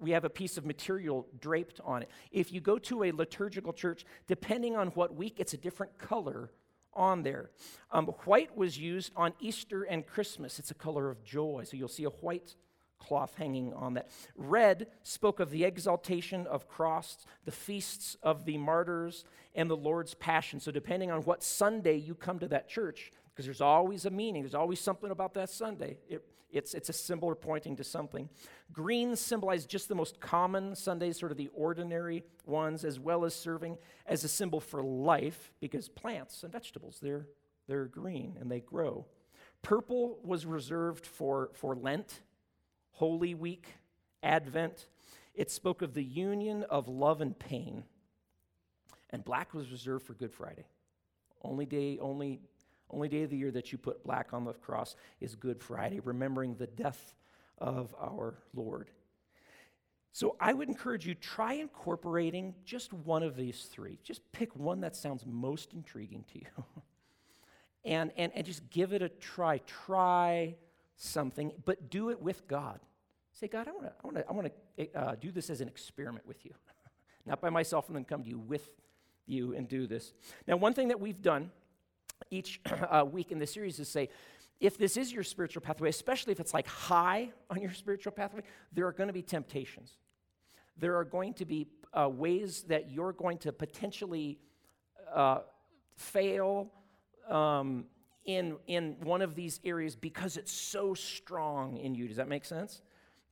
we 0.00 0.10
have 0.10 0.24
a 0.24 0.30
piece 0.30 0.58
of 0.58 0.66
material 0.66 1.26
draped 1.40 1.80
on 1.84 2.02
it. 2.02 2.10
If 2.30 2.52
you 2.52 2.60
go 2.60 2.78
to 2.78 3.04
a 3.04 3.12
liturgical 3.12 3.72
church, 3.72 4.04
depending 4.26 4.76
on 4.76 4.88
what 4.88 5.14
week, 5.14 5.36
it's 5.38 5.54
a 5.54 5.58
different 5.58 5.98
color 5.98 6.50
on 6.94 7.22
there. 7.22 7.50
Um, 7.90 8.06
white 8.24 8.56
was 8.56 8.78
used 8.78 9.12
on 9.16 9.32
Easter 9.40 9.84
and 9.84 10.06
Christmas. 10.06 10.58
It's 10.58 10.70
a 10.70 10.74
color 10.74 11.10
of 11.10 11.22
joy. 11.24 11.64
So 11.64 11.76
you'll 11.76 11.88
see 11.88 12.04
a 12.04 12.10
white 12.10 12.54
cloth 12.98 13.34
hanging 13.36 13.72
on 13.74 13.94
that. 13.94 14.08
Red 14.36 14.86
spoke 15.02 15.40
of 15.40 15.50
the 15.50 15.64
exaltation 15.64 16.46
of 16.46 16.68
cross, 16.68 17.26
the 17.44 17.52
feasts 17.52 18.16
of 18.22 18.44
the 18.44 18.58
martyrs, 18.58 19.24
and 19.54 19.70
the 19.70 19.76
Lord's 19.76 20.14
passion. 20.14 20.60
So 20.60 20.70
depending 20.70 21.10
on 21.10 21.22
what 21.22 21.42
Sunday 21.42 21.96
you 21.96 22.14
come 22.14 22.38
to 22.38 22.48
that 22.48 22.68
church, 22.68 23.12
because 23.34 23.46
there's 23.46 23.60
always 23.60 24.06
a 24.06 24.10
meaning, 24.10 24.42
there's 24.42 24.54
always 24.54 24.80
something 24.80 25.10
about 25.10 25.34
that 25.34 25.50
Sunday. 25.50 25.98
It, 26.08 26.24
it's, 26.52 26.72
it's 26.72 26.88
a 26.88 26.92
symbol 26.92 27.28
or 27.28 27.34
pointing 27.34 27.74
to 27.76 27.84
something. 27.84 28.28
Green 28.72 29.16
symbolized 29.16 29.68
just 29.68 29.88
the 29.88 29.96
most 29.96 30.20
common 30.20 30.76
Sundays, 30.76 31.18
sort 31.18 31.32
of 31.32 31.38
the 31.38 31.50
ordinary 31.52 32.22
ones, 32.46 32.84
as 32.84 33.00
well 33.00 33.24
as 33.24 33.34
serving 33.34 33.76
as 34.06 34.22
a 34.22 34.28
symbol 34.28 34.60
for 34.60 34.80
life, 34.80 35.52
because 35.58 35.88
plants 35.88 36.44
and 36.44 36.52
vegetables, 36.52 37.00
they're, 37.02 37.26
they're 37.66 37.86
green 37.86 38.36
and 38.40 38.48
they 38.48 38.60
grow. 38.60 39.04
Purple 39.62 40.20
was 40.22 40.46
reserved 40.46 41.06
for, 41.06 41.50
for 41.54 41.74
Lent, 41.74 42.20
Holy 42.92 43.34
Week, 43.34 43.66
Advent. 44.22 44.86
It 45.34 45.50
spoke 45.50 45.82
of 45.82 45.94
the 45.94 46.04
union 46.04 46.62
of 46.70 46.86
love 46.86 47.20
and 47.20 47.36
pain. 47.36 47.82
And 49.10 49.24
black 49.24 49.54
was 49.54 49.72
reserved 49.72 50.06
for 50.06 50.14
Good 50.14 50.32
Friday. 50.32 50.66
Only 51.42 51.66
day, 51.66 51.98
only 52.00 52.40
only 52.90 53.08
day 53.08 53.22
of 53.22 53.30
the 53.30 53.36
year 53.36 53.50
that 53.50 53.72
you 53.72 53.78
put 53.78 54.04
black 54.04 54.32
on 54.32 54.44
the 54.44 54.52
cross 54.52 54.96
is 55.20 55.34
Good 55.34 55.60
Friday, 55.60 56.00
remembering 56.00 56.54
the 56.54 56.66
death 56.66 57.14
of 57.58 57.94
our 57.98 58.38
Lord. 58.54 58.90
So 60.12 60.36
I 60.38 60.52
would 60.52 60.68
encourage 60.68 61.06
you 61.06 61.14
try 61.14 61.54
incorporating 61.54 62.54
just 62.64 62.92
one 62.92 63.24
of 63.24 63.34
these 63.36 63.68
three. 63.72 63.98
Just 64.04 64.20
pick 64.30 64.54
one 64.54 64.80
that 64.82 64.94
sounds 64.94 65.26
most 65.26 65.72
intriguing 65.72 66.24
to 66.32 66.38
you. 66.38 66.64
and, 67.84 68.12
and, 68.16 68.30
and 68.34 68.46
just 68.46 68.70
give 68.70 68.92
it 68.92 69.02
a 69.02 69.08
try. 69.08 69.58
Try 69.66 70.54
something, 70.96 71.52
but 71.64 71.90
do 71.90 72.10
it 72.10 72.22
with 72.22 72.46
God. 72.46 72.78
Say, 73.32 73.48
God, 73.48 73.66
I 73.66 73.72
want 73.72 73.86
to 73.86 73.92
I 73.92 74.06
wanna, 74.06 74.24
I 74.28 74.32
wanna, 74.32 74.50
uh, 74.94 75.16
do 75.20 75.32
this 75.32 75.50
as 75.50 75.60
an 75.60 75.66
experiment 75.66 76.26
with 76.28 76.44
you. 76.44 76.52
Not 77.26 77.40
by 77.40 77.50
myself, 77.50 77.88
and 77.88 77.96
then 77.96 78.04
come 78.04 78.22
to 78.22 78.28
you 78.28 78.38
with 78.38 78.68
you 79.26 79.54
and 79.54 79.66
do 79.66 79.88
this. 79.88 80.12
Now, 80.46 80.56
one 80.56 80.74
thing 80.74 80.88
that 80.88 81.00
we've 81.00 81.20
done 81.20 81.50
each 82.34 82.60
uh, 82.90 83.04
week 83.04 83.32
in 83.32 83.38
the 83.38 83.46
series 83.46 83.78
is 83.78 83.88
say, 83.88 84.08
if 84.60 84.78
this 84.78 84.96
is 84.96 85.12
your 85.12 85.24
spiritual 85.24 85.62
pathway, 85.62 85.88
especially 85.88 86.32
if 86.32 86.40
it's 86.40 86.54
like 86.54 86.66
high 86.66 87.30
on 87.50 87.60
your 87.60 87.72
spiritual 87.72 88.12
pathway, 88.12 88.42
there 88.72 88.86
are 88.86 88.92
going 88.92 89.08
to 89.08 89.12
be 89.14 89.22
temptations. 89.22 89.96
There 90.78 90.96
are 90.96 91.04
going 91.04 91.34
to 91.34 91.44
be 91.44 91.68
uh, 91.92 92.08
ways 92.08 92.64
that 92.68 92.90
you're 92.90 93.12
going 93.12 93.38
to 93.38 93.52
potentially 93.52 94.38
uh, 95.12 95.40
fail 95.96 96.72
um, 97.28 97.84
in, 98.24 98.56
in 98.66 98.96
one 99.02 99.22
of 99.22 99.34
these 99.34 99.60
areas 99.64 99.94
because 99.94 100.36
it's 100.36 100.52
so 100.52 100.94
strong 100.94 101.76
in 101.76 101.94
you. 101.94 102.08
Does 102.08 102.16
that 102.16 102.28
make 102.28 102.44
sense? 102.44 102.82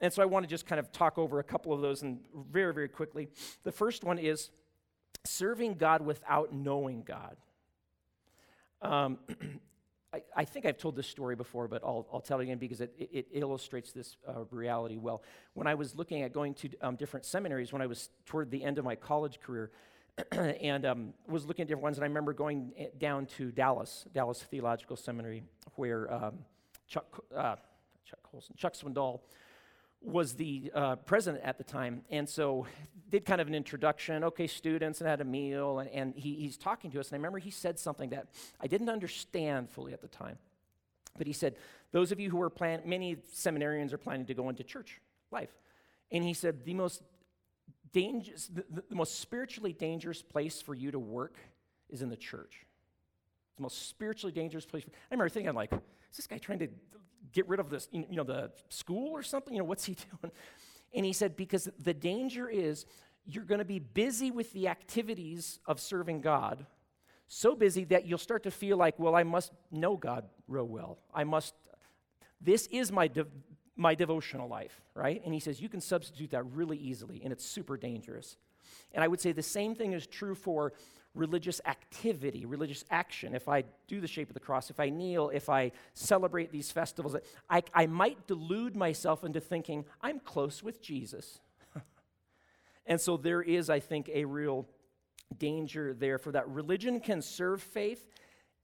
And 0.01 0.13
so 0.13 0.23
I 0.23 0.27
want 0.27 0.45
to 0.45 0.51
just 0.51 0.67
kind 0.67 0.79
of 0.79 0.93
talk 0.93 1.19
over 1.19 1.39
a 1.39 1.45
couple 1.45 1.73
of 1.73 1.81
those 1.81 2.03
and 2.03 2.21
very, 2.51 2.75
very 2.75 2.89
quickly. 2.89 3.29
The 3.63 3.73
first 3.73 4.05
one 4.05 4.19
is 4.19 4.51
serving 5.25 5.75
God 5.75 6.03
without 6.03 6.53
knowing 6.53 7.03
God. 7.03 7.37
Um, 8.83 9.19
I, 10.15 10.23
I, 10.37 10.45
think 10.45 10.67
I've 10.67 10.77
told 10.77 10.95
this 10.95 11.07
story 11.07 11.37
before, 11.37 11.69
but 11.69 11.83
I'll, 11.83 12.07
I'll 12.13 12.21
tell 12.21 12.39
it 12.41 12.43
again 12.43 12.59
because 12.59 12.83
it, 12.83 12.93
it, 12.99 13.29
illustrates 13.33 13.93
this 13.93 14.17
uh, 14.29 14.45
reality 14.51 14.99
well. 14.99 15.23
When 15.55 15.67
I 15.67 15.75
was 15.75 15.95
looking 15.95 16.23
at 16.23 16.35
going 16.35 16.53
to 16.55 16.69
um, 16.83 16.97
different 16.97 17.25
seminaries, 17.25 17.73
when 17.73 17.81
I 17.81 17.87
was 17.87 18.11
toward 18.27 18.51
the 18.51 18.63
end 18.63 18.79
of 18.79 18.85
my 18.85 18.95
college 18.95 19.41
career, 19.41 19.71
and 20.33 20.85
um, 20.85 21.15
was 21.27 21.47
looking 21.47 21.63
at 21.63 21.69
different 21.69 21.85
ones, 21.85 21.97
and 21.97 22.05
I 22.05 22.09
remember 22.09 22.35
going 22.35 22.73
eh, 22.77 22.87
down 22.99 23.25
to 23.39 23.51
Dallas, 23.53 24.05
Dallas 24.13 24.43
Theological 24.43 24.97
Seminary, 24.97 25.43
where 25.77 26.13
um, 26.13 26.41
Chuck, 26.87 27.07
uh, 27.35 27.57
Chuck 28.05 28.19
Colson, 28.23 28.55
Chuck 28.59 28.75
Swindoll 28.75 29.21
was 30.05 30.35
the 30.35 30.71
uh, 30.75 30.97
president 30.97 31.45
at 31.45 31.59
the 31.59 31.65
time, 31.65 32.03
and 32.11 32.29
so 32.29 32.67
did 33.09 33.25
kind 33.25 33.41
of 33.41 33.47
an 33.47 33.55
introduction. 33.55 34.25
Okay, 34.25 34.47
students, 34.47 35.01
and 35.01 35.09
had 35.09 35.21
a 35.21 35.25
meal, 35.25 35.79
and, 35.79 35.91
and 35.91 36.15
he, 36.17 36.35
he's 36.35 36.57
talking 36.57 36.91
to 36.91 37.01
us. 37.01 37.09
And 37.09 37.15
I 37.15 37.19
remember 37.19 37.39
he 37.39 37.51
said 37.51 37.79
something 37.79 38.11
that 38.11 38.27
I 38.61 38.67
didn't 38.67 38.89
understand 38.89 39.71
fully 39.71 39.93
at 39.93 40.01
the 40.01 40.09
time, 40.09 40.39
but 41.17 41.27
he 41.27 41.33
said, 41.33 41.57
"Those 41.93 42.13
of 42.13 42.19
you 42.19 42.31
who 42.31 42.41
are 42.43 42.51
planning, 42.51 42.89
many 42.89 43.17
seminarians 43.35 43.93
are 43.93 43.99
planning 43.99 44.27
to 44.27 44.35
go 44.35 44.49
into 44.49 44.65
church 44.65 45.01
life," 45.31 45.55
and 46.11 46.25
he 46.25 46.35
said 46.35 46.65
the 46.65 46.75
most 46.75 47.03
dangerous, 47.93 48.49
the, 48.49 48.65
the 48.89 48.95
most 48.95 49.21
spiritually 49.21 49.73
dangerous 49.73 50.23
place 50.23 50.61
for 50.61 50.75
you 50.75 50.91
to 50.91 50.99
work 50.99 51.37
is 51.91 52.03
in 52.03 52.09
the 52.09 52.17
church. 52.17 52.67
the 53.57 53.63
most 53.63 53.89
spiritually 53.89 54.33
dangerous 54.33 54.65
place. 54.65 54.85
I 54.87 54.91
remember 55.11 55.29
thinking, 55.29 55.55
like, 55.55 55.73
is 55.73 56.17
this 56.17 56.27
guy 56.27 56.39
trying 56.39 56.59
to 56.61 56.69
get 57.33 57.49
rid 57.49 57.61
of 57.61 57.71
this, 57.71 57.89
you 57.93 58.07
know, 58.11 58.25
the 58.25 58.51
school 58.69 59.13
or 59.13 59.23
something? 59.23 59.55
You 59.55 59.61
know, 59.61 59.65
what's 59.65 59.85
he 59.85 59.97
doing? 60.21 60.33
And 60.95 61.07
he 61.07 61.13
said, 61.13 61.37
because 61.37 61.69
the 61.79 61.95
danger 61.95 62.49
is 62.49 62.87
you're 63.25 63.45
going 63.45 63.61
to 63.61 63.65
be 63.65 63.79
busy 63.79 64.31
with 64.31 64.53
the 64.53 64.69
activities 64.69 65.61
of 65.67 65.81
serving 65.81 66.21
God, 66.21 66.67
so 67.29 67.55
busy 67.55 67.85
that 67.85 68.07
you'll 68.07 68.19
start 68.19 68.43
to 68.43 68.51
feel 68.51 68.77
like, 68.77 68.99
well, 68.99 69.15
I 69.15 69.23
must 69.23 69.53
know 69.71 69.97
God 69.97 70.25
real 70.49 70.67
well. 70.67 70.99
I 71.15 71.25
must, 71.25 71.55
this 72.41 72.67
is 72.67 72.93
my, 72.93 73.09
de- 73.09 73.27
my 73.77 73.95
devotional 73.95 74.49
life, 74.49 74.83
right? 74.95 75.23
And 75.25 75.33
he 75.33 75.41
says, 75.41 75.61
you 75.61 75.69
can 75.69 75.81
substitute 75.81 76.33
that 76.33 76.43
really 76.53 76.77
easily, 76.77 77.21
and 77.23 77.33
it's 77.33 77.45
super 77.45 77.77
dangerous. 77.77 78.37
And 78.93 79.03
I 79.03 79.09
would 79.09 79.21
say 79.21 79.33
the 79.33 79.43
same 79.43 79.75
thing 79.75 79.93
is 79.93 80.07
true 80.07 80.35
for 80.35 80.73
religious 81.15 81.61
activity, 81.67 82.47
religious 82.47 82.85
action. 82.91 83.35
If 83.35 83.49
I 83.49 83.65
do 83.87 84.01
the 84.01 84.09
shape 84.09 84.29
of 84.29 84.35
the 84.35 84.41
cross, 84.41 84.71
if 84.71 84.81
I 84.81 84.89
kneel, 84.89 85.29
if 85.29 85.49
I 85.49 85.73
celebrate 85.95 86.51
these 86.51 86.71
festivals, 86.71 87.17
I, 87.51 87.63
I 87.75 87.87
might 87.87 88.27
delude 88.27 88.75
myself 88.75 89.23
into 89.25 89.41
thinking, 89.41 89.85
I'm 90.01 90.21
close 90.21 90.63
with 90.63 90.81
Jesus. 90.81 91.41
and 92.87 93.01
so 93.01 93.17
there 93.17 93.43
is, 93.43 93.69
I 93.69 93.81
think, 93.81 94.11
a 94.13 94.25
real 94.25 94.67
danger 95.39 95.95
there 95.95 96.19
for 96.19 96.33
that. 96.33 96.49
Religion 96.49 97.01
can 97.01 97.21
serve 97.21 97.63
faith, 97.63 98.09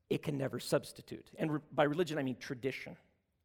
it 0.08 0.22
can 0.22 0.38
never 0.38 0.58
substitute. 0.58 1.30
And 1.38 1.52
re- 1.52 1.60
by 1.72 1.84
religion, 1.84 2.18
I 2.18 2.22
mean 2.22 2.36
tradition, 2.36 2.96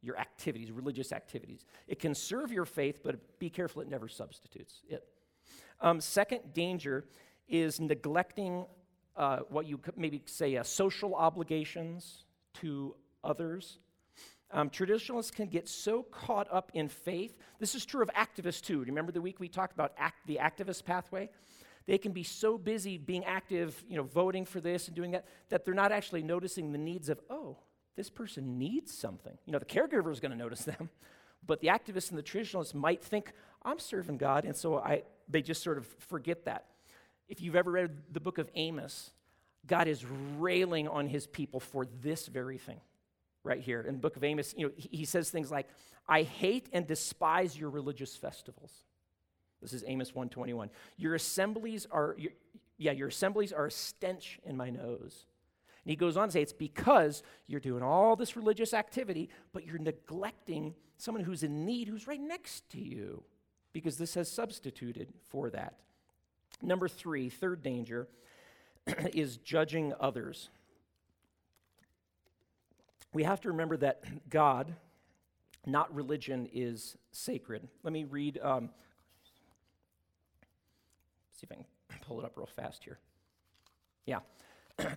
your 0.01 0.17
activities, 0.17 0.71
religious 0.71 1.11
activities. 1.11 1.65
It 1.87 1.99
can 1.99 2.15
serve 2.15 2.53
your 2.53 2.65
faith, 2.65 3.01
but 3.03 3.39
be 3.39 3.49
careful, 3.49 3.81
it 3.81 3.89
never 3.89 4.07
substitutes 4.07 4.81
it. 4.87 5.05
Um, 5.81 5.99
second 5.99 6.53
danger 6.53 7.05
is 7.49 7.81
neglecting 7.81 8.65
uh, 9.15 9.39
what 9.49 9.65
you 9.65 9.77
could 9.77 9.97
maybe 9.97 10.21
say 10.25 10.57
uh, 10.57 10.63
social 10.63 11.15
obligations 11.15 12.25
to 12.55 12.95
others. 13.23 13.79
Um, 14.51 14.69
traditionalists 14.69 15.31
can 15.31 15.47
get 15.47 15.67
so 15.67 16.03
caught 16.03 16.47
up 16.51 16.71
in 16.75 16.87
faith. 16.87 17.35
This 17.59 17.73
is 17.73 17.85
true 17.85 18.03
of 18.03 18.09
activists 18.09 18.61
too. 18.61 18.83
Remember 18.83 19.11
the 19.11 19.21
week 19.21 19.39
we 19.39 19.47
talked 19.47 19.73
about 19.73 19.93
act, 19.97 20.27
the 20.27 20.39
activist 20.41 20.85
pathway? 20.85 21.29
They 21.85 21.97
can 21.97 22.11
be 22.11 22.23
so 22.23 22.57
busy 22.57 22.97
being 22.97 23.25
active, 23.25 23.83
you 23.89 23.97
know, 23.97 24.03
voting 24.03 24.45
for 24.45 24.61
this 24.61 24.87
and 24.87 24.95
doing 24.95 25.11
that, 25.11 25.25
that 25.49 25.65
they're 25.65 25.73
not 25.73 25.91
actually 25.91 26.23
noticing 26.23 26.71
the 26.71 26.77
needs 26.77 27.09
of, 27.09 27.19
oh, 27.29 27.57
this 27.95 28.09
person 28.09 28.57
needs 28.57 28.93
something. 28.93 29.37
You 29.45 29.53
know, 29.53 29.59
the 29.59 29.65
caregiver 29.65 30.11
is 30.11 30.19
going 30.19 30.31
to 30.31 30.37
notice 30.37 30.63
them, 30.65 30.89
but 31.45 31.59
the 31.59 31.67
activists 31.67 32.09
and 32.09 32.17
the 32.17 32.23
traditionalists 32.23 32.73
might 32.73 33.03
think, 33.03 33.33
I'm 33.63 33.79
serving 33.79 34.17
God, 34.17 34.45
and 34.45 34.55
so 34.55 34.77
I, 34.77 35.03
they 35.27 35.41
just 35.41 35.63
sort 35.63 35.77
of 35.77 35.87
forget 35.99 36.45
that. 36.45 36.65
If 37.29 37.41
you've 37.41 37.55
ever 37.55 37.71
read 37.71 37.91
the 38.11 38.19
book 38.19 38.37
of 38.37 38.49
Amos, 38.55 39.11
God 39.65 39.87
is 39.87 40.05
railing 40.37 40.87
on 40.87 41.07
his 41.07 41.27
people 41.27 41.59
for 41.59 41.85
this 42.01 42.27
very 42.27 42.57
thing 42.57 42.81
right 43.43 43.61
here 43.61 43.81
in 43.81 43.93
the 43.93 43.99
book 43.99 44.15
of 44.15 44.23
Amos. 44.23 44.53
You 44.57 44.67
know, 44.67 44.73
he, 44.75 45.05
says 45.05 45.29
things 45.29 45.51
like, 45.51 45.67
I 46.07 46.23
hate 46.23 46.67
and 46.73 46.85
despise 46.85 47.57
your 47.57 47.69
religious 47.69 48.15
festivals. 48.15 48.71
This 49.61 49.73
is 49.73 49.83
Amos 49.87 50.13
121. 50.13 50.69
Your 50.97 51.15
assemblies 51.15 51.87
are, 51.91 52.15
your, 52.17 52.33
yeah, 52.77 52.91
your 52.91 53.07
assemblies 53.07 53.53
are 53.53 53.67
a 53.67 53.71
stench 53.71 54.39
in 54.45 54.57
my 54.57 54.69
nose. 54.69 55.25
And 55.85 55.89
he 55.89 55.95
goes 55.95 56.17
on 56.17 56.27
to 56.27 56.31
say, 56.31 56.41
it's 56.41 56.53
because 56.53 57.23
you're 57.47 57.59
doing 57.59 57.83
all 57.83 58.15
this 58.15 58.35
religious 58.35 58.73
activity, 58.73 59.29
but 59.51 59.65
you're 59.65 59.77
neglecting 59.77 60.75
someone 60.97 61.23
who's 61.23 61.43
in 61.43 61.65
need 61.65 61.87
who's 61.87 62.07
right 62.07 62.21
next 62.21 62.69
to 62.71 62.79
you, 62.79 63.23
because 63.73 63.97
this 63.97 64.13
has 64.13 64.29
substituted 64.29 65.13
for 65.29 65.49
that. 65.49 65.75
Number 66.61 66.87
three, 66.87 67.29
third 67.29 67.61
danger, 67.63 68.07
is 69.13 69.37
judging 69.37 69.93
others. 69.99 70.49
We 73.13 73.23
have 73.23 73.41
to 73.41 73.49
remember 73.49 73.77
that 73.77 74.03
God, 74.29 74.73
not 75.65 75.93
religion, 75.93 76.49
is 76.53 76.97
sacred. 77.11 77.67
Let 77.83 77.93
me 77.93 78.03
read, 78.05 78.39
um, 78.41 78.69
see 81.33 81.45
if 81.45 81.51
I 81.51 81.55
can 81.55 81.65
pull 82.01 82.19
it 82.19 82.25
up 82.25 82.37
real 82.37 82.47
fast 82.47 82.83
here. 82.83 82.99
Yeah. 84.05 84.19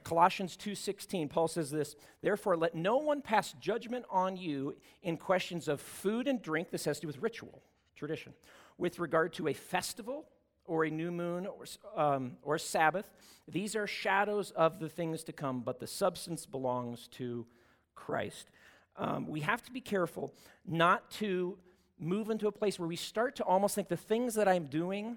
Colossians 0.04 0.56
2:16 0.56 1.28
Paul 1.28 1.48
says 1.48 1.70
this, 1.70 1.96
therefore 2.22 2.56
let 2.56 2.74
no 2.74 2.96
one 2.96 3.20
pass 3.20 3.52
judgment 3.60 4.06
on 4.10 4.36
you 4.36 4.74
in 5.02 5.16
questions 5.16 5.68
of 5.68 5.80
food 5.80 6.26
and 6.26 6.40
drink 6.40 6.70
this 6.70 6.86
has 6.86 6.96
to 6.96 7.02
do 7.02 7.06
with 7.08 7.18
ritual, 7.18 7.62
tradition, 7.94 8.32
with 8.78 8.98
regard 8.98 9.34
to 9.34 9.48
a 9.48 9.52
festival 9.52 10.26
or 10.66 10.84
a 10.84 10.90
new 10.90 11.10
moon 11.10 11.46
or, 11.46 11.64
um, 11.96 12.36
or 12.42 12.58
Sabbath. 12.58 13.10
These 13.48 13.76
are 13.76 13.86
shadows 13.86 14.50
of 14.52 14.80
the 14.80 14.88
things 14.88 15.24
to 15.24 15.32
come, 15.32 15.60
but 15.60 15.78
the 15.78 15.86
substance 15.86 16.46
belongs 16.46 17.08
to 17.12 17.46
Christ. 17.94 18.50
Um, 18.96 19.26
we 19.26 19.40
have 19.40 19.62
to 19.64 19.72
be 19.72 19.80
careful 19.80 20.34
not 20.66 21.10
to 21.12 21.58
move 21.98 22.30
into 22.30 22.46
a 22.46 22.52
place 22.52 22.78
where 22.78 22.88
we 22.88 22.96
start 22.96 23.36
to 23.36 23.44
almost 23.44 23.74
think 23.74 23.88
the 23.88 23.96
things 23.96 24.34
that 24.34 24.48
I'm 24.48 24.66
doing, 24.66 25.16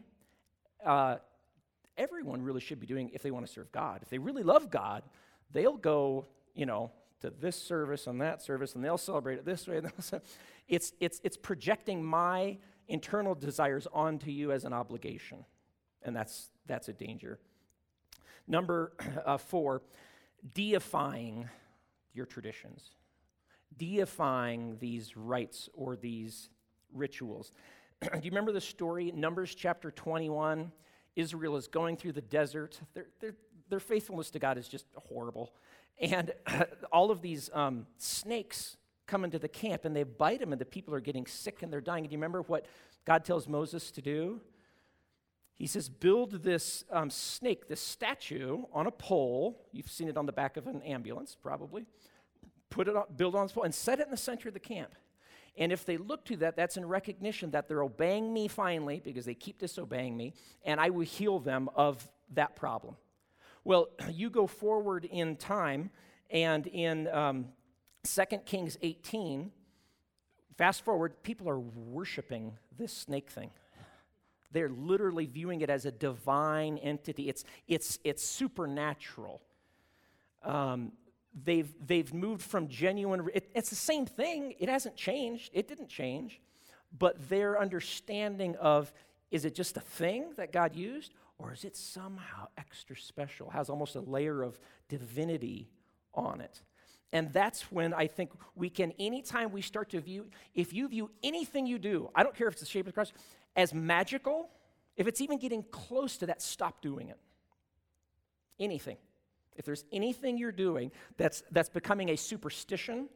uh, 0.86 1.18
everyone 1.97 2.41
really 2.41 2.62
should 2.62 2.80
be 2.80 2.88
doing 2.88 3.10
if 3.14 3.22
they 3.22 3.32
want 3.32 3.45
to 3.45 3.52
serve 3.52 3.72
God. 3.72 4.00
If 4.02 4.10
they 4.10 4.18
really 4.18 4.43
love 4.43 4.70
God, 4.70 5.04
they'll 5.52 5.78
go, 5.78 6.26
you 6.54 6.66
know, 6.66 6.91
to 7.22 7.30
this 7.30 7.62
service 7.62 8.08
and 8.08 8.22
that 8.22 8.41
service, 8.41 8.76
and 8.76 8.84
they'll 8.84 8.97
celebrate 8.97 9.39
it 9.39 9.45
this 9.45 9.68
way. 9.68 9.78
And 9.78 9.91
it's, 10.68 10.93
it's, 11.00 11.20
it's 11.24 11.38
projecting 11.38 12.04
my 12.04 12.58
internal 12.89 13.35
desires 13.35 13.87
onto 13.93 14.31
you 14.31 14.51
as 14.51 14.65
an 14.65 14.73
obligation. 14.73 15.45
And 16.03 16.15
that's, 16.15 16.49
that's 16.65 16.89
a 16.89 16.93
danger. 16.93 17.39
Number 18.47 18.93
uh, 19.25 19.37
four, 19.37 19.81
deifying 20.53 21.47
your 22.13 22.25
traditions, 22.25 22.95
deifying 23.77 24.77
these 24.79 25.15
rites 25.15 25.69
or 25.73 25.95
these 25.95 26.49
rituals. 26.93 27.51
Do 28.01 28.19
you 28.21 28.31
remember 28.31 28.51
the 28.51 28.61
story, 28.61 29.11
Numbers 29.15 29.55
chapter 29.55 29.91
21? 29.91 30.71
Israel 31.15 31.57
is 31.57 31.67
going 31.67 31.97
through 31.97 32.13
the 32.13 32.21
desert. 32.21 32.79
Their, 32.93 33.07
their, 33.19 33.35
their 33.69 33.79
faithfulness 33.79 34.31
to 34.31 34.39
God 34.39 34.57
is 34.57 34.67
just 34.67 34.85
horrible. 34.95 35.53
And 35.99 36.31
all 36.91 37.11
of 37.11 37.21
these 37.21 37.49
um, 37.53 37.85
snakes 37.97 38.77
come 39.10 39.24
into 39.24 39.39
the 39.39 39.47
camp 39.47 39.86
and 39.86 39.95
they 39.95 40.03
bite 40.03 40.39
them, 40.39 40.51
and 40.51 40.62
the 40.62 40.66
people 40.66 40.93
are 40.93 41.01
getting 41.01 41.26
sick 41.26 41.64
and 41.64 41.74
they're 41.74 41.82
dying. 41.82 42.03
And 42.03 42.10
do 42.10 42.14
you 42.14 42.18
remember 42.18 42.43
what 42.43 42.66
God 43.05 43.26
tells 43.26 43.47
Moses 43.47 43.91
to 43.91 44.01
do? 44.01 44.39
He 45.55 45.68
says, 45.68 45.89
Build 45.89 46.43
this 46.43 46.86
um, 46.91 47.10
snake, 47.10 47.68
this 47.68 47.82
statue, 47.82 48.64
on 48.72 48.88
a 48.88 48.91
pole. 48.91 49.68
You've 49.72 49.91
seen 49.91 50.07
it 50.07 50.18
on 50.18 50.26
the 50.26 50.32
back 50.32 50.55
of 50.55 50.68
an 50.68 50.82
ambulance, 50.84 51.36
probably. 51.41 51.86
Put 52.70 52.88
it 52.88 52.95
on, 52.95 53.05
build 53.16 53.36
on 53.36 53.45
this 53.45 53.51
pole, 53.51 53.64
and 53.64 53.76
set 53.76 53.99
it 53.99 54.05
in 54.05 54.12
the 54.12 54.18
center 54.18 54.47
of 54.47 54.53
the 54.53 54.60
camp. 54.60 54.95
And 55.57 55.72
if 55.74 55.84
they 55.84 55.97
look 55.97 56.24
to 56.26 56.38
that, 56.38 56.55
that's 56.55 56.78
in 56.78 56.86
recognition 56.86 57.51
that 57.51 57.68
they're 57.68 57.84
obeying 57.84 58.32
me 58.32 58.47
finally, 58.47 59.01
because 59.03 59.26
they 59.26 59.34
keep 59.34 59.57
disobeying 59.57 60.16
me, 60.16 60.34
and 60.64 60.80
I 60.80 60.91
will 60.91 61.05
heal 61.05 61.39
them 61.39 61.70
of 61.76 62.07
that 62.34 62.55
problem. 62.55 62.95
Well, 63.66 63.89
you 64.12 64.30
go 64.30 64.47
forward 64.47 65.05
in 65.05 65.36
time, 65.36 65.89
And 66.32 66.68
in 66.68 67.07
um, 67.07 67.47
2 68.04 68.24
Kings 68.45 68.78
18, 68.82 69.52
fast 70.58 70.84
forward, 70.84 71.22
people 71.24 71.50
are 71.50 71.60
worshiping 71.60 72.58
this 72.78 72.93
snake 72.93 73.30
thing. 73.30 73.52
They're 74.52 74.70
literally 74.70 75.26
viewing 75.26 75.62
it 75.62 75.70
as 75.70 75.86
a 75.86 75.91
divine 75.91 76.78
entity. 76.80 77.30
It's, 77.30 77.43
it's, 77.68 78.00
it's 78.04 78.24
supernatural. 78.24 79.41
Um, 80.43 80.93
they've, 81.43 81.72
they've 81.86 82.12
moved 82.14 82.41
from 82.41 82.68
genuine, 82.68 83.28
it, 83.34 83.52
it's 83.54 83.70
the 83.70 83.76
same 83.76 84.06
thing. 84.06 84.56
It 84.60 84.70
hasn't 84.70 84.95
changed. 84.95 85.52
It 85.54 85.68
didn't 85.68 85.89
change. 85.89 86.41
But 86.97 87.30
their 87.30 87.60
understanding 87.60 88.56
of 88.56 88.91
is 89.32 89.45
it 89.45 89.54
just 89.54 89.78
a 89.78 89.82
thing 89.82 90.34
that 90.38 90.52
God 90.52 90.76
used, 90.76 91.14
or 91.38 91.54
is 91.54 91.64
it 91.64 91.76
somehow 91.76 92.47
extra 92.58 92.95
special, 92.95 93.52
has 93.52 93.70
almost 93.70 93.95
a 93.95 94.02
layer 94.02 94.41
of 94.41 94.60
divinity 94.88 95.70
on 96.16 96.41
it? 96.41 96.62
And 97.12 97.34
that's 97.34 97.72
when 97.72 97.93
I 97.93 98.07
think 98.07 98.32
we 98.55 98.70
can, 98.70 98.93
anytime 98.99 99.51
we 99.51 99.62
start 99.62 99.89
to 99.91 99.99
view, 99.99 100.28
if 100.53 100.74
you 100.74 100.88
view 100.88 101.10
anything 101.24 101.66
you 101.66 101.80
do, 101.80 102.10
I 102.14 102.24
don't 102.24 102.36
care 102.36 102.47
if 102.47 102.53
it's 102.53 102.62
the 102.62 102.68
shape 102.68 102.86
of 102.86 102.88
the 102.88 102.93
cross, 102.93 103.12
as 103.55 103.74
magical, 103.74 104.49
if 104.95 105.07
it's 105.07 105.22
even 105.22 105.39
getting 105.39 105.64
close 105.72 106.18
to 106.18 106.28
that, 106.28 106.41
stop 106.41 106.82
doing 106.82 107.10
it. 107.10 107.18
Anything. 108.60 108.97
If 109.55 109.66
there's 109.66 109.86
anything 109.91 110.38
you're 110.38 110.51
doing 110.51 110.91
that's, 111.18 111.43
that's 111.51 111.70
becoming 111.70 112.10
a 112.10 112.16
superstition, 112.16 113.10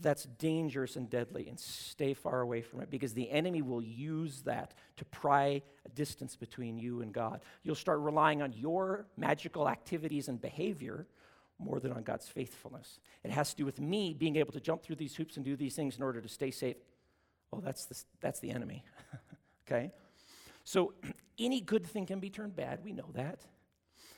that's 0.00 0.24
dangerous 0.24 0.96
and 0.96 1.08
deadly, 1.10 1.48
and 1.48 1.58
stay 1.58 2.14
far 2.14 2.40
away 2.40 2.62
from 2.62 2.80
it 2.80 2.90
because 2.90 3.14
the 3.14 3.30
enemy 3.30 3.62
will 3.62 3.82
use 3.82 4.42
that 4.42 4.74
to 4.96 5.04
pry 5.06 5.62
a 5.84 5.88
distance 5.94 6.36
between 6.36 6.78
you 6.78 7.00
and 7.00 7.12
God. 7.12 7.40
You'll 7.64 7.74
start 7.74 8.00
relying 8.00 8.42
on 8.42 8.52
your 8.52 9.06
magical 9.16 9.68
activities 9.68 10.28
and 10.28 10.40
behavior 10.40 11.06
more 11.58 11.80
than 11.80 11.92
on 11.92 12.02
God's 12.02 12.28
faithfulness. 12.28 13.00
It 13.24 13.30
has 13.30 13.50
to 13.50 13.56
do 13.56 13.64
with 13.64 13.80
me 13.80 14.14
being 14.14 14.36
able 14.36 14.52
to 14.52 14.60
jump 14.60 14.82
through 14.82 14.96
these 14.96 15.14
hoops 15.16 15.36
and 15.36 15.44
do 15.44 15.56
these 15.56 15.74
things 15.74 15.96
in 15.96 16.02
order 16.02 16.20
to 16.20 16.28
stay 16.28 16.50
safe. 16.50 16.76
Well, 17.50 17.60
that's 17.60 17.86
the, 17.86 18.02
that's 18.20 18.40
the 18.40 18.50
enemy. 18.50 18.84
okay? 19.66 19.92
So 20.64 20.94
any 21.38 21.60
good 21.60 21.86
thing 21.86 22.06
can 22.06 22.20
be 22.20 22.30
turned 22.30 22.54
bad. 22.54 22.80
We 22.84 22.92
know 22.92 23.08
that. 23.14 23.40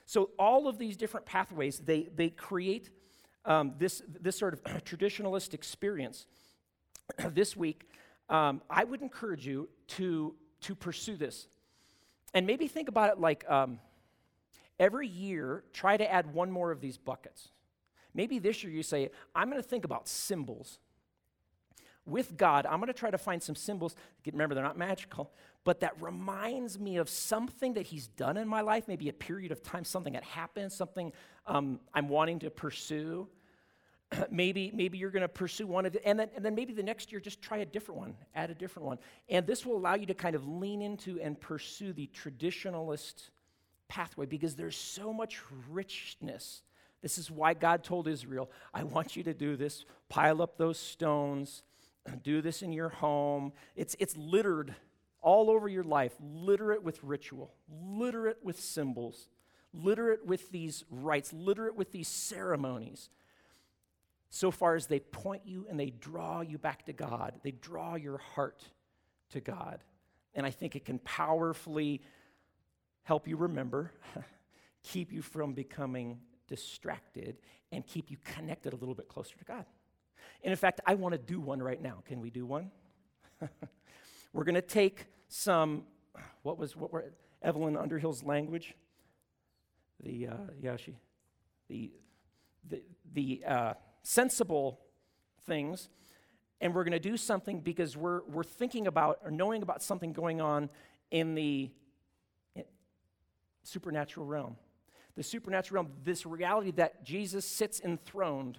So 0.07 0.31
all 0.39 0.67
of 0.69 0.79
these 0.79 0.97
different 0.97 1.25
pathways, 1.27 1.79
they, 1.79 2.09
they 2.15 2.31
create 2.31 2.91
um, 3.45 3.75
this, 3.79 4.03
this 4.21 4.37
sort 4.37 4.55
of 4.55 4.63
traditionalist 4.85 5.55
experience. 5.55 6.27
this 7.31 7.57
week, 7.57 7.89
um, 8.29 8.61
I 8.69 8.85
would 8.85 9.03
encourage 9.03 9.47
you 9.47 9.69
to, 9.89 10.35
to 10.63 10.75
pursue 10.75 11.17
this. 11.17 11.49
And 12.35 12.47
maybe 12.47 12.69
think 12.69 12.89
about 12.89 13.11
it 13.11 13.19
like 13.19 13.49
um, 13.51 13.81
every 14.81 15.07
year, 15.07 15.63
try 15.73 15.97
to 15.97 16.13
add 16.13 16.35
one 16.35 16.51
more 16.51 16.73
of 16.73 16.81
these 16.81 16.99
buckets. 16.99 17.51
Maybe 18.13 18.41
this 18.41 18.65
year 18.65 18.73
you 18.73 18.83
say, 18.83 19.11
I'm 19.37 19.49
going 19.49 19.63
to 19.63 19.69
think 19.69 19.85
about 19.85 20.09
symbols 20.09 20.81
with 22.07 22.37
God, 22.37 22.67
I'm 22.67 22.81
going 22.81 22.89
to 22.89 22.93
try 22.93 23.11
to 23.11 23.19
find 23.19 23.43
some 23.43 23.55
symbols. 23.55 23.95
Remember, 24.27 24.55
they're 24.55 24.65
not 24.65 24.79
magical, 24.79 25.31
but 25.65 25.81
that 25.81 26.01
reminds 26.01 26.79
me 26.79 26.97
of 26.97 27.09
something 27.09 27.75
that 27.75 27.87
He's 27.87 28.09
done 28.09 28.37
in 28.37 28.49
my 28.49 28.63
life, 28.63 28.89
maybe 28.89 29.09
a 29.09 29.13
period 29.13 29.53
of 29.53 29.63
time, 29.63 29.85
something 29.85 30.15
that 30.15 30.25
happened, 30.25 30.73
something 30.73 31.13
um, 31.47 31.79
I'm 31.95 32.09
wanting 32.09 32.41
to 32.41 32.51
pursue. 32.51 33.29
maybe, 34.31 34.73
maybe 34.75 34.99
you're 34.99 35.11
going 35.11 35.23
to 35.23 35.29
pursue 35.29 35.67
one 35.67 35.87
of 35.87 35.95
it, 35.95 36.03
and 36.05 36.19
then, 36.19 36.31
and 36.35 36.45
then 36.45 36.55
maybe 36.55 36.73
the 36.73 36.83
next 36.83 37.13
year 37.13 37.21
just 37.21 37.43
try 37.43 37.59
a 37.59 37.67
different 37.67 38.01
one, 38.01 38.15
add 38.35 38.51
a 38.51 38.55
different 38.55 38.87
one. 38.87 38.99
And 39.29 39.47
this 39.47 39.65
will 39.65 39.77
allow 39.77 39.95
you 39.95 40.07
to 40.07 40.15
kind 40.15 40.35
of 40.35 40.49
lean 40.49 40.83
into 40.83 41.21
and 41.21 41.41
pursue 41.41 41.93
the 41.93 42.09
traditionalist 42.09 43.31
pathway 43.91 44.25
because 44.25 44.57
there's 44.57 44.77
so 44.77 45.13
much 45.13 45.41
richness. 45.69 46.63
This 47.03 47.19
is 47.19 47.31
why 47.31 47.53
God 47.53 47.85
told 47.85 48.09
Israel, 48.09 48.51
I 48.73 48.85
want 48.85 49.17
you 49.17 49.23
to 49.25 49.35
do 49.35 49.57
this, 49.57 49.85
pile 50.09 50.41
up 50.41 50.57
those 50.57 50.79
stones 50.79 51.63
do 52.23 52.41
this 52.41 52.63
in 52.63 52.73
your 52.73 52.89
home. 52.89 53.53
It's, 53.77 53.97
it's 53.99 54.17
littered 54.17 54.75
all 55.23 55.51
over 55.51 55.69
your 55.69 55.85
life, 55.85 56.13
litter 56.21 56.73
it 56.73 56.83
with 56.83 57.03
ritual, 57.03 57.53
litter 57.71 58.27
it 58.27 58.39
with 58.43 58.59
symbols, 58.59 59.29
litter 59.73 60.13
it 60.13 60.27
with 60.27 60.51
these 60.51 60.85
rites, 60.91 61.33
litter 61.33 61.67
it 61.67 61.77
with 61.77 61.93
these 61.93 62.09
ceremonies. 62.09 63.11
So 64.31 64.51
far 64.51 64.77
as 64.77 64.87
they 64.87 65.01
point 65.01 65.43
you 65.45 65.67
and 65.69 65.79
they 65.79 65.91
draw 65.91 66.41
you 66.41 66.57
back 66.57 66.87
to 66.87 66.93
God, 66.93 67.35
they 67.43 67.51
draw 67.51 67.97
your 67.97 68.19
heart 68.19 68.63
to 69.31 69.41
God. 69.41 69.83
And 70.35 70.47
I 70.47 70.51
think 70.51 70.77
it 70.77 70.85
can 70.85 71.01
powerfully 71.01 72.01
help 73.03 73.27
you 73.27 73.37
remember, 73.37 73.93
keep 74.83 75.13
you 75.13 75.23
from 75.23 75.53
becoming 75.53 76.19
distracted, 76.49 77.39
and 77.73 77.87
keep 77.87 78.11
you 78.11 78.17
connected 78.25 78.73
a 78.73 78.77
little 78.77 78.95
bit 78.95 79.09
closer 79.09 79.37
to 79.39 79.45
God. 79.45 79.65
And 80.43 80.51
in 80.51 80.57
fact, 80.57 80.81
I 80.87 80.95
want 80.95 81.13
to 81.13 81.19
do 81.19 81.41
one 81.41 81.63
right 81.63 81.81
now. 81.81 82.03
Can 82.07 82.21
we 82.21 82.31
do 82.31 82.47
one? 82.47 82.71
We're 84.33 84.45
going 84.45 84.55
to 84.55 84.63
take 84.63 85.07
some, 85.29 85.85
what 86.43 86.59
was, 86.59 86.77
what 86.77 86.93
were 86.93 87.13
Evelyn 87.43 87.77
Underhill's 87.77 88.23
language? 88.23 88.75
The, 90.03 90.29
uh, 90.29 90.37
yeah, 90.61 90.77
she, 90.77 90.97
the, 91.69 91.93
the, 92.69 92.83
the 93.13 93.43
uh, 93.47 93.75
sensible 94.03 94.81
things, 95.47 95.89
and 96.61 96.75
we're 96.75 96.85
going 96.85 96.93
to 96.93 96.99
do 96.99 97.17
something 97.17 97.61
because 97.61 97.97
we're, 97.97 98.23
we're 98.25 98.45
thinking 98.45 98.87
about 98.87 99.19
or 99.25 99.31
knowing 99.31 99.63
about 99.63 99.83
something 99.83 100.13
going 100.13 100.41
on 100.41 100.71
in 101.11 101.35
the 101.35 101.71
supernatural 103.63 104.27
realm. 104.27 104.57
The 105.17 105.23
supernatural 105.23 105.83
realm, 105.83 105.95
this 106.05 106.25
reality 106.25 106.71
that 106.73 107.05
Jesus 107.05 107.45
sits 107.45 107.81
enthroned 107.81 108.59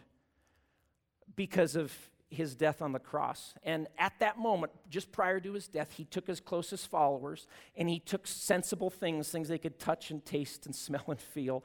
because 1.35 1.75
of 1.75 1.93
his 2.29 2.55
death 2.55 2.81
on 2.81 2.93
the 2.93 2.99
cross. 2.99 3.53
And 3.63 3.87
at 3.97 4.13
that 4.19 4.39
moment, 4.39 4.71
just 4.89 5.11
prior 5.11 5.39
to 5.41 5.53
his 5.53 5.67
death, 5.67 5.91
he 5.91 6.05
took 6.05 6.27
his 6.27 6.39
closest 6.39 6.87
followers 6.87 7.45
and 7.75 7.89
he 7.89 7.99
took 7.99 8.25
sensible 8.25 8.89
things, 8.89 9.29
things 9.29 9.49
they 9.49 9.57
could 9.57 9.77
touch 9.77 10.11
and 10.11 10.23
taste 10.25 10.65
and 10.65 10.75
smell 10.87 11.05
and 11.07 11.19
feel. 11.19 11.63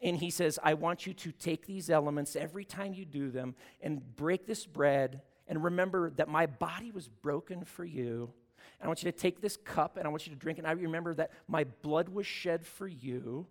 And 0.00 0.16
he 0.16 0.30
says, 0.30 0.58
I 0.62 0.74
want 0.74 1.06
you 1.06 1.14
to 1.14 1.32
take 1.32 1.66
these 1.66 1.90
elements 1.90 2.36
every 2.36 2.64
time 2.64 2.94
you 2.94 3.04
do 3.04 3.30
them 3.30 3.56
and 3.82 4.16
break 4.16 4.46
this 4.46 4.64
bread 4.64 5.22
and 5.48 5.64
remember 5.64 6.10
that 6.10 6.28
my 6.28 6.46
body 6.46 6.92
was 6.92 7.08
broken 7.08 7.64
for 7.64 7.84
you. 7.84 8.32
And 8.80 8.86
I 8.86 8.88
want 8.88 9.02
you 9.02 9.10
to 9.10 9.16
take 9.16 9.40
this 9.40 9.56
cup 9.56 9.96
and 9.96 10.06
I 10.06 10.10
want 10.10 10.26
you 10.26 10.32
to 10.32 10.38
drink. 10.38 10.58
And 10.58 10.66
I 10.66 10.72
remember 10.72 11.14
that 11.14 11.30
my 11.46 11.64
blood 11.82 12.08
was 12.08 12.26
shed 12.26 12.66
for 12.66 12.86
you. 12.86 13.46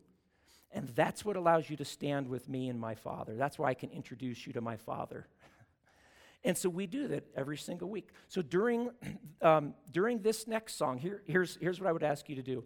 And 0.72 0.90
that's 0.90 1.24
what 1.24 1.36
allows 1.36 1.70
you 1.70 1.78
to 1.78 1.86
stand 1.86 2.28
with 2.28 2.50
me 2.50 2.70
and 2.70 2.80
my 2.80 2.96
Father. 2.96 3.36
That's 3.36 3.58
why 3.58 3.70
I 3.70 3.74
can 3.74 3.90
introduce 3.90 4.46
you 4.46 4.54
to 4.54 4.62
my 4.62 4.78
Father. 4.78 5.28
And 6.44 6.56
so 6.56 6.70
we 6.70 6.86
do 6.86 7.08
that 7.10 7.26
every 7.36 7.58
single 7.58 7.90
week. 7.90 8.10
So 8.30 8.42
during, 8.42 8.92
um, 9.42 9.74
during 9.92 10.22
this 10.22 10.48
next 10.48 10.76
song, 10.76 11.00
here, 11.00 11.24
here's, 11.26 11.58
here's 11.60 11.80
what 11.80 11.90
I 11.90 11.92
would 11.92 12.04
ask 12.04 12.30
you 12.30 12.36
to 12.36 12.44
do 12.44 12.64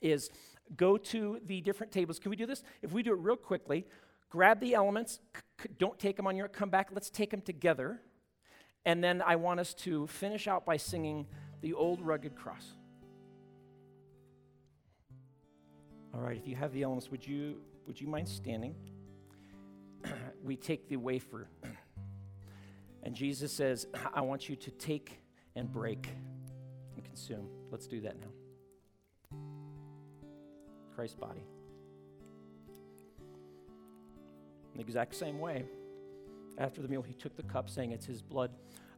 is 0.00 0.30
go 0.76 0.96
to 0.96 1.40
the 1.46 1.60
different 1.62 1.92
tables. 1.92 2.18
Can 2.18 2.30
we 2.30 2.36
do 2.36 2.46
this? 2.46 2.62
If 2.82 2.92
we 2.92 3.02
do 3.02 3.12
it 3.12 3.18
real 3.18 3.36
quickly, 3.36 3.86
grab 4.30 4.60
the 4.60 4.74
elements, 4.74 5.20
c- 5.60 5.68
don't 5.78 5.98
take 5.98 6.16
them 6.16 6.26
on 6.26 6.36
your, 6.36 6.48
come 6.48 6.70
back, 6.70 6.90
let's 6.92 7.10
take 7.10 7.30
them 7.30 7.40
together. 7.40 8.00
And 8.84 9.02
then 9.02 9.22
I 9.22 9.36
want 9.36 9.60
us 9.60 9.74
to 9.74 10.06
finish 10.08 10.48
out 10.48 10.66
by 10.66 10.76
singing 10.76 11.26
the 11.62 11.72
old 11.72 12.00
rugged 12.00 12.34
cross. 12.36 12.74
All 16.12 16.20
right, 16.20 16.36
if 16.36 16.46
you 16.46 16.54
have 16.56 16.72
the 16.72 16.82
elements, 16.82 17.10
would 17.10 17.26
you, 17.26 17.56
would 17.86 17.98
you 17.98 18.06
mind 18.06 18.28
standing? 18.28 18.74
we 20.44 20.56
take 20.56 20.88
the 20.88 20.96
wafer. 20.96 21.48
And 23.04 23.16
Jesus 23.16 23.50
says, 23.50 23.88
I 24.14 24.20
want 24.20 24.48
you 24.48 24.54
to 24.54 24.70
take 24.70 25.18
and 25.56 25.68
break 25.68 26.08
and 26.94 27.04
consume. 27.04 27.48
Let's 27.72 27.88
do 27.88 28.00
that 28.02 28.14
now. 28.20 29.38
Christ's 30.94 31.16
body. 31.16 31.44
In 34.70 34.76
the 34.76 34.82
exact 34.82 35.16
same 35.16 35.40
way, 35.40 35.64
after 36.58 36.80
the 36.80 36.86
meal, 36.86 37.02
he 37.02 37.12
took 37.12 37.36
the 37.36 37.42
cup, 37.42 37.68
saying, 37.68 37.90
It's 37.90 38.06
his 38.06 38.22
blood 38.22 38.52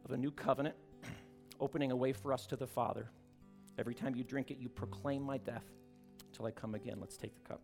of 0.05 0.11
a 0.11 0.17
new 0.17 0.29
covenant, 0.29 0.75
opening 1.59 1.91
a 1.91 1.95
way 1.95 2.13
for 2.13 2.33
us 2.33 2.45
to 2.47 2.55
the 2.55 2.67
Father. 2.67 3.09
Every 3.77 3.93
time 3.93 4.15
you 4.15 4.23
drink 4.23 4.51
it, 4.51 4.57
you 4.57 4.69
proclaim 4.69 5.21
my 5.21 5.37
death 5.37 5.65
until 6.27 6.45
I 6.45 6.51
come 6.51 6.75
again. 6.75 6.97
Let's 6.99 7.17
take 7.17 7.33
the 7.35 7.47
cup. 7.47 7.61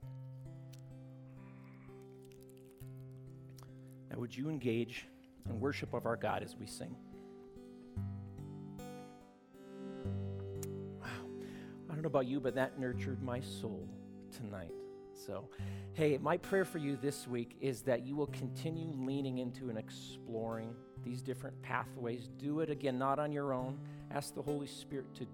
Now, 4.10 4.20
would 4.20 4.36
you 4.36 4.50
engage 4.50 5.08
in 5.50 5.60
worship 5.60 5.94
of 5.94 6.06
our 6.06 6.16
God 6.16 6.44
as 6.44 6.56
we 6.56 6.66
sing. 6.66 6.96
Wow. 11.00 11.08
I 11.90 11.94
don't 11.94 12.02
know 12.02 12.08
about 12.08 12.28
you, 12.28 12.40
but 12.40 12.56
that 12.56 12.80
nurtured 12.80 13.22
my 13.24 13.40
soul 13.40 13.88
tonight. 14.32 14.72
So, 15.26 15.50
hey, 15.94 16.18
my 16.18 16.38
prayer 16.38 16.66
for 16.66 16.80
you 16.80 16.96
this 16.96 17.28
week 17.28 17.56
is 17.62 17.82
that 17.84 18.06
you 18.06 18.16
will 18.16 18.28
continue 18.28 18.92
leaning 18.96 19.38
into 19.38 19.70
and 19.70 19.78
exploring 19.78 20.74
these 21.04 21.22
different 21.22 21.62
pathways. 21.62 22.30
Do 22.38 22.62
it 22.62 22.70
again, 22.70 22.98
not 22.98 23.20
on 23.20 23.32
your 23.32 23.54
own. 23.54 23.80
Ask 24.12 24.34
the 24.34 24.42
Holy 24.42 24.68
Spirit 24.68 25.14
to 25.16 25.28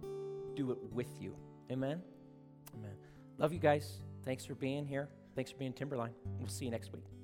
do 0.55 0.71
it 0.71 0.77
with 0.91 1.21
you. 1.21 1.35
Amen? 1.71 2.01
Amen. 2.75 2.95
Love 3.37 3.53
you 3.53 3.59
guys. 3.59 3.99
Thanks 4.25 4.45
for 4.45 4.55
being 4.55 4.85
here. 4.85 5.09
Thanks 5.35 5.51
for 5.51 5.57
being 5.57 5.73
Timberline. 5.73 6.13
We'll 6.39 6.49
see 6.49 6.65
you 6.65 6.71
next 6.71 6.91
week. 6.91 7.16